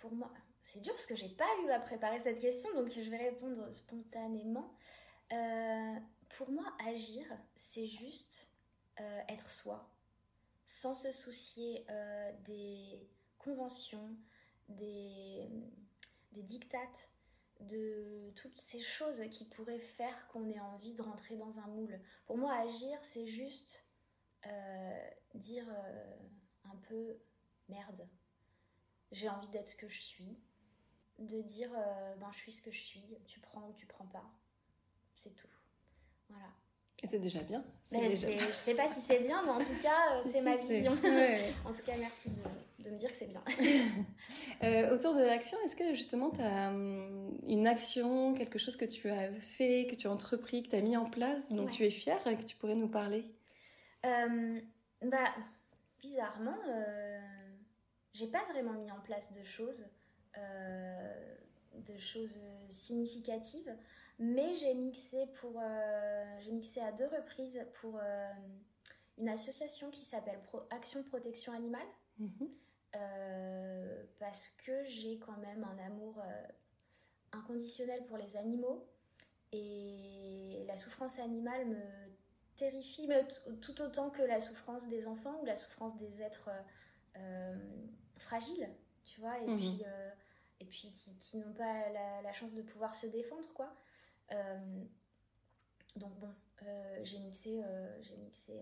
Pour 0.00 0.12
moi, 0.12 0.32
c'est 0.62 0.80
dur 0.80 0.92
parce 0.92 1.06
que 1.06 1.16
j'ai 1.16 1.28
pas 1.28 1.48
eu 1.64 1.70
à 1.70 1.78
préparer 1.78 2.20
cette 2.20 2.40
question, 2.40 2.72
donc 2.74 2.90
je 2.90 3.00
vais 3.10 3.16
répondre 3.16 3.70
spontanément. 3.72 4.76
Euh, 5.32 5.96
pour 6.28 6.50
moi, 6.50 6.64
agir, 6.86 7.24
c'est 7.54 7.86
juste 7.86 8.50
euh, 9.00 9.20
être 9.28 9.48
soi, 9.48 9.90
sans 10.66 10.94
se 10.94 11.12
soucier 11.12 11.86
euh, 11.90 12.32
des 12.44 13.08
conventions, 13.38 14.16
des, 14.68 15.48
des 16.32 16.42
dictates, 16.42 17.10
de 17.60 18.30
toutes 18.36 18.58
ces 18.58 18.78
choses 18.78 19.22
qui 19.30 19.44
pourraient 19.44 19.80
faire 19.80 20.28
qu'on 20.28 20.48
ait 20.48 20.60
envie 20.60 20.94
de 20.94 21.02
rentrer 21.02 21.36
dans 21.36 21.58
un 21.58 21.66
moule. 21.66 21.98
Pour 22.26 22.38
moi, 22.38 22.54
agir, 22.54 22.98
c'est 23.02 23.26
juste 23.26 23.84
dire 25.34 25.66
un 26.64 26.76
peu 26.88 27.18
merde 27.68 28.08
j'ai 29.12 29.28
envie 29.28 29.48
d'être 29.48 29.68
ce 29.68 29.76
que 29.76 29.88
je 29.88 29.98
suis, 30.00 30.38
de 31.18 31.40
dire 31.42 31.70
euh, 31.76 32.14
ben 32.16 32.28
je 32.32 32.38
suis 32.38 32.52
ce 32.52 32.62
que 32.62 32.70
je 32.70 32.80
suis, 32.80 33.04
tu 33.26 33.40
prends 33.40 33.62
ou 33.68 33.72
tu 33.74 33.86
prends 33.86 34.06
pas, 34.06 34.24
c'est 35.14 35.34
tout. 35.34 35.48
Voilà. 36.28 36.46
Et 37.02 37.06
c'est 37.06 37.18
déjà 37.20 37.40
bien. 37.42 37.64
Mais 37.92 38.08
déjà 38.08 38.28
je 38.38 38.52
sais 38.52 38.74
pas 38.74 38.88
si 38.88 39.00
c'est 39.00 39.20
bien, 39.20 39.42
mais 39.44 39.50
en 39.50 39.58
tout 39.64 39.78
cas 39.82 40.14
euh, 40.16 40.20
c'est 40.24 40.38
si, 40.38 40.40
ma 40.42 40.56
vision. 40.56 40.92
ouais. 41.02 41.52
en 41.64 41.72
tout 41.72 41.82
cas 41.86 41.96
merci 41.96 42.30
de, 42.30 42.84
de 42.84 42.90
me 42.90 42.96
dire 42.98 43.10
que 43.10 43.16
c'est 43.16 43.26
bien. 43.28 43.42
Euh, 44.64 44.92
autour 44.92 45.14
de 45.14 45.20
l'action, 45.22 45.56
est-ce 45.64 45.76
que 45.76 45.94
justement 45.94 46.30
tu 46.30 46.40
as 46.40 46.70
une 46.72 47.66
action, 47.68 48.34
quelque 48.34 48.58
chose 48.58 48.74
que 48.76 48.84
tu 48.84 49.08
as 49.08 49.30
fait, 49.40 49.86
que 49.88 49.94
tu 49.94 50.08
as 50.08 50.10
entrepris, 50.10 50.64
que 50.64 50.70
tu 50.70 50.74
as 50.74 50.80
mis 50.80 50.96
en 50.96 51.08
place, 51.08 51.52
dont 51.52 51.66
Ouais. 51.66 51.70
tu 51.70 51.84
es 51.84 51.90
fière 51.90 52.26
et 52.26 52.36
que 52.36 52.42
tu 52.42 52.56
pourrais 52.56 52.74
nous 52.74 52.88
parler? 52.88 53.24
Euh, 54.04 54.60
bah, 55.02 55.32
bizarrement, 56.00 56.56
euh, 56.68 57.20
j'ai 58.18 58.26
pas 58.26 58.44
vraiment 58.50 58.72
mis 58.72 58.90
en 58.90 59.00
place 59.00 59.32
de 59.32 59.42
choses, 59.44 59.86
euh, 60.36 61.36
de 61.74 61.96
choses 61.98 62.38
significatives, 62.68 63.72
mais 64.18 64.54
j'ai 64.56 64.74
mixé 64.74 65.26
pour, 65.40 65.54
euh, 65.62 66.40
j'ai 66.42 66.50
mixé 66.52 66.80
à 66.80 66.90
deux 66.92 67.06
reprises 67.06 67.64
pour 67.74 67.98
euh, 68.02 68.32
une 69.18 69.28
association 69.28 69.90
qui 69.90 70.04
s'appelle 70.04 70.40
Pro- 70.42 70.66
Action 70.70 71.02
Protection 71.04 71.52
Animale, 71.52 71.86
Mhm. 72.18 72.48
parce 74.18 74.48
que 74.64 74.84
j'ai 74.84 75.18
quand 75.18 75.36
même 75.38 75.62
un 75.62 75.78
amour 75.86 76.20
inconditionnel 77.32 78.04
pour 78.06 78.16
les 78.16 78.36
animaux 78.36 78.84
et 79.52 80.64
la 80.66 80.76
souffrance 80.76 81.18
animale 81.20 81.66
me 81.66 81.80
terrifie 82.56 83.06
mais 83.06 83.24
tout 83.60 83.80
autant 83.82 84.10
que 84.10 84.22
la 84.22 84.40
souffrance 84.40 84.88
des 84.88 85.06
enfants 85.06 85.38
ou 85.40 85.44
la 85.44 85.54
souffrance 85.54 85.96
des 85.96 86.22
êtres 86.22 86.50
euh, 87.16 87.56
fragiles, 88.18 88.68
tu 89.04 89.20
vois, 89.20 89.38
et 89.38 89.46
Mhm. 89.46 89.56
puis, 89.58 89.82
euh, 89.86 90.10
et 90.60 90.64
puis 90.64 90.90
qui, 90.92 91.16
qui 91.18 91.36
n'ont 91.38 91.52
pas 91.54 91.88
la, 91.90 92.22
la 92.22 92.32
chance 92.32 92.54
de 92.54 92.62
pouvoir 92.62 92.94
se 92.94 93.06
défendre, 93.06 93.52
quoi. 93.54 93.72
Euh, 94.32 94.84
donc 95.96 96.12
bon, 96.18 96.28
euh, 96.64 97.00
j'ai 97.02 97.18
mixé, 97.20 97.62
j'ai 98.02 98.16
mixé 98.16 98.60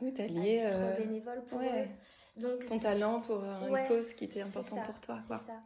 Oui, 0.00 0.12
tu 0.14 0.20
as 0.20 0.24
à 0.24 0.28
lié 0.28 0.58
titre 0.68 0.96
bénévole 0.98 1.44
pour 1.46 1.58
ouais. 1.58 1.88
Donc, 2.36 2.64
ton 2.66 2.78
talent 2.78 3.20
pour 3.22 3.42
une 3.44 3.70
Ouais, 3.72 3.88
cause 3.88 4.14
qui 4.14 4.24
était 4.24 4.42
importante 4.42 4.84
pour 4.84 5.00
toi. 5.00 5.16
C'est 5.18 5.36
ça. 5.36 5.62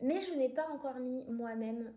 Mais 0.00 0.20
je 0.20 0.34
n'ai 0.34 0.48
pas 0.48 0.68
encore 0.70 0.98
mis 0.98 1.24
moi-même 1.30 1.94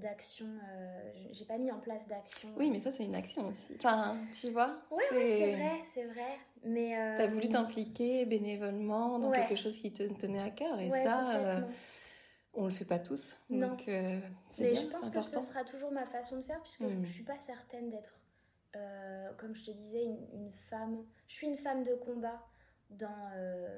d'action. 0.00 0.46
euh, 0.68 1.12
J'ai 1.32 1.44
pas 1.44 1.58
mis 1.58 1.70
en 1.70 1.78
place 1.80 2.06
d'action. 2.06 2.48
Oui, 2.56 2.70
mais 2.70 2.80
ça, 2.80 2.92
c'est 2.92 3.04
une 3.04 3.14
action 3.14 3.46
aussi. 3.48 3.74
Enfin, 3.76 4.16
tu 4.38 4.50
vois 4.50 4.78
Ouais, 4.90 5.02
ouais, 5.12 5.26
c'est 5.38 5.52
vrai, 5.56 5.72
c'est 5.84 6.04
vrai. 6.04 6.38
Mais. 6.64 6.98
euh, 6.98 7.16
Tu 7.16 7.22
as 7.22 7.26
voulu 7.28 7.48
t'impliquer 7.48 8.26
bénévolement 8.26 9.18
dans 9.18 9.30
Ouais. 9.30 9.36
quelque 9.36 9.54
chose 9.56 9.76
qui 9.78 9.92
te 9.92 10.02
tenait 10.14 10.42
à 10.42 10.50
cœur. 10.50 10.78
Et 10.80 10.90
ouais, 10.90 11.02
ça, 11.04 11.30
euh, 11.36 11.60
on 12.54 12.64
le 12.64 12.70
fait 12.70 12.84
pas 12.84 12.98
tous. 12.98 13.36
Non. 13.48 13.68
Donc, 13.68 13.88
euh, 13.88 14.20
Mais 14.58 14.72
bien, 14.72 14.80
je 14.80 14.86
pense 14.86 15.10
que 15.10 15.20
ce 15.20 15.40
sera 15.40 15.64
toujours 15.64 15.92
ma 15.92 16.06
façon 16.06 16.36
de 16.38 16.42
faire, 16.42 16.60
puisque 16.62 16.82
je 16.88 16.96
Mhm. 16.96 17.04
je 17.04 17.12
suis 17.12 17.24
pas 17.24 17.38
certaine 17.38 17.90
d'être, 17.90 18.20
euh, 18.76 19.32
comme 19.38 19.54
je 19.54 19.64
te 19.64 19.70
disais, 19.70 20.04
une, 20.04 20.26
une 20.32 20.52
femme. 20.52 21.04
Je 21.28 21.34
suis 21.34 21.46
une 21.46 21.56
femme 21.56 21.82
de 21.84 21.94
combat 21.94 22.40
dans, 22.90 23.08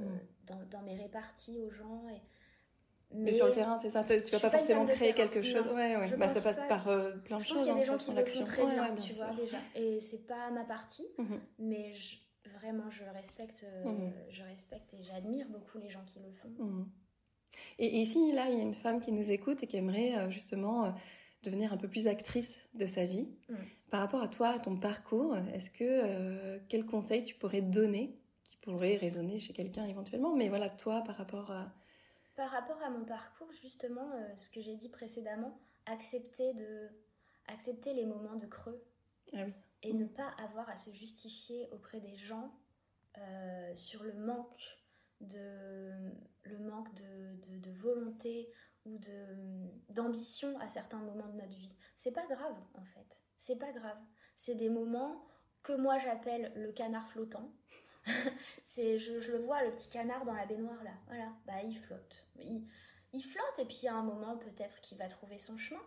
Mhm. 0.01 0.18
dans, 0.47 0.62
dans 0.70 0.82
mes 0.82 0.97
réparties 0.97 1.59
aux 1.61 1.70
gens. 1.70 2.09
Et, 2.09 2.20
Mais 3.15 3.33
sur 3.35 3.47
le 3.47 3.53
terrain, 3.53 3.79
c'est 3.79 3.89
ça. 3.91 4.05
Tu 4.05 4.15
Je 4.15 4.31
vas 4.33 4.41
pas 4.41 4.51
forcément 4.51 4.85
créer 4.87 5.13
terrain, 5.13 5.29
quelque 5.29 5.43
chose. 5.43 5.65
non. 5.67 5.75
Ouais, 5.75 5.97
ouais. 5.97 6.07
Je 6.09 6.17
Bah, 6.17 6.29
ça 6.29 6.41
passe 6.41 6.57
pas. 6.57 6.65
par 6.69 6.89
euh, 6.89 7.11
plein 7.25 7.39
de 7.39 7.43
Je 7.43 7.49
choses. 7.49 7.57
pense 7.59 7.63
qu'il 7.65 7.67
y 7.69 7.71
a 7.71 7.73
hein, 7.73 7.77
des 7.77 7.83
de 7.83 7.87
gens 7.87 7.97
qui 7.97 8.11
le 8.15 8.25
font 8.27 8.45
très 8.45 8.63
Ouais, 8.63 8.71
bien, 8.75 8.83
ouais, 8.95 9.01
tu 9.01 9.13
sûr. 9.13 9.25
vois, 9.27 9.35
déjà. 9.35 9.59
Et 9.75 10.01
c'est 10.01 10.27
pas 10.27 10.51
ma 10.51 10.65
partie, 10.65 11.07
Mhm. 11.19 11.41
mais 11.59 11.93
je- 11.95 12.17
vraiment, 12.59 12.91
je 12.91 13.05
respecte, 13.15 13.65
euh, 13.69 13.85
Mhm. 13.85 14.13
je 14.31 14.43
respecte 14.43 14.95
et 14.95 15.03
j'admire 15.03 15.49
beaucoup 15.49 15.79
les 15.79 15.91
gens 15.91 16.05
qui 16.07 16.19
le 16.21 16.33
font. 16.33 16.51
Mhm. 16.59 16.89
Et, 17.79 18.01
et 18.01 18.05
si 18.07 18.33
là, 18.33 18.49
il 18.49 18.57
y 18.57 18.61
a 18.61 18.63
une 18.63 18.75
femme 18.75 19.01
qui 19.01 19.13
nous 19.13 19.31
écoute 19.31 19.63
et 19.63 19.67
qui 19.67 19.77
aimerait 19.77 20.17
euh, 20.17 20.31
justement 20.31 20.95
devenir 21.43 21.73
un 21.73 21.77
peu 21.77 21.89
plus 21.89 22.07
actrice 22.07 22.59
de 22.75 22.87
sa 22.87 23.05
vie, 23.05 23.29
Mhm. 23.49 23.57
par 23.91 24.01
rapport 24.01 24.23
à 24.23 24.29
toi, 24.29 24.49
à 24.51 24.59
ton 24.59 24.77
parcours, 24.77 25.37
est-ce 25.55 25.71
que 25.71 26.59
quel 26.69 26.87
conseil 26.87 27.25
tu 27.25 27.35
pourrais 27.35 27.61
donner 27.61 28.17
qui 28.45 28.57
pourrait 28.57 28.97
résonner 28.97 29.39
chez 29.39 29.53
quelqu'un 29.53 29.85
éventuellement 29.87 30.35
Mais 30.35 30.49
voilà, 30.49 30.71
toi, 30.71 31.03
par 31.05 31.17
rapport 31.17 31.51
à. 31.51 31.73
Par 32.37 32.51
rapport 32.51 32.80
à 32.83 32.91
mon 32.91 33.05
parcours, 33.05 33.51
justement, 33.53 34.11
euh, 34.12 34.37
ce 34.37 34.49
que 34.51 34.61
j'ai 34.61 34.74
dit 34.74 34.89
précédemment, 34.89 35.61
accepter, 35.87 36.55
de, 36.55 36.89
accepter 37.47 37.93
les 37.93 38.07
moments 38.07 38.37
de 38.37 38.47
creux 38.47 38.83
Ah 39.35 39.45
oui. 39.45 39.53
et 39.83 39.93
ne 39.93 40.07
pas 40.07 40.28
avoir 40.39 40.68
à 40.70 40.76
se 40.76 40.91
justifier 40.91 41.68
auprès 41.72 42.01
des 42.01 42.16
gens 42.16 42.59
euh, 43.18 43.74
sur 43.74 44.03
le 44.03 44.14
manque 44.14 44.78
de 45.20 45.93
le 46.45 46.59
manque 46.59 46.93
de, 46.95 47.59
de, 47.59 47.70
volonté 47.70 48.51
ou 48.85 48.99
de 48.99 49.93
d'ambition 49.93 50.59
à 50.59 50.68
certains 50.68 50.99
moments 50.99 51.28
de 51.28 51.37
notre 51.37 51.57
vie. 51.57 51.76
C'est 51.95 52.12
pas 52.12 52.26
grave 52.26 52.57
en 52.74 52.83
fait. 52.83 53.22
C'est 53.37 53.59
pas 53.59 53.72
grave. 53.72 53.99
C'est 54.35 54.55
des 54.55 54.70
moments 54.70 55.24
que 55.62 55.74
moi 55.74 55.99
j'appelle 55.99 56.53
le 56.57 56.72
canard 56.72 57.07
flottant. 57.07 57.53
c'est 58.64 58.98
je, 58.98 59.20
je, 59.20 59.32
le 59.32 59.38
vois 59.38 59.62
le 59.64 59.72
petit 59.72 59.88
canard 59.88 60.24
dans 60.24 60.34
la 60.34 60.46
baignoire 60.46 60.82
là. 60.82 60.92
Voilà, 61.07 61.32
bah 61.46 61.62
il 61.64 61.76
flotte. 61.76 62.26
Il, 62.38 62.66
il 63.12 63.22
flotte 63.22 63.59
et 63.59 63.64
puis 63.64 63.86
a 63.86 63.94
un 63.94 64.03
moment 64.03 64.36
peut-être 64.38 64.80
qu'il 64.80 64.98
va 64.98 65.09
trouver 65.09 65.38
son 65.38 65.57
chemin. 65.59 65.82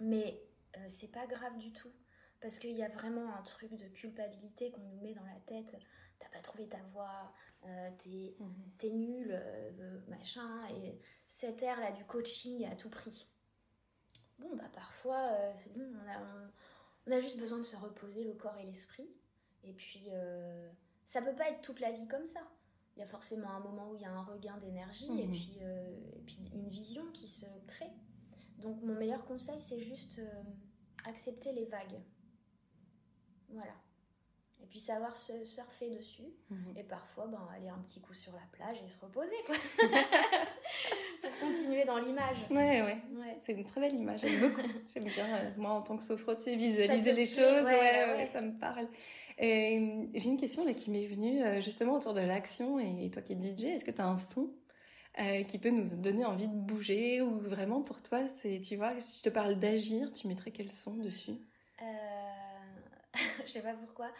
Mais 0.00 0.42
euh, 0.76 0.84
c'est 0.88 1.10
pas 1.10 1.26
grave 1.26 1.56
du 1.58 1.72
tout. 1.72 1.92
Parce 2.40 2.58
qu'il 2.58 2.76
y 2.76 2.82
a 2.82 2.88
vraiment 2.88 3.34
un 3.36 3.42
truc 3.42 3.76
de 3.76 3.86
culpabilité 3.86 4.72
qu'on 4.72 4.82
nous 4.82 5.00
met 5.00 5.14
dans 5.14 5.24
la 5.24 5.40
tête. 5.46 5.76
T'as 6.18 6.28
pas 6.28 6.40
trouvé 6.40 6.68
ta 6.68 6.82
voix, 6.92 7.32
euh, 7.66 7.90
mhm. 7.90 8.70
t'es 8.78 8.90
nul, 8.90 9.28
euh, 9.30 10.00
machin. 10.08 10.66
Et 10.70 10.98
cet 11.28 11.62
air 11.62 11.78
là 11.80 11.92
du 11.92 12.04
coaching 12.04 12.66
à 12.66 12.74
tout 12.74 12.90
prix. 12.90 13.28
Bon, 14.38 14.56
bah 14.56 14.68
parfois, 14.72 15.30
c'est 15.56 15.72
bon, 15.72 15.88
on 16.04 16.10
a, 16.10 16.20
on, 17.06 17.12
a, 17.12 17.20
juste 17.20 17.38
besoin 17.38 17.58
de 17.58 17.62
se 17.62 17.76
reposer 17.76 18.24
le 18.24 18.34
corps 18.34 18.56
et 18.58 18.64
l'esprit. 18.64 19.08
Et 19.62 19.72
puis, 19.72 20.08
ça 21.04 21.22
peut 21.22 21.34
pas 21.34 21.48
être 21.50 21.62
toute 21.62 21.80
la 21.80 21.90
vie 21.90 22.06
comme 22.08 22.26
ça 22.26 22.40
il 22.96 23.00
y 23.00 23.02
a 23.02 23.06
forcément 23.06 23.48
un 23.50 23.60
moment 23.60 23.90
où 23.90 23.94
il 23.94 24.02
y 24.02 24.04
a 24.04 24.10
un 24.10 24.22
regain 24.22 24.56
d'énergie 24.58 25.08
et, 25.18 25.26
mhm. 25.26 25.32
puis, 25.32 25.58
et 25.62 26.20
puis 26.26 26.38
une 26.54 26.68
vision 26.68 27.02
qui 27.12 27.26
se 27.26 27.46
crée. 27.66 27.90
Donc 28.58 28.82
mon 28.82 28.94
meilleur 28.94 29.24
conseil, 29.24 29.58
c'est 29.60 29.80
juste 29.80 30.20
accepter 31.06 31.52
les 31.52 31.64
vagues. 31.64 32.00
Voilà. 33.48 33.74
Et 34.62 34.66
puis 34.66 34.78
savoir 34.78 35.16
se 35.16 35.44
surfer 35.44 35.90
dessus. 35.90 36.32
Mhm. 36.50 36.76
Et 36.76 36.84
parfois, 36.84 37.26
ben, 37.26 37.40
aller 37.54 37.68
un 37.68 37.78
petit 37.78 38.00
coup 38.00 38.14
sur 38.14 38.32
la 38.32 38.46
plage 38.52 38.80
et 38.84 38.88
se 38.88 38.98
reposer, 39.00 39.34
quoi. 39.46 39.56
Pour 41.22 41.38
continuer 41.38 41.84
dans 41.84 41.98
l'image. 41.98 42.38
Ouais, 42.50 42.82
ouais. 42.82 43.02
C'est 43.40 43.52
une 43.52 43.64
très 43.64 43.80
belle 43.80 43.94
image. 43.94 44.20
J'aime 44.20 44.40
beaucoup. 44.40 44.68
J'aime 44.92 45.04
bien, 45.04 45.26
euh, 45.26 45.50
moi, 45.56 45.72
en 45.72 45.82
tant 45.82 45.96
que 45.96 46.04
sophrotier, 46.04 46.56
visualiser 46.56 47.12
les 47.12 47.26
choses. 47.26 47.64
Ouais, 47.64 48.16
ouais, 48.16 48.30
ça 48.32 48.40
me 48.40 48.58
parle. 48.58 48.88
J'ai 49.42 50.28
une 50.28 50.38
question 50.38 50.64
là 50.64 50.72
qui 50.72 50.90
m'est 50.90 51.06
venue 51.06 51.42
euh, 51.42 51.60
justement 51.60 51.94
autour 51.94 52.14
de 52.14 52.20
l'action. 52.20 52.78
Et 52.78 53.10
toi 53.10 53.22
qui 53.22 53.32
es 53.32 53.36
DJ, 53.36 53.64
est-ce 53.64 53.84
que 53.84 53.90
tu 53.90 54.00
as 54.00 54.06
un 54.06 54.18
son 54.18 54.50
euh, 55.20 55.42
qui 55.42 55.58
peut 55.58 55.70
nous 55.70 55.96
donner 55.96 56.24
envie 56.24 56.48
de 56.48 56.54
bouger 56.54 57.20
ou 57.20 57.38
vraiment 57.38 57.82
pour 57.82 58.02
toi, 58.02 58.28
c'est, 58.28 58.60
tu 58.60 58.76
vois, 58.76 58.98
si 59.00 59.18
je 59.18 59.22
te 59.24 59.28
parle 59.28 59.58
d'agir, 59.58 60.12
tu 60.12 60.28
mettrais 60.28 60.52
quel 60.52 60.70
son 60.70 60.96
dessus? 60.96 61.36
Euh... 61.82 61.84
Je 63.44 63.50
sais 63.50 63.60
pas 63.60 63.74
pourquoi. 63.74 64.10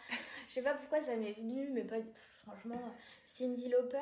Je 0.47 0.53
sais 0.53 0.61
pas 0.61 0.75
pourquoi 0.75 1.01
ça 1.01 1.15
m'est 1.15 1.33
venu, 1.33 1.69
mais 1.71 1.83
pas. 1.83 1.95
Franchement, 2.43 2.81
Cindy 3.23 3.69
Lauper, 3.69 3.97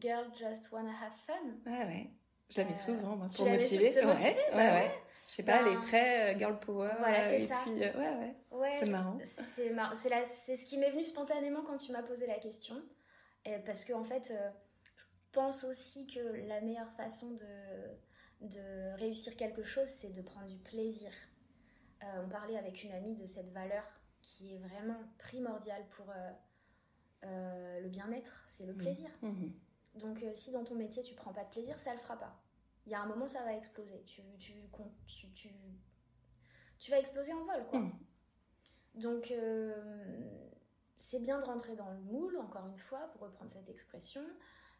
Girl 0.00 0.26
Just 0.36 0.72
Wanna 0.72 0.90
Have 0.90 1.12
Fun. 1.26 1.70
Ouais, 1.70 1.84
ouais. 1.84 2.10
Je 2.50 2.60
la 2.60 2.64
mets 2.64 2.72
euh, 2.72 2.76
souvent, 2.76 3.16
moi, 3.16 3.26
pour 3.34 3.48
motiver. 3.48 3.90
ouais, 3.90 4.04
ouais, 4.04 4.36
bah 4.52 4.74
ouais. 4.74 4.90
Je 5.28 5.34
sais 5.34 5.42
pas, 5.42 5.60
elle 5.60 5.68
est 5.68 5.74
ben, 5.74 5.80
très 5.82 6.34
euh, 6.34 6.38
girl 6.38 6.58
power. 6.58 6.90
Voilà, 6.98 7.22
c'est 7.22 7.40
ça. 7.40 7.60
Puis, 7.64 7.74
ouais, 7.74 7.92
ouais. 7.94 8.34
ouais 8.50 8.76
c'est 8.78 8.86
marrant. 8.86 9.18
C'est 9.22 9.70
marrant. 9.70 9.94
C'est 9.94 10.56
ce 10.56 10.64
qui 10.64 10.78
m'est 10.78 10.90
venu 10.90 11.04
spontanément 11.04 11.62
quand 11.62 11.76
tu 11.76 11.92
m'as 11.92 12.02
posé 12.02 12.26
la 12.26 12.38
question. 12.38 12.76
Et 13.44 13.58
parce 13.58 13.84
que, 13.84 13.92
en 13.92 14.04
fait, 14.04 14.32
pense 15.32 15.64
aussi 15.64 16.06
que 16.06 16.18
la 16.48 16.60
meilleure 16.60 16.90
façon 16.92 17.30
de, 17.30 18.48
de 18.48 18.96
réussir 18.96 19.36
quelque 19.36 19.62
chose, 19.62 19.86
c'est 19.86 20.12
de 20.12 20.22
prendre 20.22 20.46
du 20.46 20.58
plaisir. 20.58 21.10
Euh, 22.02 22.24
on 22.24 22.28
parlait 22.28 22.56
avec 22.56 22.84
une 22.84 22.92
amie 22.92 23.14
de 23.14 23.26
cette 23.26 23.50
valeur 23.52 23.84
qui 24.20 24.54
est 24.54 24.58
vraiment 24.58 24.98
primordiale 25.18 25.84
pour 25.90 26.10
euh, 26.10 26.30
euh, 27.24 27.80
le 27.80 27.88
bien-être, 27.88 28.42
c'est 28.46 28.66
le 28.66 28.72
mmh. 28.72 28.78
plaisir. 28.78 29.10
Mmh. 29.22 29.48
Donc 29.98 30.24
si 30.34 30.50
dans 30.50 30.64
ton 30.64 30.74
métier 30.74 31.02
tu 31.02 31.14
prends 31.14 31.32
pas 31.32 31.44
de 31.44 31.50
plaisir, 31.50 31.76
ça 31.78 31.92
le 31.92 32.00
fera 32.00 32.18
pas. 32.18 32.40
Il 32.86 32.92
y 32.92 32.94
a 32.94 33.00
un 33.00 33.06
moment 33.06 33.28
ça 33.28 33.42
va 33.44 33.54
exploser. 33.54 34.02
Tu, 34.06 34.22
tu, 34.38 34.52
tu, 35.06 35.50
tu, 36.78 36.90
vas 36.90 36.98
exploser 36.98 37.32
en 37.32 37.44
vol, 37.44 37.66
quoi. 37.68 37.80
Mmh. 37.80 37.98
Donc 38.94 39.32
c'est 40.98 41.20
bien 41.20 41.38
de 41.38 41.44
rentrer 41.44 41.76
dans 41.76 41.90
le 41.90 42.00
moule, 42.00 42.36
encore 42.38 42.66
une 42.66 42.76
fois, 42.76 43.08
pour 43.12 43.22
reprendre 43.22 43.50
cette 43.50 43.68
expression. 43.68 44.22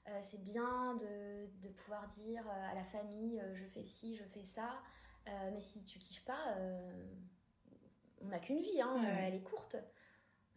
Euh, 0.08 0.18
c'est 0.20 0.42
bien 0.42 0.96
de, 0.96 1.68
pouvoir 1.68 2.06
dire 2.08 2.44
euh, 2.48 2.70
à 2.70 2.74
la 2.74 2.84
famille 2.84 3.40
euh, 3.40 3.54
je 3.54 3.64
fais 3.66 3.84
ci, 3.84 4.16
je 4.16 4.24
fais 4.24 4.44
ça. 4.44 4.80
mais 5.26 5.60
si 5.60 5.84
tu 5.84 5.98
kiffes 5.98 6.24
pas, 6.24 6.56
on 8.20 8.26
n'a 8.28 8.38
qu'une 8.38 8.60
vie, 8.60 8.80
hein, 8.80 9.02
elle 9.20 9.34
est 9.34 9.42
courte. 9.42 9.76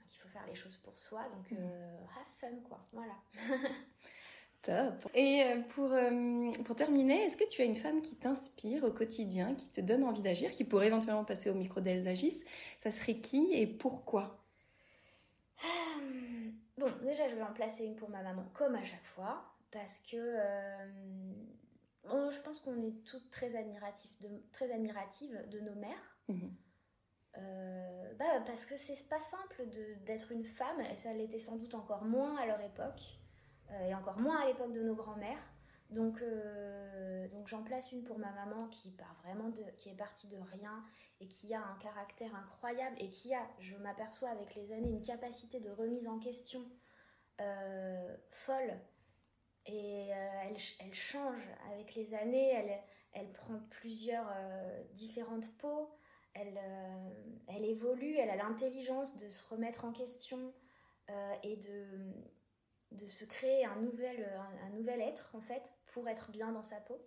il 0.10 0.18
faut 0.18 0.30
faire 0.30 0.46
les 0.48 0.56
choses 0.56 0.78
pour 0.78 0.98
soi, 0.98 1.28
donc 1.30 1.52
have 1.52 2.34
fun 2.40 2.56
quoi. 2.68 2.80
Voilà. 2.94 3.16
Top. 4.64 5.10
Et 5.16 5.44
pour, 5.70 5.90
pour 6.66 6.76
terminer, 6.76 7.24
est-ce 7.24 7.36
que 7.36 7.50
tu 7.50 7.62
as 7.64 7.66
une 7.66 7.76
femme 7.76 8.02
qui 8.02 8.16
t'inspire 8.16 8.84
au 8.84 8.92
quotidien, 8.92 9.56
qui 9.56 9.68
te 9.70 9.82
donne 9.82 10.04
envie 10.04 10.22
d'agir, 10.22 10.52
qui 10.52 10.64
pourrait 10.64 10.88
éventuellement 10.88 11.26
passer 11.26 11.50
au 11.50 11.56
micro 11.56 11.82
d'Elles 11.82 12.08
agissent 12.08 12.46
Ça 12.78 12.92
serait 12.92 13.16
qui 13.16 13.50
et 13.54 13.66
pourquoi? 13.66 14.38
Bon, 16.78 16.92
déjà, 17.04 17.28
je 17.28 17.36
vais 17.36 17.44
en 17.44 17.54
placer 17.54 17.86
une 17.86 17.96
pour 17.96 18.10
ma 18.10 18.24
maman, 18.24 18.44
comme 18.54 18.76
à 18.76 18.84
chaque 18.84 19.06
fois, 19.06 19.44
parce 19.70 20.00
que 20.00 20.18
euh, 20.18 20.92
je 22.04 22.40
pense 22.42 22.60
qu'on 22.60 22.82
est 22.82 23.04
toutes 23.06 23.30
très, 23.30 23.50
de, 23.50 24.28
très 24.52 24.72
admiratives 24.72 25.48
de 25.50 25.60
nos 25.60 25.76
mères. 25.76 26.18
Euh, 27.38 28.14
bah, 28.16 28.42
parce 28.46 28.66
que 28.66 28.78
c'est 28.78 29.08
pas 29.10 29.20
simple 29.20 29.66
d'être 30.06 30.32
une 30.32 30.44
femme, 30.44 30.82
et 30.92 30.96
ça 30.96 31.14
l'était 31.14 31.38
sans 31.38 31.58
doute 31.58 31.76
encore 31.76 32.04
moins 32.04 32.36
à 32.38 32.46
leur 32.46 32.62
époque, 32.62 33.02
euh, 33.02 33.21
et 33.88 33.96
encore 33.96 34.20
moins 34.20 34.42
à 34.42 34.48
l'époque 34.48 34.72
de 34.72 34.82
nos 34.82 34.96
grands-mères. 34.96 35.42
Donc, 35.90 36.24
donc 37.32 37.48
j'en 37.48 37.64
place 37.64 37.92
une 37.92 38.04
pour 38.04 38.18
ma 38.18 38.32
maman 38.32 38.68
qui 38.70 38.92
part 38.92 39.14
vraiment 39.24 39.52
qui 39.76 39.90
est 39.90 39.96
partie 39.96 40.28
de 40.28 40.38
rien 40.38 40.84
et 41.20 41.28
qui 41.28 41.54
a 41.54 41.62
un 41.62 41.78
caractère 41.80 42.34
incroyable 42.36 42.96
et 43.00 43.10
qui 43.10 43.34
a, 43.34 43.42
je 43.60 43.76
m'aperçois 43.78 44.30
avec 44.30 44.56
les 44.56 44.72
années, 44.72 44.90
une 44.90 45.02
capacité 45.02 45.60
de 45.60 45.70
remise 45.70 46.08
en 46.08 46.18
question 46.18 46.64
euh, 47.42 48.18
folle. 48.30 48.80
Et 49.68 50.10
euh, 50.12 50.28
elle, 50.46 50.58
elle, 50.80 50.94
change 50.94 51.40
avec 51.72 51.94
les 51.96 52.16
années, 52.16 52.52
elle, 52.52 52.80
elle 53.14 53.32
prend 53.32 53.60
plusieurs 53.70 54.28
euh, 54.36 54.84
différentes 54.94 55.56
peaux, 55.58 55.92
elle, 56.34 56.60
elle 57.48 57.66
évolue, 57.66 58.16
elle 58.18 58.30
a 58.30 58.38
l'intelligence 58.38 59.18
de 59.18 59.30
se 59.30 59.48
remettre 59.50 59.86
en 59.86 59.92
question 59.92 60.54
et 61.44 61.58
de, 61.58 61.86
de 62.92 63.08
se 63.08 63.26
créer 63.26 63.66
un 63.66 63.76
nouvel, 63.78 64.30
un, 64.64 64.70
nouvel 64.72 65.02
être 65.02 65.36
en 65.36 65.42
fait 65.42 65.74
pour 65.88 66.08
être 66.10 66.32
bien 66.32 66.52
dans 66.52 66.64
sa 66.64 66.80
peau. 66.82 67.00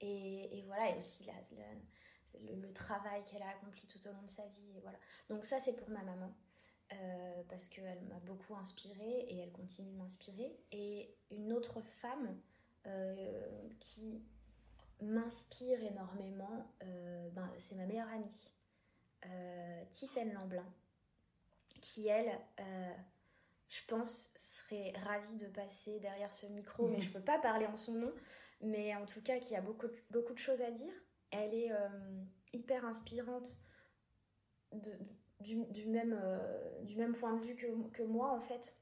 Et, 0.00 0.58
et 0.58 0.62
voilà, 0.62 0.90
et 0.90 0.96
aussi 0.96 1.26
le, 2.40 2.72
travail 2.72 3.24
qu'elle 3.24 3.42
a 3.42 3.48
accompli 3.48 3.86
tout 3.86 4.06
au 4.06 4.12
long 4.12 4.22
de 4.22 4.30
sa 4.30 4.46
vie. 4.48 4.78
Voilà. 4.82 4.98
Donc 5.28 5.44
ça, 5.44 5.60
c'est 5.60 5.74
pour 5.74 5.88
ma 5.90 6.02
maman. 6.02 6.34
Euh, 6.92 7.42
parce 7.48 7.68
qu'elle 7.68 8.00
m'a 8.02 8.20
beaucoup 8.20 8.54
inspirée 8.54 9.26
et 9.28 9.38
elle 9.38 9.50
continue 9.50 9.90
de 9.90 9.96
m'inspirer. 9.96 10.56
Et 10.70 11.16
une 11.30 11.52
autre 11.52 11.80
femme 11.80 12.38
euh, 12.86 13.68
qui 13.80 14.22
m'inspire 15.00 15.82
énormément, 15.82 16.72
euh, 16.82 17.28
ben, 17.30 17.50
c'est 17.58 17.74
ma 17.74 17.86
meilleure 17.86 18.08
amie, 18.08 18.50
euh, 19.26 19.84
Tiffaine 19.90 20.32
Lamblin, 20.32 20.66
qui 21.80 22.06
elle, 22.06 22.38
je 23.68 23.80
pense, 23.86 24.32
serait 24.36 24.92
ravie 25.04 25.36
de 25.36 25.46
passer 25.46 25.98
derrière 26.00 26.32
ce 26.32 26.46
micro, 26.46 26.88
mais 26.88 27.00
je 27.00 27.10
peux 27.10 27.20
pas 27.20 27.38
parler 27.38 27.66
en 27.66 27.76
son 27.76 27.94
nom, 27.94 28.12
mais 28.60 28.94
en 28.94 29.06
tout 29.06 29.20
cas 29.22 29.38
qui 29.38 29.56
a 29.56 29.60
beaucoup, 29.60 29.88
beaucoup 30.10 30.34
de 30.34 30.38
choses 30.38 30.62
à 30.62 30.70
dire. 30.70 30.92
Elle 31.30 31.52
est 31.52 31.72
hyper 32.52 32.84
inspirante 32.84 33.58
de, 34.72 34.92
du, 35.40 35.86
même, 35.86 36.18
euh, 36.20 36.82
du 36.82 36.96
même 36.96 37.14
point 37.14 37.34
de 37.34 37.44
vue 37.44 37.54
que, 37.54 37.66
que, 37.90 38.02
moi 38.02 38.32
en 38.32 38.40
fait. 38.40 38.76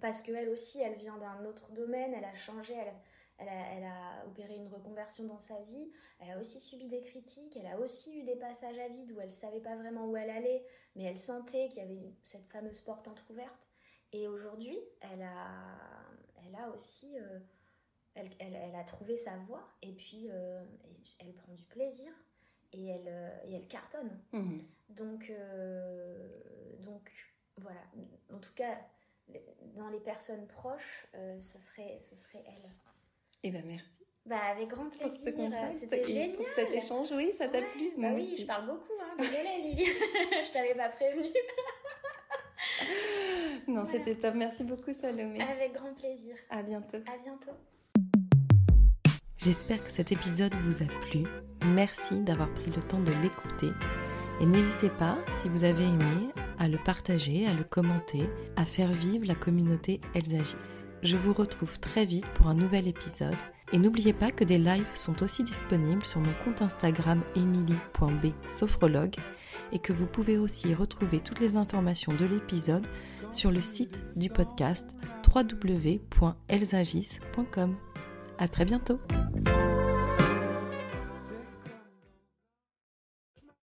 Parce 0.00 0.22
qu'elle 0.22 0.48
aussi, 0.48 0.80
elle 0.80 0.94
vient 0.94 1.18
d'un 1.18 1.44
autre 1.44 1.72
domaine, 1.72 2.14
elle 2.14 2.24
a 2.24 2.34
changé, 2.34 2.74
elle, 2.74 2.94
elle, 3.38 3.48
a, 3.48 3.72
elle, 3.74 3.84
a, 3.84 4.26
opéré 4.26 4.54
une 4.56 4.68
reconversion 4.68 5.24
dans 5.24 5.38
sa 5.38 5.60
vie, 5.62 5.92
elle 6.20 6.30
a 6.30 6.38
aussi 6.38 6.58
subi 6.58 6.88
des 6.88 7.02
critiques, 7.02 7.56
elle 7.56 7.66
a 7.66 7.78
aussi 7.78 8.18
eu 8.18 8.22
des 8.22 8.36
passages 8.36 8.78
à 8.78 8.88
vide 8.88 9.12
où 9.12 9.20
elle 9.20 9.32
savait 9.32 9.60
pas 9.60 9.76
vraiment 9.76 10.06
où 10.06 10.16
elle 10.16 10.30
allait, 10.30 10.64
mais 10.96 11.04
elle 11.04 11.18
sentait 11.18 11.68
qu'il 11.68 11.82
y 11.82 11.84
avait 11.84 12.14
cette 12.22 12.46
fameuse 12.48 12.80
porte 12.80 13.08
entr'ouverte. 13.08 13.69
Et 14.12 14.26
aujourd'hui, 14.28 14.78
elle 15.00 15.22
a, 15.22 15.66
elle 16.46 16.54
a 16.56 16.68
aussi... 16.70 17.18
Euh, 17.18 17.38
elle, 18.14 18.28
elle, 18.40 18.56
elle, 18.56 18.74
a 18.74 18.82
trouvé 18.82 19.16
sa 19.16 19.36
voie 19.36 19.68
et 19.82 19.92
puis 19.92 20.26
euh, 20.30 20.64
elle 21.20 21.32
prend 21.32 21.52
du 21.52 21.62
plaisir 21.62 22.12
et 22.72 22.88
elle, 22.88 23.32
et 23.44 23.54
elle 23.54 23.68
cartonne. 23.68 24.10
Mmh. 24.32 24.58
Donc, 24.90 25.30
euh, 25.30 26.28
donc 26.80 27.10
voilà. 27.56 27.80
En 28.32 28.38
tout 28.38 28.52
cas, 28.54 28.78
dans 29.74 29.88
les 29.88 30.00
personnes 30.00 30.46
proches, 30.46 31.06
euh, 31.14 31.40
ce, 31.40 31.58
serait, 31.58 31.98
ce 32.00 32.16
serait 32.16 32.44
elle. 32.46 32.70
Eh 33.42 33.50
ben 33.50 33.64
merci. 33.66 34.04
Bah, 34.26 34.38
avec 34.50 34.68
grand 34.68 34.90
plaisir. 34.90 35.32
C'était 35.72 36.04
génial. 36.04 36.36
Pour 36.36 36.48
cet 36.50 36.70
échange, 36.70 37.10
oui, 37.12 37.32
ça 37.32 37.48
t'a 37.48 37.62
plu. 37.62 37.90
Bah 37.96 38.10
oui, 38.14 38.36
je 38.38 38.44
parle 38.44 38.66
beaucoup. 38.66 38.92
Hein. 39.00 39.14
Désolée, 39.18 39.62
Lily. 39.62 39.84
je 39.84 40.52
t'avais 40.52 40.74
pas 40.74 40.90
prévenu. 40.90 41.28
Non, 43.70 43.84
c'était 43.86 44.16
top. 44.16 44.34
Merci 44.34 44.64
beaucoup, 44.64 44.92
Salomé. 44.92 45.40
Avec 45.40 45.74
grand 45.74 45.94
plaisir. 45.94 46.34
À 46.50 46.62
bientôt. 46.62 46.98
À 46.98 47.18
bientôt. 47.22 47.56
J'espère 49.38 49.82
que 49.82 49.90
cet 49.90 50.12
épisode 50.12 50.54
vous 50.64 50.82
a 50.82 50.86
plu. 51.08 51.22
Merci 51.74 52.20
d'avoir 52.20 52.52
pris 52.52 52.70
le 52.70 52.82
temps 52.82 53.00
de 53.00 53.12
l'écouter. 53.22 53.70
Et 54.40 54.46
n'hésitez 54.46 54.90
pas, 54.90 55.18
si 55.40 55.48
vous 55.48 55.64
avez 55.64 55.84
aimé, 55.84 56.28
à 56.58 56.68
le 56.68 56.78
partager, 56.78 57.46
à 57.46 57.54
le 57.54 57.64
commenter, 57.64 58.28
à 58.56 58.64
faire 58.64 58.92
vivre 58.92 59.26
la 59.26 59.34
communauté 59.34 60.00
Elsagis. 60.14 60.84
Je 61.02 61.16
vous 61.16 61.32
retrouve 61.32 61.78
très 61.78 62.04
vite 62.04 62.26
pour 62.34 62.48
un 62.48 62.54
nouvel 62.54 62.86
épisode. 62.88 63.36
Et 63.72 63.78
n'oubliez 63.78 64.12
pas 64.12 64.32
que 64.32 64.44
des 64.44 64.58
lives 64.58 64.90
sont 64.94 65.22
aussi 65.22 65.44
disponibles 65.44 66.04
sur 66.04 66.20
mon 66.20 66.32
compte 66.44 66.60
Instagram 66.60 67.22
emily.b 67.36 68.34
et 69.72 69.78
que 69.78 69.92
vous 69.92 70.06
pouvez 70.06 70.38
aussi 70.38 70.74
retrouver 70.74 71.20
toutes 71.20 71.40
les 71.40 71.56
informations 71.56 72.12
de 72.12 72.24
l'épisode 72.24 72.86
sur 73.34 73.50
le 73.50 73.60
site 73.60 74.00
du 74.16 74.30
podcast 74.30 74.86
www.elsagis.com. 75.34 77.76
À 78.38 78.48
très 78.48 78.64
bientôt! 78.64 78.98